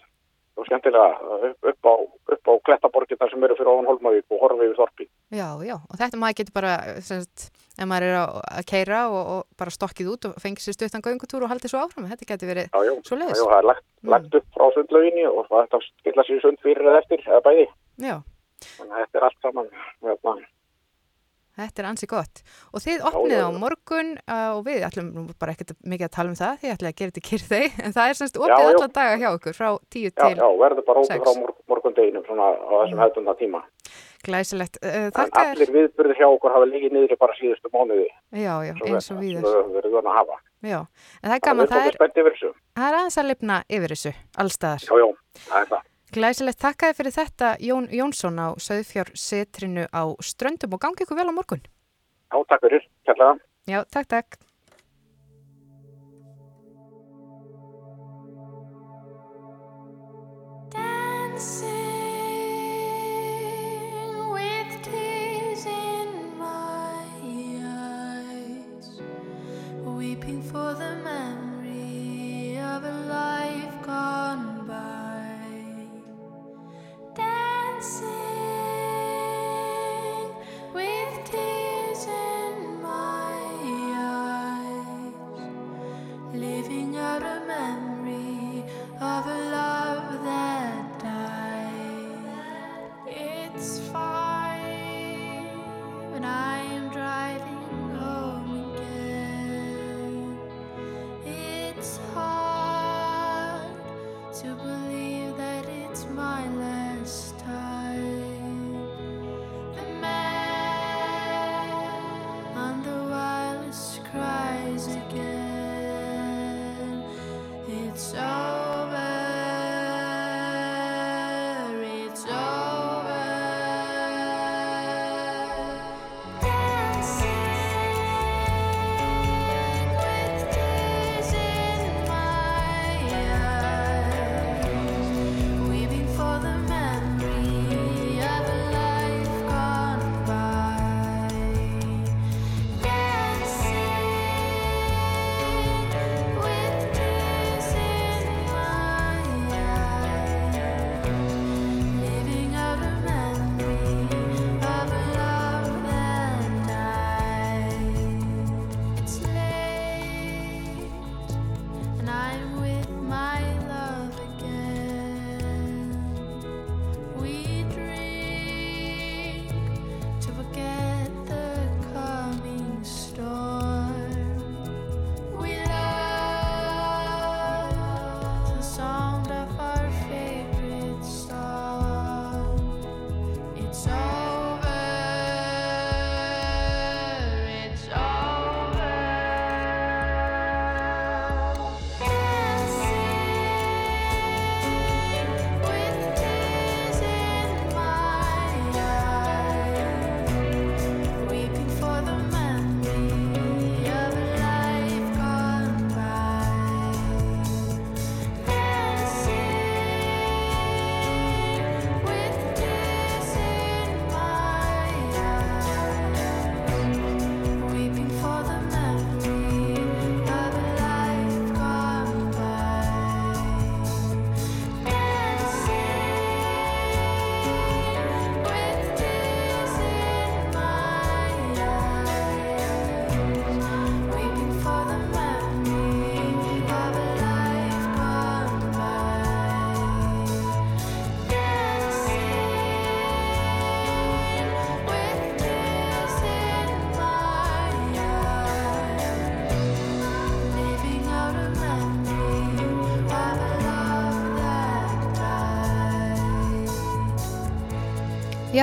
[0.58, 1.08] og skemmtilega
[1.50, 1.94] upp, upp á,
[2.36, 5.96] upp á klettaborginnar sem eru fyrir ofan Hólmavík og horfa yfir Þorpið já, já, og
[6.02, 7.48] þetta maður getur bara, semst,
[7.78, 11.46] ef maður er að, keira og, og bara stokkið út og fengið sér stuttan göngutúr
[11.48, 13.42] og haldið svo áfram, þetta getur verið Já, já, svo já, leiðis.
[13.42, 13.86] já, það er lagt,
[14.16, 17.42] lagt upp frá sundlauginni og það er að skilla sér sund fyrir eða eftir, eða
[17.50, 17.66] bæði.
[18.04, 18.16] Já,
[18.78, 19.72] Þannig að þetta er allt saman,
[20.06, 20.34] hérna,
[21.58, 22.42] þetta er ansi gott.
[22.74, 23.60] Og þið opnið já, á já.
[23.64, 25.10] morgun uh, og við ætlum
[25.40, 28.10] bara ekkert mikið að tala um það, þið ætlum að gera þetta kyrþeg, en það
[28.14, 28.72] er semst Já, opnið já.
[28.74, 31.22] alla daga hjá okkur frá 10 já, til já, verður bara sex.
[31.24, 33.62] frá mor morgundeginum svona á þessum hefðbundna tíma.
[34.24, 34.78] glæsilegt.
[34.80, 38.06] Uh, En allir viðbyrðir hjá okkur hafa líkið niður bara síðustu mánuði.
[38.32, 40.38] já, já, eins og við- við verðum vöna að hafa.
[40.64, 40.80] Já,
[41.20, 44.86] en það er gaman, það er, það er aðeins að lifna yfir þessu, allstaðar.
[44.88, 45.10] Já, já,
[45.50, 45.82] það er það.
[46.14, 51.34] Glæsilegt, þakkaði fyrir þetta Jón Jónsson á Söðfjársetrinu á Ströndum og gangi ykkur vel á
[51.34, 51.66] morgun.
[52.30, 53.42] Já, takk fyrir, kærlega.
[53.66, 54.42] Já, takk, takk.
[70.52, 71.33] For the memory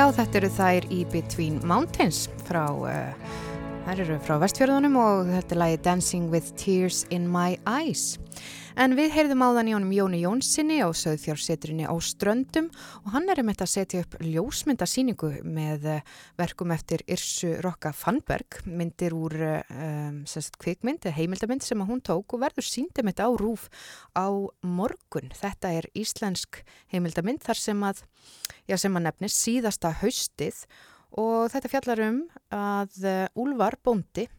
[0.01, 3.35] Já, þetta eru þær í Between Mountains frá, uh,
[3.85, 8.14] þær eru frá vestfjörðunum og þetta er lagi Dancing with Tears in My Eyes.
[8.81, 12.70] En við heyrðum áðan í honum Jóni Jónssoni á Söðfjársetrinni á Ströndum
[13.02, 16.07] og hann er um þetta að setja upp ljósmyndasýningu með eh,
[16.40, 19.36] verkum eftir Irsu Rokka Fannberg, myndir úr
[19.66, 20.23] um,
[20.65, 23.69] kvikmynd, eða heimildamynd sem hún tók og verður síndum þetta á rúf
[24.16, 24.32] á
[24.65, 25.28] morgun.
[25.28, 26.62] Þetta er íslensk
[26.94, 28.01] heimildamynd þar sem að,
[28.65, 30.65] já sem að nefnist síðasta haustið
[31.20, 34.31] og þetta fjallar um að uh, Úlvar Bóndi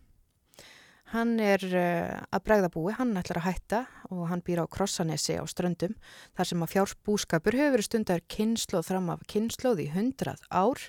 [1.12, 3.80] Hann er uh, að bregðabúi, hann ætlar að hætta
[4.16, 5.98] og hann býr á Krossanesi á Ströndum
[6.38, 10.80] þar sem að fjársbúskapur hefur stundar kynnslóð fram af kynnslóð í hundrað ár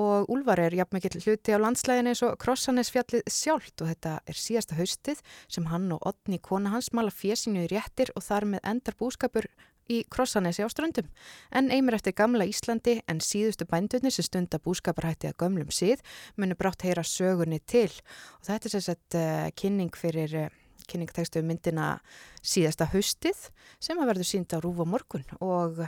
[0.00, 4.78] og Úlfar er jafnmikill hluti á landslæðinni eins og Krossanesfjallið sjálft og þetta er síðasta
[4.78, 8.96] haustið sem hann og Otni kona hans mala fjesinu í réttir og þar með endar
[8.98, 9.50] búskapur
[9.90, 11.08] í Krossanesi á Ströndum.
[11.52, 16.04] En eimir eftir gamla Íslandi en síðustu bændunni sem stunda búskaparhætti að gömlum síð
[16.36, 20.48] munu brátt heyra sögunni til og þetta er sérsett uh, kynning fyrir uh,
[20.88, 21.98] kynningtekstu um myndina
[22.44, 23.48] síðasta haustið
[23.82, 25.84] sem að verður sínd á Rúf og morgun og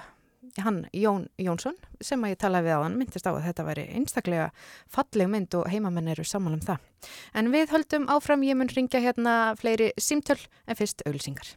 [0.63, 3.87] hann, Jón Jónsson, sem að ég talaði við á hann, myndist á að þetta væri
[3.99, 4.51] einstaklega
[4.93, 6.85] falleg mynd og heimamenn eru saman um það.
[7.37, 11.57] En við höldum áfram, ég mun ringja hérna fleiri símtöl en fyrst auðlýsingar.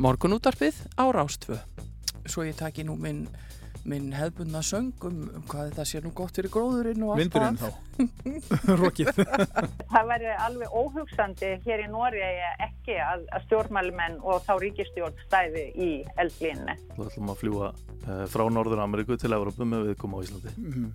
[0.00, 1.58] Morgunútarpið á Rástvö.
[2.24, 3.26] Svo ég taki nú minn,
[3.88, 7.60] minn hefbundna söng um, um hvað þetta sé nú gott fyrir gróðurinn og allt Vindurinn
[7.60, 7.78] það.
[7.96, 9.12] þá, rokið.
[9.94, 12.24] Það væri alveg óhugsandi hér í Nóri
[12.66, 15.90] ekki að, að stjórnmælumenn og þá ríkistjórn stæði í
[16.20, 16.76] eldlínni.
[16.96, 20.54] Þú ætlum að fljúa uh, frá Norður Ameríku til Európa með viðkom á Íslandi.
[20.58, 20.92] Mhm.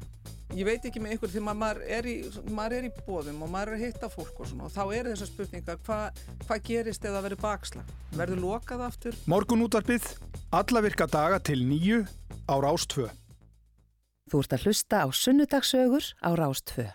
[0.56, 2.12] Ég veit ekki með ykkur því að maður er í,
[2.54, 5.10] maður er í bóðum og maður er að hitta fólk og svona og þá er
[5.10, 7.90] þessar spurningar hvað hva gerist eða verður bakslag?
[8.16, 9.18] Verður lokað aftur?
[9.34, 10.06] Morgunútarpið,
[10.56, 12.04] alla virka daga til nýju
[12.50, 13.10] á Rástvö.
[14.30, 16.88] Þú ert að hlusta á sunnudagsögur á Rástfö.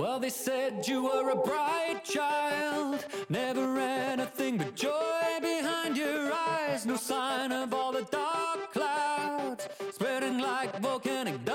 [0.00, 6.86] Well, they said you were a bright child, never anything but joy behind your eyes.
[6.86, 11.49] No sign of all the dark clouds spreading like volcanic dust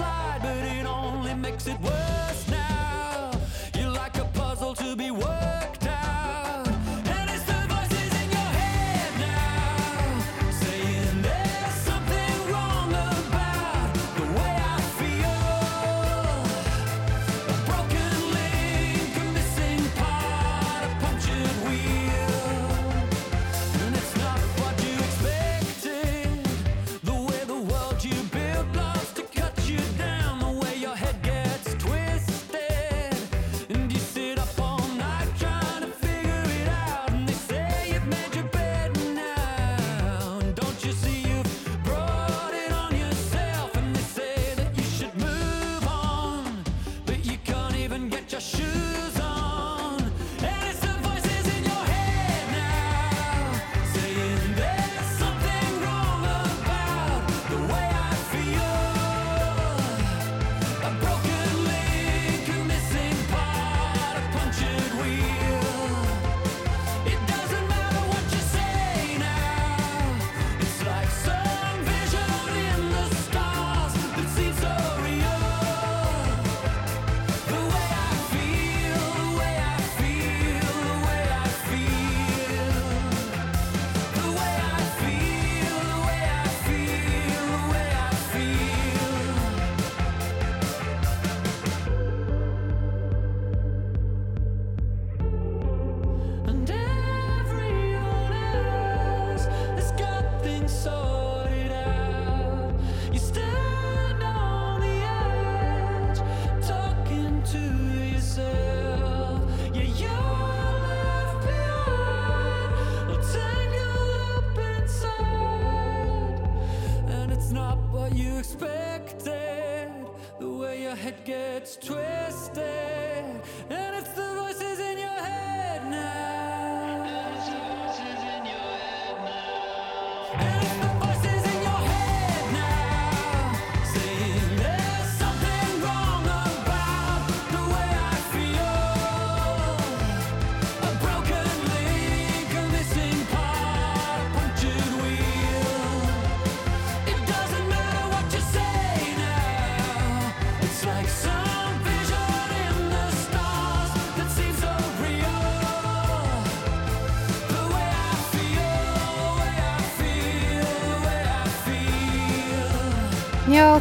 [0.00, 2.49] landslide, but it only makes it worse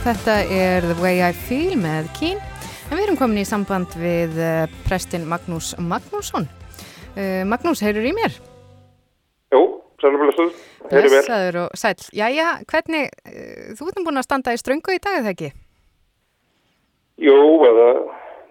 [0.04, 2.40] þetta er The Way I Feel með Kín.
[2.90, 6.48] En við erum komin í samband við uh, prestin Magnús Magnússon.
[7.18, 8.38] Uh, Magnús, heyrur í mér?
[9.54, 9.62] Jú,
[10.02, 10.48] sælumlega
[10.90, 11.20] heyri vel.
[11.20, 11.96] Blessaður og sæl.
[12.16, 15.52] Jæja, hvernig, uh, þú nú búin að standa í ströngu í dag, eða ekki?
[17.20, 17.90] Jú, eða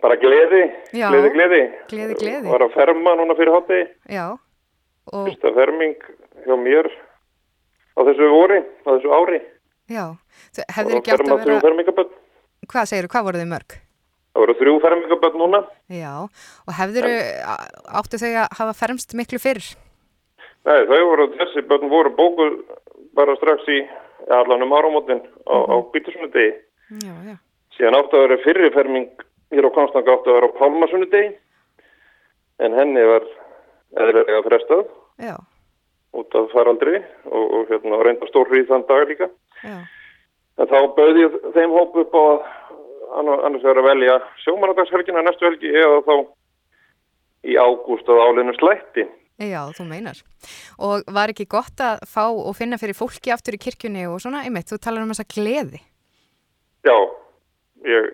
[0.02, 0.62] bara gleði,
[0.92, 1.08] Já.
[1.10, 1.62] gleði, gleði.
[1.90, 2.52] Gleði, gleði.
[2.52, 3.80] Var að ferma núna fyrir hátti,
[4.12, 4.26] Já.
[5.08, 5.96] Og, fyrsta ferming
[6.44, 6.88] hjá mér
[7.96, 9.40] á þessu vori, á þessu ári.
[9.88, 10.04] já,
[10.66, 12.10] þú Og ekki átt að vera, fermingaböld.
[12.72, 13.76] hvað segir hvað voru þið mörg?
[14.34, 15.60] Það voru þrjú fermingaböld núna.
[15.90, 16.12] Já,
[16.68, 17.08] og hefur
[18.00, 19.64] áttu þau að hafa fermst miklu fyrr?
[20.68, 22.58] Nei, þau voru, þessi börn voru bókuð
[23.16, 26.50] bara strax í ja, allan um áramótin á, á Bítursundegi.
[27.02, 27.36] Já, já.
[27.78, 29.08] Síðan áttu að vera fyrri ferming
[29.54, 31.30] hér á Konstanga áttu að vera á Pálmasundegi.
[32.58, 33.24] En henni var
[34.02, 34.84] eðlilega frestað
[35.22, 35.36] Já,
[36.18, 36.98] út af faraldri
[37.30, 39.28] og, og hérna reynda stórrið þann dag líka.
[39.64, 39.78] já.
[40.58, 42.24] En þá bauði ég þeim hóp upp á
[43.18, 46.14] annars vegar að velja sjómanadagshelgina næstu helgi eða þá
[47.48, 49.06] í ágúst að áleinu slætti.
[49.38, 50.18] Já, þú meinar.
[50.82, 54.42] Og var ekki gott að fá og finna fyrir fólki aftur í kirkjunni og svona,
[54.42, 55.78] einmitt, þú talar um þessa gleði.
[56.86, 56.96] Já,
[57.86, 58.08] ég,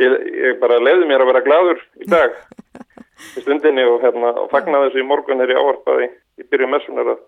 [0.00, 0.16] ég,
[0.48, 2.38] ég bara leiði mér að vera gladur í dag
[3.36, 6.08] í stundinni og, hérna, og fagna þessu í morgun er ég ávarpaði
[6.40, 7.22] í byrju messunar að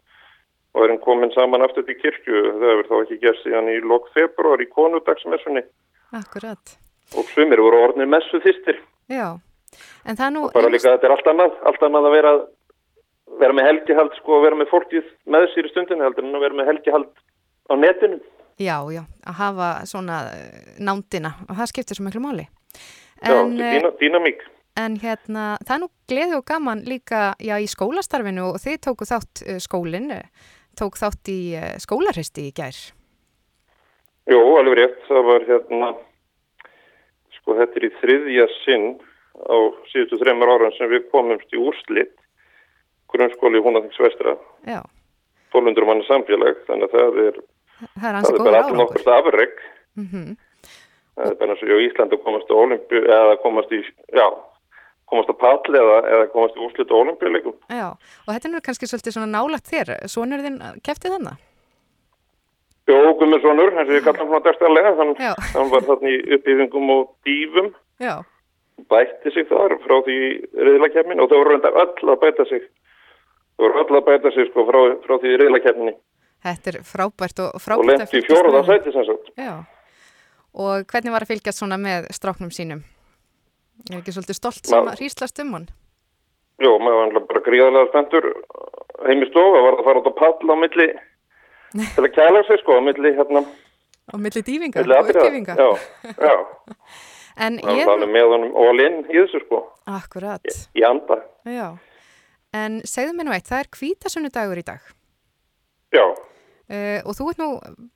[0.74, 2.42] og erum komin saman aftur til kirkju.
[2.60, 5.62] Það hefur þá ekki gerst síðan í lok februar í konudagsmessunni
[6.14, 6.76] Akkurat.
[7.16, 8.78] og sumir voru orðnir messu þýstir
[9.10, 9.38] Já,
[10.06, 10.42] en það nú...
[10.55, 12.32] bara líka þetta er allt annað allt annað að vera
[13.40, 16.44] vera með helgihald sko og vera með fólkið með sér í stundinni heldur en að
[16.47, 17.10] vera með helgihald
[17.70, 18.20] á netinu.
[18.60, 21.30] Já, já, að hafa svona eh, nándina.
[21.48, 22.44] Og það skiptir svo miklu máli.
[23.22, 24.42] Já, En, er eh, dýna, dýnamík.
[24.76, 29.09] en hérna, það er nú gleði og gaman líka já, í skólastarfinu og þið tóku
[29.09, 29.59] þátt eh,
[30.78, 32.78] tók þátt í uh, skólarhristi í gær.
[34.30, 35.92] Jú, alveg rétt, það var hérna,
[37.38, 38.86] sko þetta er í þriðja sinn
[39.40, 39.56] á
[39.90, 42.12] síðustu þreymar ára sem við komumst í úrslit,
[43.10, 44.36] grunnskóli Húnaþings vestra,
[44.68, 44.82] Já,
[45.51, 47.40] 1200 manni samfélag, þannig að það er,
[47.97, 48.80] það er það er bara allir árangur.
[48.84, 49.59] nokkurt afreg,
[49.98, 50.36] Mm
[51.20, 53.80] það er bara eins og í Íslandi komast eða komast í,
[54.16, 54.26] já,
[55.11, 57.55] komast á pall eða, eða komast í úrslit á olimpíuleikum.
[57.69, 61.47] Já, og þetta er kannski svolítið svona nálagt þér, sonur þinn keftið þannig?
[62.91, 67.09] Jó, Guðmundssonur, eins og ég kalla hann svona dagstæðlega, hann, var þarna í uppbyggingum og
[67.28, 67.73] dýfum,
[68.03, 68.15] Já,
[68.91, 70.20] bætti sig þar frá því
[70.57, 72.65] reyðlakefnin og þau voru reyndar öll að bæta sig.
[73.59, 75.95] Þau voru öll að bæta sig sko frá, frá því reyðlakefninni
[76.45, 79.31] þetta er frábært og og frábært lendi í fjóraða sæti sem sagt.
[79.37, 79.55] Já,
[80.55, 82.82] og hvernig var að fylgjast svona með stráknum sínum?
[83.90, 85.69] Er ekki svolítið stolt sem að hríslast um hann?
[86.61, 88.27] Jó, maður var náttúrulega bara gríðarlega spenntur
[89.09, 90.89] heim í stofu, var að fara út á pall á milli
[91.97, 93.44] til að kæla sig sko á milli hérna,
[94.11, 95.23] Á milli dýfinga milli og atriða.
[95.24, 95.55] uppdýfinga?
[95.57, 95.69] Já,
[96.19, 96.35] já,
[97.47, 101.69] En það ég, var alveg með honum in í þessu sko, akkurat, í anda já.
[102.52, 104.90] En segðu mér nú eitt, það er hvítasunnudagur í dag.
[105.94, 106.05] Já,
[106.70, 107.47] Uh, og þú ert nú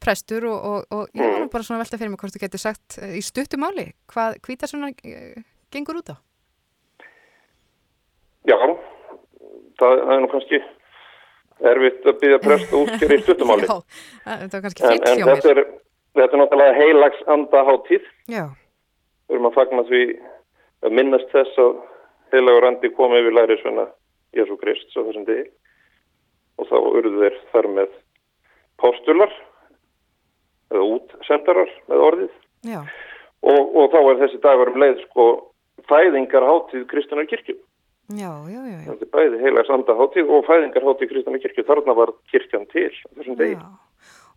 [0.02, 1.42] prestur og, og, og ég var Mm.
[1.44, 4.40] nú bara svona velta fyrir mig hvort þú getur sagt uh, í stuttu máli hvað
[4.42, 5.44] hvítasunna uh,
[5.74, 6.16] gengur út á.
[8.44, 8.56] já
[9.78, 10.60] það, það er nú kannski
[11.70, 13.66] erfitt að byggja prest og útskjöri í stuttumáli.
[13.70, 13.74] Já,
[14.26, 15.40] það var kannski en, en hjá mér.
[15.40, 15.60] þetta er,
[16.18, 18.44] þetta er náttúrulega heilags andaháttíð Já,
[19.24, 20.02] Við erum að fagna því
[20.84, 21.76] að minnast þess að
[22.34, 23.86] heilagur andi komi yfir lærisvenna
[24.36, 25.46] Jésu Krist á þessum degi.
[26.58, 27.94] Og þá urðu þeir þar með
[28.82, 29.32] postular
[30.74, 32.34] eða útsendarar með orðið.
[32.66, 32.80] Já,
[33.46, 35.26] og, og þá er þessi dagur um leið sko
[35.90, 37.56] fæðingar hátíð Kristunar kirkju.
[38.14, 38.90] já, já, já, já.
[38.90, 41.64] Þetta er bæði heilags anda hátíð og fæðingar hátíð Kristunar kirkju.
[41.70, 43.56] Þarna var kirkjan til þessum degi.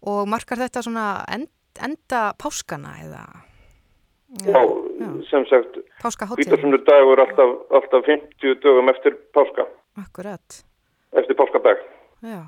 [0.08, 1.50] Og markar þetta svona end,
[1.82, 3.26] enda páskana eða
[4.44, 4.60] Já,
[5.30, 5.78] sem sagt?
[6.04, 9.64] Hvítarsundur dagur alltaf, alltaf 50 dögum eftir páska,
[9.96, 10.64] Akkurat,
[11.16, 11.78] eftir páskadag.
[12.22, 12.44] já.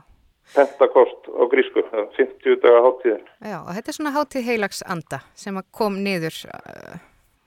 [0.49, 3.23] Pentakost á grísku, það er 50 daga hátíðin.
[3.45, 6.97] Já, og þetta er svona hátíð heilags anda sem kom niður, uh,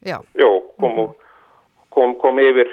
[0.00, 1.16] já, Jó, kom, og,
[1.94, 2.68] kom, kom yfir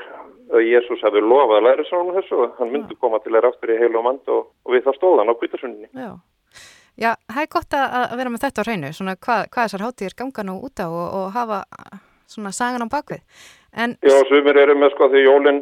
[0.50, 3.70] að Jésús hefði lofað að læra svo þessu og hann myndi koma til að raftur
[3.76, 5.90] í heilu og mand og, og við það stóðan á kvítarsunni.
[5.94, 6.12] já.
[7.00, 10.16] Já, það er gott að, vera með þetta á hreinu, svona hvað, hvað þessar hátíðir
[10.20, 11.60] ganga nú út á og, og hafa
[12.28, 13.22] svona sagan á bakvið.
[13.72, 15.62] En, Já, sumir eru með sko því jólinn,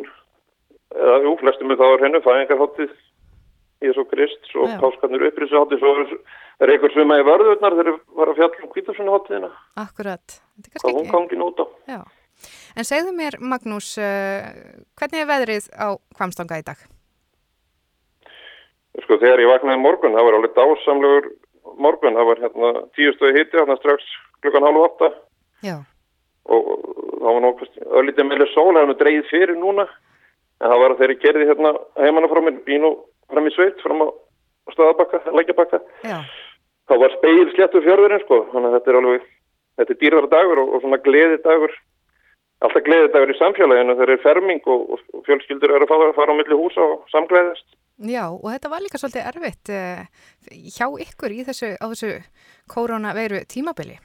[0.97, 2.95] eða jú, flestum er það á hennu, fæðingar hátíð
[3.85, 4.79] Jésu Krist, svo Já.
[4.81, 6.17] páskarnir upprýsa hátíð, svo er-
[6.65, 10.71] er einhver suma í vörðurnar þegar þeir var að fjalla um kvítarsunni hátíðina, akkurat, þetta
[10.71, 11.11] er kannski hún
[12.77, 14.47] en segðu mér, Magnús, uh,
[14.99, 16.79] hvernig er veðrið á Kvamstanga í dag?
[19.03, 21.29] Sko þegar ég vaknaði í morgun, það var alveg dásamlegur
[21.77, 24.05] morgun, það var hérna tíu stöði hitti, hérna strax
[24.41, 25.11] klukkan halv åtta
[25.65, 25.77] Já.
[26.49, 26.67] og
[27.21, 30.93] það var nokkuð öllítið meðlega sól, það er nú dreigð fyrir núna en það var
[30.93, 32.93] að þeirri gerði hérna heimanna frá mér, bínu
[33.31, 34.07] fram í sveit, fram á
[34.73, 36.19] staðabakka, lækjabakka Já.
[36.89, 39.27] það var speil sléttu fjörðurinn sko, þannig að þetta er alveg
[39.77, 41.75] þetta er dýrðar dagur og, og svona gleði dagur
[42.65, 46.33] alltaf gleði dagur í samfélaginu þegar er ferming og, og, fjölskyldur eru að fara, fara
[46.33, 50.03] á milli húsa og samgleðast Já, og þetta var líka svolítið erfitt uh,
[50.69, 52.11] hjá ykkur í þessu, á þessu
[52.69, 53.97] koronaveiru tímabili.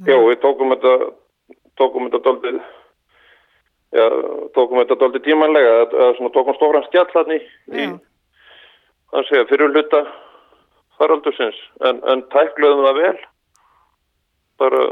[0.00, 0.94] Já, við tókum þetta
[1.76, 2.56] tókum þetta doldið
[3.92, 4.06] já,
[4.56, 7.40] tókum þetta doldið tímanlega eða svona tókum stóran skjall hann í,
[9.12, 10.02] það segja fyrir hluta
[10.96, 11.60] faraldursins.
[11.84, 13.16] En, en tækluðum það vel.
[14.64, 14.84] Bara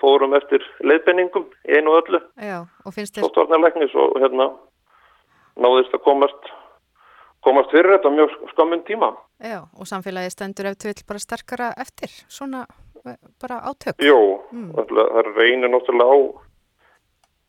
[0.00, 4.50] fórum eftir leiðbenningum einu öllu Já, og finnst þér, sóttvarnarleiknis og hérna
[5.56, 6.50] náðist að komast
[7.44, 9.12] komast fyrir þetta mjög skammun tíma
[9.44, 12.64] já, og samfélagi stendur ef til vill bara sterkara eftir, svona
[13.42, 13.98] bara átök.
[14.00, 14.70] Jó, Mm.
[14.72, 16.18] það reynir náttúrulega á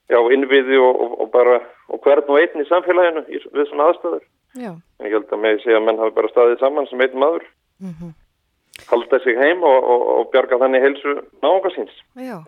[0.10, 1.60] já, innviði og, og, og bara
[1.90, 4.26] og hvern og einn í samfélaginu við svona aðstæður.
[4.56, 4.72] Já.
[5.00, 7.48] En ég held að með segja að menn hafi bara staðið saman sem einn maður,
[7.80, 8.14] Mm
[8.90, 11.96] halda sig heim og, og, og bjarga þannig heilsu náunga síns.
[12.20, 12.44] Já,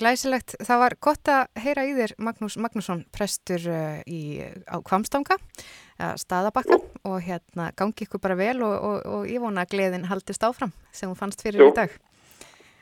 [0.00, 0.56] glæsilegt.
[0.64, 6.14] Það var gott að heyra í þér Magnús Magnússon, prestur uh, í, á Kvamstanga, uh,
[6.20, 10.46] staðabakka og hérna gangi ykkur bara vel og, og, og ég vona að gleðin haldist
[10.46, 11.70] áfram sem hún fannst fyrir Jú.
[11.72, 11.92] í dag.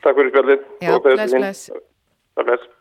[0.03, 0.65] Takk fyrir spjallið.
[0.83, 1.37] Já, bless.
[1.37, 1.69] Bless,
[2.39, 2.71] bless.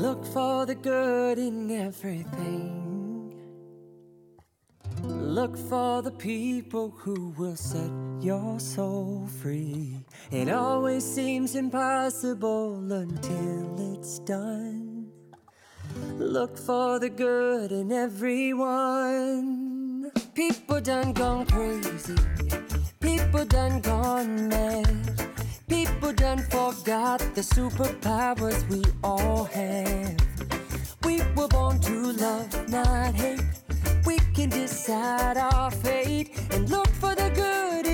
[0.00, 3.09] Look for the good in everything.
[5.02, 7.90] Look for the people who will set
[8.20, 10.04] your soul free.
[10.30, 15.10] It always seems impossible until it's done.
[16.18, 19.30] Look for the good in everyone.
[20.34, 22.16] People done gone crazy.
[23.00, 25.30] People done gone mad.
[25.68, 30.16] People done forgot the superpowers we all have.
[31.04, 33.49] We were born to love, not hate.
[34.40, 37.89] Can decide our fate and look for the good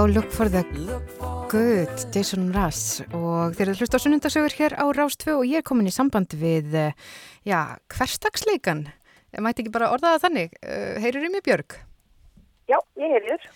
[0.00, 0.64] Já, Look for the
[1.50, 5.44] Good, Jason Russ og þeir eru að hlusta á sunnundasögur hér á Rás 2 og
[5.44, 6.96] ég er komin í samband við, eh,
[7.44, 8.86] já, hverstagsleikan.
[9.36, 10.56] Ég mætti ekki bara orða það þannig.
[10.64, 11.76] Uh, Heyrir í mig Björg?
[12.72, 13.46] Já, ég heyrir.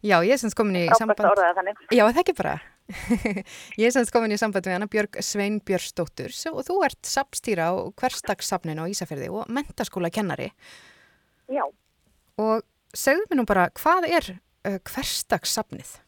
[0.00, 1.20] Já, ég er semst komin í Frábært samband.
[1.20, 1.86] að orða það þannig.
[1.92, 2.58] Já, það ekki bara.
[3.80, 7.76] Ég er semst komin í samband við hana Björg Svein Björnsdóttur og þú ert sapstýra
[7.76, 10.48] á hverstagssafnin á Ísafjörði og mentaskóla kennari
[11.52, 11.68] Já,
[12.40, 12.64] og
[12.96, 15.98] segðu mér nú bara hvað er uh, hverstagssafnið?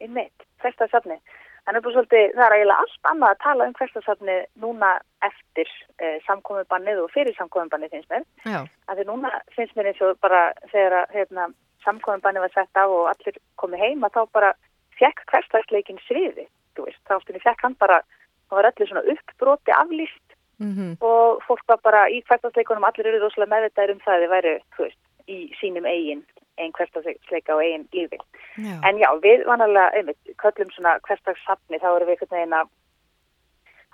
[0.00, 1.18] einmitt, hverstagsafni.
[1.66, 4.90] Þannig bara svolítið, það er eiginlega allt annað að tala um hverstagsafni núna
[5.26, 8.26] eftir uh, samkomubannið og fyrir samkomubannið finnst mér.
[8.46, 8.60] Já.
[8.86, 11.48] að því núna finnst mér eins og bara þegar að hérna,
[11.86, 14.52] samkominbanni var sett á og allir komið heima þá bara
[15.00, 16.46] fekk hverstagsleikin sviði,
[16.76, 18.00] þá stundin fekk hann bara,
[18.46, 20.22] það var allir svona uppbroti aflýst
[20.56, 24.30] Mm og fólk var bara í hverstagsleikunum, allir eru rosalega meðvitaðir um það að þið
[24.30, 26.22] væri, þú veist, í sínum eigin,
[26.58, 28.18] einn hverstagsleika og eigin lífi.
[28.56, 28.76] Já.
[28.88, 32.72] En já, við vanalega, einmitt, köllum svona hverstagssafni, þá erum við einhvern veginn að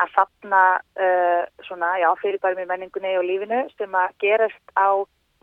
[0.02, 0.60] að safna
[0.98, 4.88] uh, svona, já, fyrirbærum í menningunni og lífinu sem að gerast á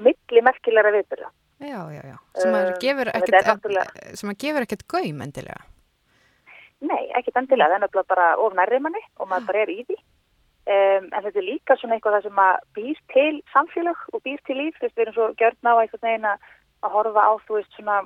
[0.02, 1.30] milli merkilegra viðbyrða.
[1.60, 2.18] Já, já, já.
[2.40, 4.86] Sem að Um, gefur er ekkert, náttúrulega- sem að gefur ekkert
[5.28, 5.62] endilega.
[6.82, 9.98] Nei, það er nefnilega bara of nærri manni og maður bara er í því.
[10.70, 14.40] Um, en þetta er líka svona eitthvað það sem að býr til samfélag og býr
[14.46, 16.40] til líf, þú veist, við erum svo gjörn á einhvern veginn að
[16.86, 18.02] að horfa á, þú veist, svona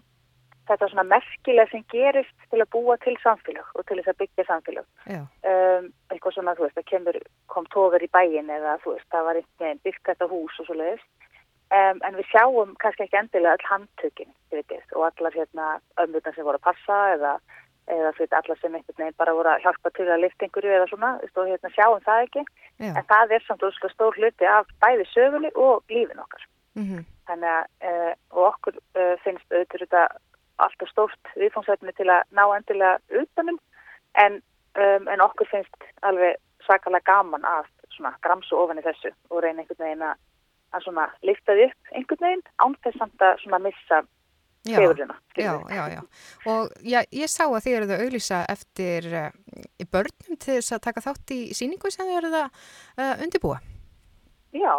[0.68, 4.45] þetta svona merkilega sem gerist til að búa til samfélag og til þess að byggja
[4.48, 4.86] samfélag.
[5.10, 7.20] Um, eitthvað svona, þú veist, það kemur,
[7.52, 10.70] kom tóver í bæin eða, þú veist, það var einhvern veginn byggt þetta hús og
[10.70, 11.10] svo leiðist.
[11.74, 14.32] Um, en við sjáum kannski ekki endilega all handtökin,
[14.94, 15.70] og allar hérna
[16.00, 17.36] ömmurnar sem voru að passa eða
[17.91, 20.86] eða veit, allar sem einhvern veginn bara voru að hjálpa til að lifta einhverju eða
[20.88, 22.44] svona, og hérna sjáum það ekki.
[22.80, 22.94] Já.
[22.94, 26.45] En það er samt óslega stór hluti af bæði sögunni og lífin okkar.
[26.80, 26.86] Mm
[27.30, 30.08] Þannig að, uh, og okkur uh, finnst auðvitað þetta
[30.64, 33.60] alltaf stórt viðfóngsætni til að ná endilega utanum,
[34.22, 34.41] en,
[34.78, 39.64] um, en okkur finnst alveg svakalega gaman að svona gramsu ofan í þessu og reyna
[39.64, 40.20] einhvern veginn að,
[40.74, 44.04] að svona lifta því upp einhvern veginn án þess samt að svona missa
[44.64, 45.16] Já, fegurðina.
[45.36, 46.02] já, já, já.
[46.48, 49.26] Og já, ég sá að þið eruð að auglýsa eftir uh,
[49.91, 52.62] börnum til þess að taka þátt í síningu sem þið eruð að
[52.95, 53.58] uh, undirbúa.
[54.56, 54.72] Já,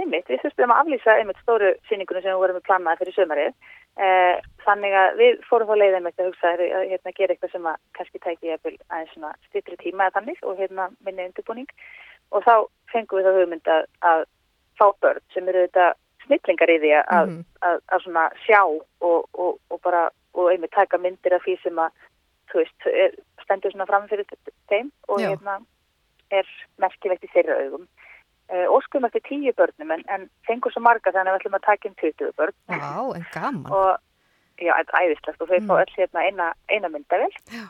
[0.00, 3.54] einmitt, við þurftum að aflýsa einmitt stóru síningunum sem við vorum með planaði fyrir sömarið.
[4.00, 6.60] Eh, þannig að við fórum þá leið einmitt að hugsa að
[6.90, 10.90] hérna, gera eitthvað sem að kannski tæki aðeins svona styttri tíma eða þannig og hérna
[11.04, 11.66] minni undirbúning
[12.30, 12.54] og þá
[12.92, 14.24] fengum við þá hugmynd að, að
[14.78, 15.88] fá börn sem eru þetta
[16.26, 17.44] snillingar í því að, Mhm.
[17.66, 21.76] að, að svona sjá og, og, og bara og einmitt taka myndir af því sem
[21.82, 21.90] að
[22.50, 24.24] þú veist, er, stendur svona fram fyrir
[24.70, 25.30] þeim og Já.
[25.34, 25.58] hérna
[26.30, 26.46] er
[26.78, 27.88] merkilegt í þeirra augum.
[28.50, 31.66] Uh, óskum eftir tíu börnum en, en fengur svo marga þannig að við ætlum að
[31.68, 32.80] taka inn 20 börn Vá,
[33.14, 33.68] en gaman.
[33.70, 33.90] og
[34.58, 37.68] já, æðislegt og þau fá öll hérna eina, eina myndavel Já.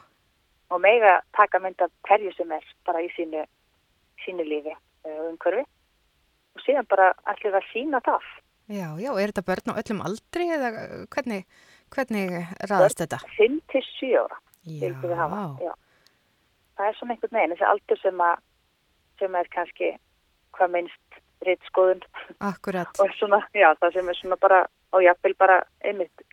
[0.73, 3.45] og mega taka mynd af hverju sem er bara í sínu,
[4.25, 5.67] sínu lífi uh, umhverfi
[6.57, 8.33] og síðan bara ætlum við að sína það.
[8.71, 11.45] Já, já, er þetta börn á öllum aldri eða uh, hvernig,
[11.93, 12.37] hvernig
[12.71, 13.21] raðast þetta?
[13.37, 14.93] 5 til 7 ára Já.
[15.61, 15.75] Já.
[16.77, 18.47] Það er svona einhvern veginn, þessi aldur sem, að,
[19.21, 19.99] sem er kannski
[20.57, 22.03] hvað minnst reitt skoðun
[22.41, 22.93] Akkurat.
[23.01, 24.61] og svona, já, það sem er svona bara
[24.93, 26.27] og jafnvel bara einmitt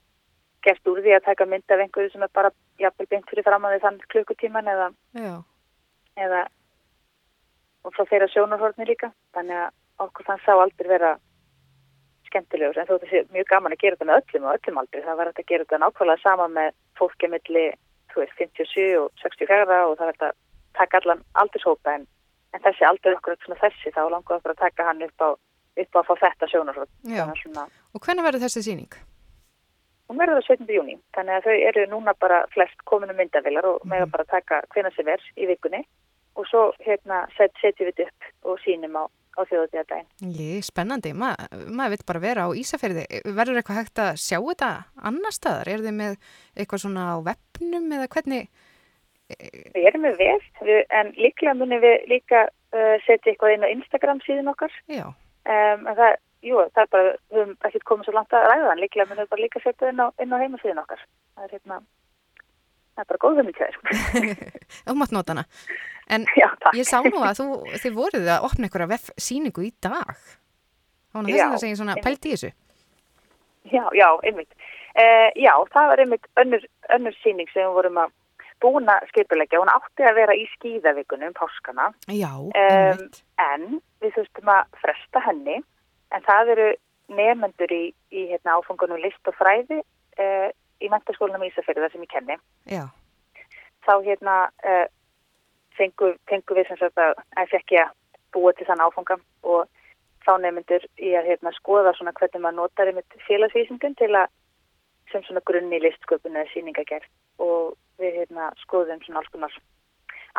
[0.66, 3.66] gert úr því að taka mynd af einhverju sem er bara jafnvel beint fyrir fram
[3.66, 4.90] að því þann klukkutíman eða,
[6.18, 6.42] eða
[7.88, 9.12] og frá þeirra sjónarhorni líka.
[9.38, 11.14] Þannig að okkur þann sá aldrei vera
[12.28, 15.04] skemmtilegur en þó þetta sé mjög gaman að gera þetta með öllum og öllum aldrei
[15.06, 17.66] það var að gera þetta nákvæmlega sama með fólki milli,
[18.12, 20.38] þú veist, 57 og 64 og það hægt að
[20.78, 22.06] taka allan aldurshópa en,
[22.58, 25.30] en þessi aldur okkur svona þessi þá langar okkur að taka hann upp á,
[25.84, 28.98] upp á að fá þetta að svona Og hvernig verður þessi síning?
[30.08, 30.70] Hún verður það 17.
[30.72, 34.92] júni, þannig að þau eru núna bara flest kominu myndavilar og mega bara taka hvena
[34.96, 35.82] sem er í vikunni
[36.38, 39.04] og svo hérna set, setjum við upp og sínum á,
[39.36, 40.08] á þjóðatíðardaginn.
[40.38, 41.34] Ég, spennandi, Ma,
[41.68, 43.04] maður vill bara vera á Ísafjörði.
[43.26, 44.72] Verður eitthvað hægt að sjá þetta
[45.10, 45.74] annar staðar?
[45.74, 46.16] Er þið með
[46.56, 48.48] eitthvað svona á vefnum eða hvernig?
[49.28, 53.74] Við erum með vef, við, en líklega munum við líka uh, setja eitthvað inn á
[53.74, 54.74] Instagram síðan okkar.
[54.88, 55.04] Já.
[55.48, 56.14] Um, en það,
[56.48, 59.26] jú, það er bara, við höfum ekkert komið svo langt að ræða þann, líklega munum
[59.26, 61.04] við bara líka setja inn á, inn á heimasíðan okkar.
[61.36, 61.80] Það er hérna,
[62.96, 64.32] það er bara góð hugmynd hjá þér.
[64.88, 65.46] Þú mátt nota hana.
[66.08, 67.48] En Já, ég sá nú að þú,
[67.84, 70.16] þið voruð að opna einhverja vef síningu í dag.
[71.12, 72.54] Það nú þess að segja svona pælt í þessu.
[73.68, 74.56] Já, já, einmitt.
[74.96, 76.64] Uh, já, það var einmitt önnur,
[76.96, 78.16] önnur síning sem við vorum að
[78.64, 79.62] búin að skipulegja.
[79.62, 81.92] Hún átti að vera í skíðavikunum, páskana.
[82.10, 83.04] Já, Um,
[83.44, 83.66] en
[84.04, 85.58] við þurftum að fresta henni.
[86.16, 86.68] En það eru
[87.18, 90.50] nefnendur í, í hérna, áfangunum list og fræði uh,
[90.84, 92.38] í mentaskólanum Ísafjörði þar sem ég kenni.
[92.72, 92.86] Já.
[93.88, 94.86] Þá hérna uh,
[95.78, 97.16] fengu, fengu við sem sagt að,
[97.54, 97.96] fekk ég að
[98.36, 99.68] búa til þann áfanga og
[100.28, 104.28] þá nefnendur í að hérna, skoða svona hvernig maður notar einmitt félagsvísindin til að
[105.12, 107.08] sem svona grunni í listsköpun eða síningagerð
[107.44, 109.60] og við hérna, skoðum svona alls konar,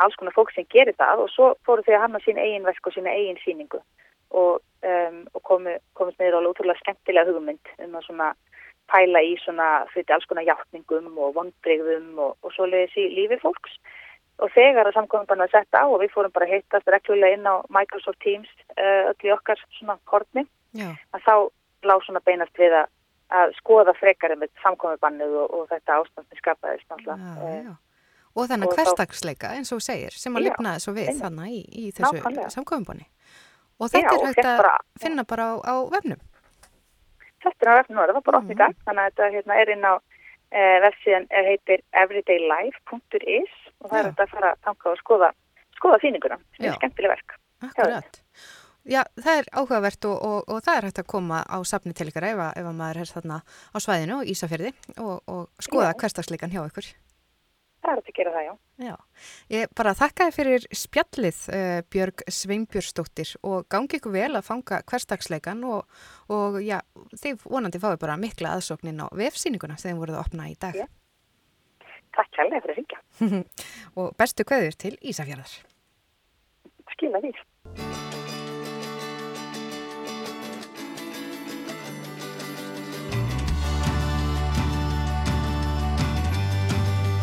[0.03, 2.87] alls konar fólk sem gerir það og svo fóru þau að hanna sín eigin verk
[2.87, 3.81] og sína eigin síningu
[4.29, 8.33] og, um, og komu, komist niður alveg útrúlega skemmtilega hugmynd um að svona
[8.89, 13.75] pæla í svona fyrir alls konar hjáttningum og vondbrigðum og, og svoleiðis í lífi fólks.
[14.39, 17.35] Og þegar að samkominn bara að setja á og við fórum bara að hittast reglulega
[17.35, 20.45] inn á Microsoft Teams uh, öll í okkar svona kortni
[21.13, 21.33] að þá
[21.89, 22.87] lág svona beinast við að,
[23.31, 27.63] að skoða frekar með samkominnbannið og, og þetta ástand sem skapaðist náttúrulega.
[27.69, 27.75] Já,
[28.37, 31.21] Og þennan Og þá- hverstagsleika eins og segir sem að Já, lifnaði svo við einmitt.
[31.23, 33.05] þannig í, í þessu samkofinbunni.
[33.79, 36.19] Og þetta Já, er hægt að bara- finna bara á, á vefnum.
[37.43, 39.85] Þetta er á vefnum, það var bara opnið dag, þannig að þetta hérna, er inn
[39.87, 44.09] á uh, vefsíðan er heitir everydaylife.is og það er Já.
[44.11, 45.29] þetta að fara að tanka og skoða,
[45.77, 46.71] skoða þýninguna, sem Já.
[46.73, 47.35] er skemmtileg verk.
[47.69, 48.21] Akkurat.
[48.89, 52.07] Já, það er áhugavert og, og, og það er hægt að koma á safni til
[52.09, 56.53] ykkar ef, ef að maður er þarna á svæðinu og Ísafjörði og, og skoða hverstagsleikan
[56.53, 56.87] hjá ykkur.
[57.79, 58.53] Það er þetta að gera það, já.
[58.89, 58.95] Já,
[59.53, 64.81] ég bara þakka þið fyrir spjallið uh, Björg Sveinbjörnsdóttir og gangi ykkur vel að fanga
[64.89, 66.01] hverstagsleikan og,
[66.33, 66.79] og já,
[67.13, 70.75] þið vonandi fáið bara mikla aðsóknin á vefsýninguna sem þið voruð að opna í dag.
[70.75, 70.89] Já.
[72.17, 73.43] Takk kærlega fyrir að ringja.
[74.01, 75.59] og bestu kveður til Ísafjörðar.
[76.97, 77.35] Skila því.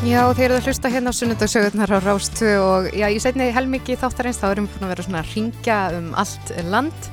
[0.07, 3.97] Já, þeir eru að hlusta hérna á sunnudagssögurnar á Rástu og já, í setni helmingi
[3.99, 7.09] þáttarins þá erum við búin að vera svona að ringja um allt land.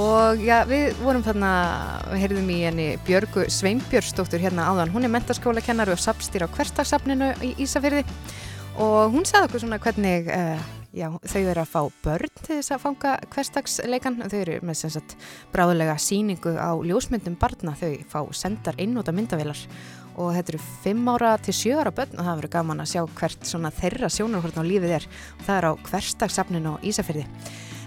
[0.00, 1.50] Og já, við vorum þarna,
[2.14, 7.28] við heyrðum í henni Björgu Sveinbjörnsdóttur hérna áðan, hún er mentaskóla og sapstýr á hverstagsafninu
[7.44, 8.06] í Ísafyrði
[8.80, 10.64] og hún sagði okkur svona hvernig uh,
[10.96, 14.94] já, þau eru að fá börn til þess að fanga hverstagsleikan þau eru með sem
[14.96, 15.16] sagt
[15.52, 19.60] bráðulega síningu á ljósmyndum barna, þau fá sendar einnúta myndavilar
[20.14, 23.02] og þetta eru 5 ára til 7 ára börn og það verður gaman að sjá
[23.18, 25.06] hvert þeirra sjónarhorn á lífið er.
[25.38, 27.26] Og það er á hverstagsafninu á Ísafyrði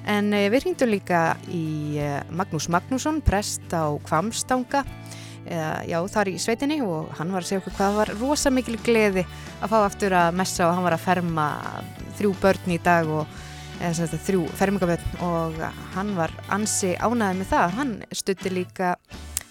[0.07, 1.21] en e, við hringdum líka
[1.51, 4.85] í e, Magnús Magnússon prest á Kvamstanga
[5.87, 9.23] já þar í sveitinni og hann var að segja okkur hvað var rosa mikil gleði
[9.61, 11.45] að fá aftur að messa og hann var að ferma
[12.17, 13.37] þrjú börn í dag og
[13.79, 15.61] þetta þrjú fermingabörn og
[15.95, 17.75] hann var ansi ánæðið með það.
[17.77, 18.95] Hann stutti líka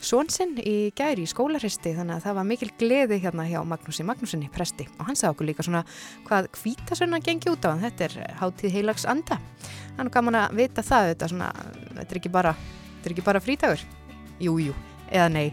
[0.06, 4.06] són sinn í gæri í skólaristi þannig að það var mikil gleði hérna hjá Magnúsi
[4.06, 4.86] Magnúsinni presti.
[5.00, 5.82] Og hann sagði okkur líka svona
[6.28, 7.84] hvað hvítasönna gengi út á hann.
[7.84, 9.40] Þetta er hátíð heilags anda.
[9.96, 11.52] Hann er gaman að vita það þetta, svona,
[11.92, 12.56] þetta er ekki bara
[13.26, 13.82] bara frítagur
[14.40, 14.74] jújú, jú,
[15.10, 15.46] eða nei.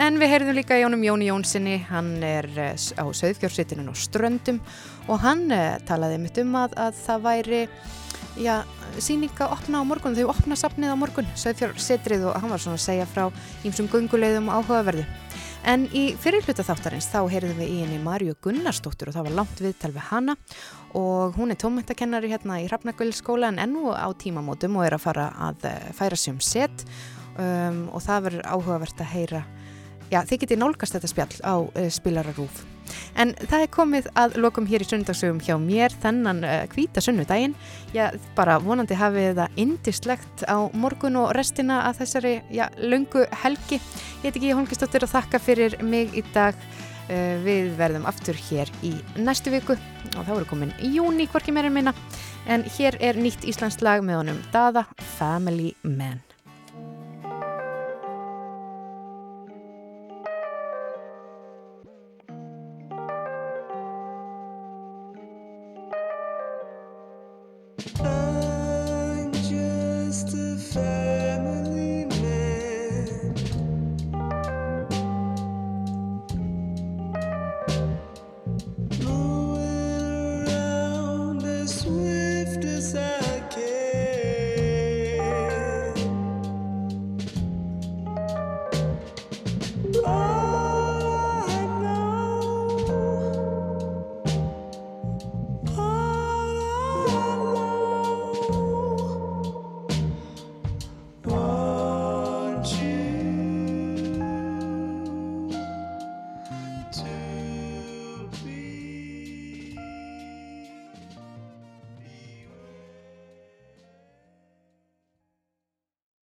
[0.00, 4.60] En við heyrðum líka Jónum Jóni Jónssoni hann er eh, á söðfjórnsitinu og ströndum.
[5.08, 7.62] Og hann eh, talaði mitt um að, að það væri
[8.40, 8.62] já,
[9.02, 12.86] síninga opna á morgun, þau opna safnið á morgun, Söðfjörnsetrið og hann var svona að
[12.86, 13.24] segja frá
[13.66, 15.06] ímsum gunguleiðum og áhugaverðu.
[15.62, 19.62] En í fyrirluta þáttarins þá heyrðum við í henni Marju Gunnarsdóttur og það var langt
[19.62, 20.34] viðtal við hana
[20.98, 25.28] og hún er tómæntakennari hérna í Hrafnagöldskóla en ennú á tímamótum og er að fara
[25.50, 26.82] að eh, færa sig um set
[27.38, 29.44] um, og það verður áhugavert að heyra
[30.12, 32.64] Já, þið getið nálgast þetta spjall á uh, spilararúf.
[33.18, 37.56] En það er komið að lokum hér í sunnudagsögum hjá mér þennan uh, hvíta sunnudaginn.
[37.94, 43.80] Já, bara vonandi hafið það indislegt á morgun og restina af þessari, já, löngu helgi.
[44.22, 46.58] Ég heit ekki Holmgistóttir að þakka fyrir mig í dag.
[47.10, 51.54] Uh, við verðum aftur hér í næstu viku og þá eru komin í júni, hvorki
[51.54, 51.96] meira en minna.
[52.46, 54.86] En hér er nýtt Íslands lag með honum Dada
[55.18, 56.22] Family Man.